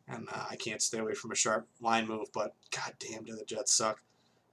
and 0.08 0.28
uh, 0.32 0.45
I 0.49 0.56
can't 0.56 0.82
stay 0.82 0.99
away 0.99 1.14
from 1.14 1.32
a 1.32 1.36
sharp 1.36 1.68
line 1.82 2.08
move. 2.08 2.28
But 2.34 2.53
god 2.76 2.93
damn, 2.99 3.24
do 3.24 3.36
the 3.36 3.45
Jets 3.45 3.74
suck. 3.74 4.01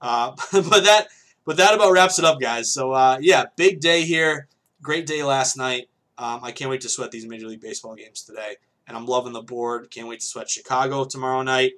Uh, 0.01 0.31
but 0.51 0.83
that 0.83 1.07
but 1.45 1.57
that 1.57 1.73
about 1.73 1.91
wraps 1.91 2.19
it 2.19 2.25
up, 2.25 2.39
guys. 2.39 2.73
So 2.73 2.91
uh, 2.91 3.17
yeah, 3.21 3.45
big 3.55 3.79
day 3.79 4.03
here. 4.03 4.47
Great 4.81 5.05
day 5.05 5.23
last 5.23 5.57
night. 5.57 5.89
Um, 6.17 6.41
I 6.43 6.51
can't 6.51 6.69
wait 6.69 6.81
to 6.81 6.89
sweat 6.89 7.11
these 7.11 7.25
Major 7.25 7.47
League 7.47 7.61
Baseball 7.61 7.95
games 7.95 8.21
today, 8.21 8.57
and 8.87 8.95
I'm 8.95 9.05
loving 9.05 9.33
the 9.33 9.41
board. 9.41 9.89
Can't 9.89 10.07
wait 10.07 10.19
to 10.19 10.25
sweat 10.25 10.49
Chicago 10.49 11.05
tomorrow 11.05 11.41
night. 11.41 11.73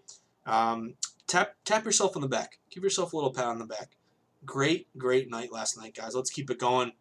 Um, 0.45 0.95
tap 1.27 1.55
tap 1.63 1.85
yourself 1.85 2.15
on 2.15 2.21
the 2.21 2.27
back. 2.27 2.59
Give 2.69 2.83
yourself 2.83 3.13
a 3.13 3.15
little 3.15 3.31
pat 3.31 3.45
on 3.45 3.59
the 3.59 3.65
back. 3.65 3.95
Great, 4.45 4.87
great 4.97 5.29
night 5.29 5.51
last 5.51 5.77
night, 5.77 5.95
guys. 5.95 6.13
Let's 6.15 6.29
keep 6.29 6.49
it 6.49 6.59
going. 6.59 6.91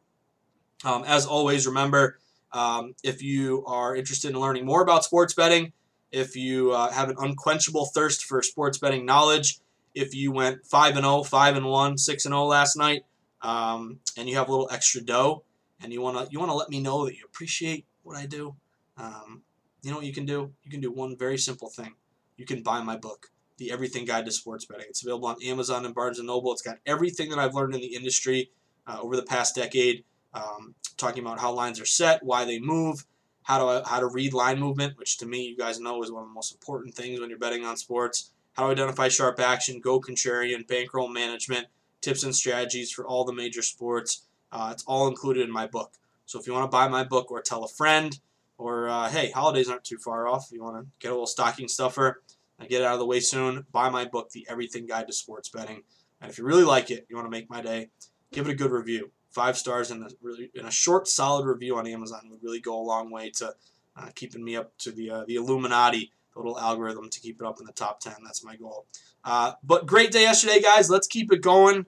Um, 0.85 1.05
as 1.07 1.27
always, 1.27 1.67
remember 1.67 2.19
um, 2.53 2.95
if 3.03 3.23
you 3.23 3.65
are 3.67 3.97
interested 3.97 4.31
in 4.31 4.41
learning 4.41 4.65
more 4.65 4.83
about 4.83 5.05
sports 5.05 5.35
betting, 5.35 5.73
if 6.13 6.37
you 6.37 6.73
uh, 6.73 6.91
have 6.91 7.11
an 7.11 7.17
unquenchable 7.19 7.87
thirst 7.87 8.25
for 8.25 8.41
sports 8.43 8.79
betting 8.79 9.05
knowledge, 9.05 9.59
if 9.95 10.15
you 10.15 10.31
went 10.31 10.65
5 10.65 10.97
and 10.97 11.05
0, 11.05 11.25
5 11.25 11.57
and 11.57 11.67
1, 11.67 11.99
6 11.99 12.25
and 12.25 12.33
0 12.33 12.45
last 12.45 12.77
night, 12.77 13.05
um, 13.43 13.99
and 14.17 14.29
you 14.29 14.37
have 14.37 14.49
a 14.49 14.51
little 14.51 14.69
extra 14.71 15.01
dough, 15.01 15.43
and 15.85 15.93
you 15.93 16.01
want 16.01 16.17
to 16.17 16.33
you 16.33 16.39
want 16.39 16.51
to 16.51 16.57
let 16.57 16.71
me 16.71 16.81
know 16.81 17.05
that 17.05 17.15
you 17.15 17.25
appreciate 17.25 17.87
what 18.03 18.17
I 18.17 18.27
do, 18.27 18.57
um, 18.97 19.43
you 19.83 19.91
know 19.91 19.99
what 19.99 20.07
you 20.07 20.13
can 20.13 20.25
do? 20.25 20.53
You 20.65 20.71
can 20.71 20.81
do 20.81 20.91
one 20.91 21.17
very 21.17 21.39
simple 21.39 21.69
thing. 21.69 21.95
You 22.37 22.47
can 22.47 22.63
buy 22.63 22.83
my 22.83 22.97
book, 22.97 23.31
The 23.59 23.71
Everything 23.71 24.05
Guide 24.05 24.25
to 24.25 24.33
Sports 24.33 24.65
Betting. 24.65 24.87
It's 24.89 25.03
available 25.03 25.29
on 25.29 25.37
Amazon 25.45 25.85
and 25.85 25.95
Barnes 25.95 26.21
& 26.23 26.23
Noble. 26.23 26.53
It's 26.53 26.63
got 26.63 26.79
everything 26.87 27.31
that 27.31 27.39
I've 27.39 27.55
learned 27.55 27.75
in 27.75 27.81
the 27.81 27.95
industry 27.95 28.51
uh, 28.87 28.99
over 29.01 29.15
the 29.15 29.23
past 29.23 29.55
decade, 29.55 30.05
um, 30.33 30.75
talking 30.97 31.23
about 31.23 31.39
how 31.39 31.53
lines 31.53 31.81
are 31.81 31.87
set, 31.87 32.23
why 32.25 32.45
they 32.45 32.59
move, 32.59 33.05
how 33.43 33.59
to 33.59 33.89
how 33.89 34.01
to 34.01 34.07
read 34.07 34.33
line 34.33 34.59
movement, 34.59 34.99
which 34.99 35.19
to 35.19 35.27
me, 35.27 35.45
you 35.45 35.57
guys 35.57 35.79
know, 35.79 36.03
is 36.03 36.11
one 36.11 36.23
of 36.23 36.29
the 36.29 36.35
most 36.35 36.53
important 36.53 36.95
things 36.95 37.21
when 37.21 37.29
you're 37.29 37.39
betting 37.39 37.65
on 37.65 37.77
sports. 37.77 38.31
How 38.55 38.67
to 38.67 38.73
identify 38.73 39.09
sharp 39.09 39.41
action, 39.41 39.81
go 39.81 40.01
contrarian, 40.01 40.67
bankroll 40.67 41.09
management, 41.09 41.67
tips 42.01 42.23
and 42.23 42.35
strategies 42.35 42.93
for 42.93 43.07
all 43.07 43.25
the 43.25 43.33
major 43.33 43.63
sports. 43.63 44.27
Uh, 44.55 44.71
it's 44.73 44.85
all 44.87 45.09
included 45.09 45.43
in 45.43 45.51
my 45.51 45.67
book. 45.67 45.95
So 46.27 46.41
if 46.41 46.47
you 46.47 46.53
want 46.53 46.65
to 46.71 46.75
buy 46.75 46.89
my 46.89 47.05
book 47.05 47.31
or 47.31 47.43
tell 47.43 47.65
a 47.65 47.69
friend, 47.69 48.19
or 48.57 48.89
uh, 48.89 49.11
hey, 49.11 49.31
holidays 49.31 49.69
aren't 49.69 49.85
too 49.85 49.99
far 49.99 50.29
off. 50.29 50.47
If 50.47 50.53
You 50.53 50.63
want 50.63 50.77
to 50.77 50.87
get 51.01 51.09
a 51.09 51.15
little 51.15 51.27
stocking 51.27 51.69
stuffer 51.69 52.23
and 52.59 52.69
get 52.69 52.83
it 52.83 52.85
out 52.85 52.95
of 52.95 53.01
the 53.01 53.07
way 53.07 53.21
soon. 53.21 53.67
Buy 53.73 53.91
my 53.91 54.05
book, 54.05 54.31
The 54.31 54.47
Everything 54.49 54.87
Guide 54.87 55.09
to 55.09 55.13
Sports 55.13 55.49
Betting. 55.49 55.83
And 56.21 56.31
if 56.31 56.39
you 56.39 56.45
really 56.45 56.63
like 56.63 56.91
it, 56.91 57.05
you 57.09 57.17
want 57.17 57.27
to 57.27 57.31
make 57.31 57.51
my 57.51 57.61
day, 57.61 57.91
give 58.33 58.47
it 58.47 58.53
a 58.53 58.55
good 58.55 58.71
review. 58.71 59.11
Five 59.31 59.59
stars 59.59 59.91
and 59.91 60.05
a 60.05 60.11
really 60.23 60.51
in 60.55 60.65
a 60.65 60.71
short, 60.71 61.09
solid 61.09 61.47
review 61.47 61.77
on 61.77 61.89
Amazon 61.89 62.29
would 62.31 62.43
really 62.45 62.61
go 62.61 62.81
a 62.81 62.85
long 62.87 63.11
way 63.11 63.31
to 63.31 63.55
uh, 63.97 64.11
keeping 64.15 64.45
me 64.45 64.55
up 64.55 64.79
to 64.79 64.93
the 64.93 65.11
uh, 65.11 65.25
the 65.27 65.35
Illuminati, 65.35 66.13
little 66.37 66.59
algorithm 66.59 67.11
to 67.11 67.21
keep 67.21 67.41
it 67.41 67.47
up 67.47 67.59
in 67.59 67.67
the 67.67 67.73
top 67.73 67.99
ten. 67.99 68.15
That's 68.25 68.45
my 68.45 68.55
goal. 68.55 68.87
Uh, 69.25 69.55
but 69.65 69.87
great 69.87 70.13
day 70.13 70.23
yesterday, 70.23 70.61
guys. 70.61 70.89
Let's 70.89 71.09
keep 71.09 71.33
it 71.33 71.43
going. 71.43 71.87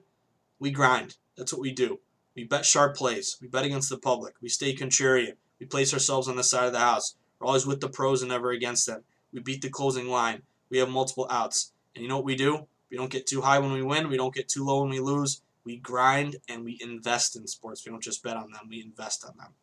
We 0.59 0.71
grind. 0.71 1.15
That's 1.37 1.53
what 1.53 1.61
we 1.61 1.71
do. 1.71 1.99
We 2.37 2.43
bet 2.43 2.67
sharp 2.67 2.95
plays. 2.95 3.35
We 3.41 3.47
bet 3.47 3.65
against 3.65 3.89
the 3.89 3.97
public. 3.97 4.35
We 4.43 4.49
stay 4.49 4.75
contrarian. 4.75 5.33
We 5.59 5.65
place 5.65 5.91
ourselves 5.91 6.27
on 6.27 6.35
the 6.35 6.43
side 6.43 6.67
of 6.67 6.71
the 6.71 6.77
house. 6.77 7.15
We're 7.39 7.47
always 7.47 7.65
with 7.65 7.81
the 7.81 7.89
pros 7.89 8.21
and 8.21 8.29
never 8.29 8.51
against 8.51 8.85
them. 8.85 9.01
We 9.33 9.39
beat 9.39 9.63
the 9.63 9.71
closing 9.71 10.07
line. 10.07 10.43
We 10.69 10.77
have 10.77 10.87
multiple 10.87 11.25
outs. 11.31 11.71
And 11.95 12.03
you 12.03 12.07
know 12.07 12.17
what 12.17 12.25
we 12.25 12.35
do? 12.35 12.67
We 12.91 12.97
don't 12.97 13.09
get 13.09 13.25
too 13.25 13.41
high 13.41 13.57
when 13.57 13.71
we 13.71 13.81
win. 13.81 14.07
We 14.07 14.17
don't 14.17 14.35
get 14.35 14.47
too 14.47 14.63
low 14.63 14.81
when 14.81 14.91
we 14.91 14.99
lose. 14.99 15.41
We 15.63 15.77
grind 15.77 16.35
and 16.47 16.63
we 16.63 16.77
invest 16.79 17.35
in 17.35 17.47
sports. 17.47 17.83
We 17.83 17.91
don't 17.91 18.03
just 18.03 18.21
bet 18.21 18.37
on 18.37 18.51
them. 18.51 18.67
We 18.69 18.83
invest 18.83 19.25
on 19.25 19.35
them. 19.35 19.53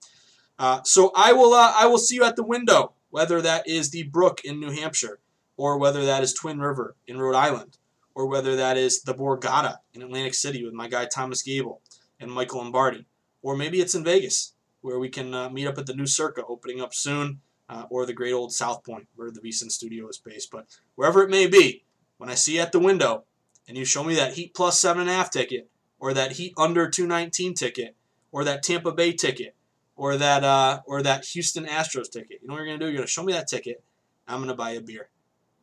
Uh, 0.59 0.81
so 0.83 1.13
I 1.15 1.33
will. 1.33 1.55
Uh, 1.55 1.73
I 1.77 1.87
will 1.87 1.99
see 1.99 2.17
you 2.17 2.25
at 2.25 2.35
the 2.35 2.45
window, 2.45 2.95
whether 3.11 3.41
that 3.41 3.69
is 3.69 3.91
the 3.91 4.03
Brook 4.03 4.41
in 4.45 4.59
New 4.59 4.73
Hampshire, 4.73 5.21
or 5.57 5.79
whether 5.79 6.05
that 6.05 6.25
is 6.25 6.35
Twin 6.35 6.59
River 6.59 6.97
in 7.07 7.19
Rhode 7.19 7.37
Island, 7.37 7.79
or 8.17 8.27
whether 8.27 8.57
that 8.57 8.77
is 8.77 9.03
the 9.03 9.15
Borgata 9.15 9.79
in 9.93 10.03
Atlantic 10.03 10.35
City 10.35 10.65
with 10.65 10.75
my 10.75 10.89
guy 10.89 11.07
Thomas 11.07 11.41
Gable 11.41 11.81
and 12.25 12.33
Michael 12.33 12.59
Lombardi, 12.59 13.07
or 13.43 13.57
maybe 13.57 13.81
it's 13.81 13.95
in 13.95 14.03
Vegas 14.03 14.55
where 14.81 14.99
we 14.99 15.09
can 15.09 15.33
uh, 15.33 15.49
meet 15.49 15.67
up 15.67 15.79
at 15.79 15.87
the 15.87 15.95
new 15.95 16.07
Circa 16.07 16.45
opening 16.47 16.81
up 16.81 16.93
soon, 16.93 17.41
uh, 17.69 17.85
or 17.89 18.05
the 18.05 18.13
great 18.13 18.33
old 18.33 18.53
South 18.53 18.85
Point 18.85 19.07
where 19.15 19.31
the 19.31 19.41
VSiN 19.41 19.71
studio 19.71 20.09
is 20.09 20.19
based. 20.19 20.51
But 20.51 20.67
wherever 20.95 21.23
it 21.23 21.31
may 21.31 21.47
be, 21.47 21.85
when 22.19 22.29
I 22.29 22.35
see 22.35 22.57
you 22.57 22.61
at 22.61 22.73
the 22.73 22.79
window 22.79 23.25
and 23.67 23.79
you 23.79 23.85
show 23.85 24.05
me 24.05 24.15
that 24.17 24.35
Heat 24.35 24.55
plus 24.55 24.79
seven 24.79 25.03
and 25.03 25.11
a 25.11 25.15
half 25.15 25.31
ticket, 25.31 25.71
or 25.99 26.13
that 26.13 26.33
Heat 26.33 26.53
under 26.59 26.89
219 26.89 27.55
ticket, 27.55 27.97
or 28.31 28.45
that 28.45 28.63
Tampa 28.63 28.93
Bay 28.93 29.13
ticket, 29.13 29.55
or 29.97 30.17
that 30.17 30.45
uh, 30.45 30.81
or 30.87 31.03
that 31.03 31.25
Houston 31.27 31.65
Astros 31.65 32.11
ticket, 32.11 32.41
you 32.43 32.49
know 32.49 32.55
what 32.55 32.59
you're 32.59 32.67
gonna 32.67 32.79
do? 32.79 32.87
You're 32.87 32.97
gonna 32.97 33.07
show 33.07 33.23
me 33.23 33.33
that 33.33 33.49
ticket. 33.49 33.83
I'm 34.29 34.41
gonna 34.41 34.55
buy 34.55 34.73
a 34.73 34.81
beer. 34.81 35.09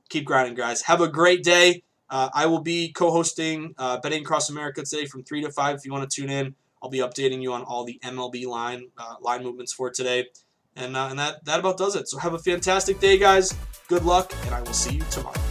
Keep 0.10 0.26
grinding, 0.26 0.56
guys. 0.56 0.84
Have 0.84 1.02
a 1.02 1.08
great 1.08 1.44
day. 1.44 1.84
Uh, 2.12 2.30
I 2.34 2.46
will 2.46 2.60
be 2.60 2.92
co-hosting 2.92 3.74
uh, 3.78 4.00
Betting 4.02 4.22
Across 4.22 4.50
America 4.50 4.84
today 4.84 5.06
from 5.06 5.24
three 5.24 5.42
to 5.42 5.52
five. 5.52 5.78
If 5.78 5.86
you 5.86 5.94
want 5.94 6.08
to 6.08 6.14
tune 6.14 6.30
in, 6.30 6.54
I'll 6.84 6.90
be 6.90 7.00
updating 7.00 7.42
you 7.42 7.54
on 7.54 7.64
all 7.64 7.86
the 7.86 8.00
MLB 8.04 8.46
line 8.46 8.90
uh, 8.98 9.16
line 9.22 9.44
movements 9.44 9.72
for 9.72 9.90
today, 9.90 10.28
and 10.76 10.98
uh, 10.98 11.08
and 11.10 11.18
that 11.18 11.46
that 11.46 11.60
about 11.60 11.78
does 11.78 11.96
it. 11.96 12.10
So 12.10 12.18
have 12.18 12.34
a 12.34 12.40
fantastic 12.40 13.00
day, 13.00 13.18
guys. 13.18 13.56
Good 13.88 14.04
luck, 14.04 14.34
and 14.44 14.54
I 14.54 14.62
will 14.62 14.74
see 14.74 14.96
you 14.96 15.04
tomorrow. 15.10 15.51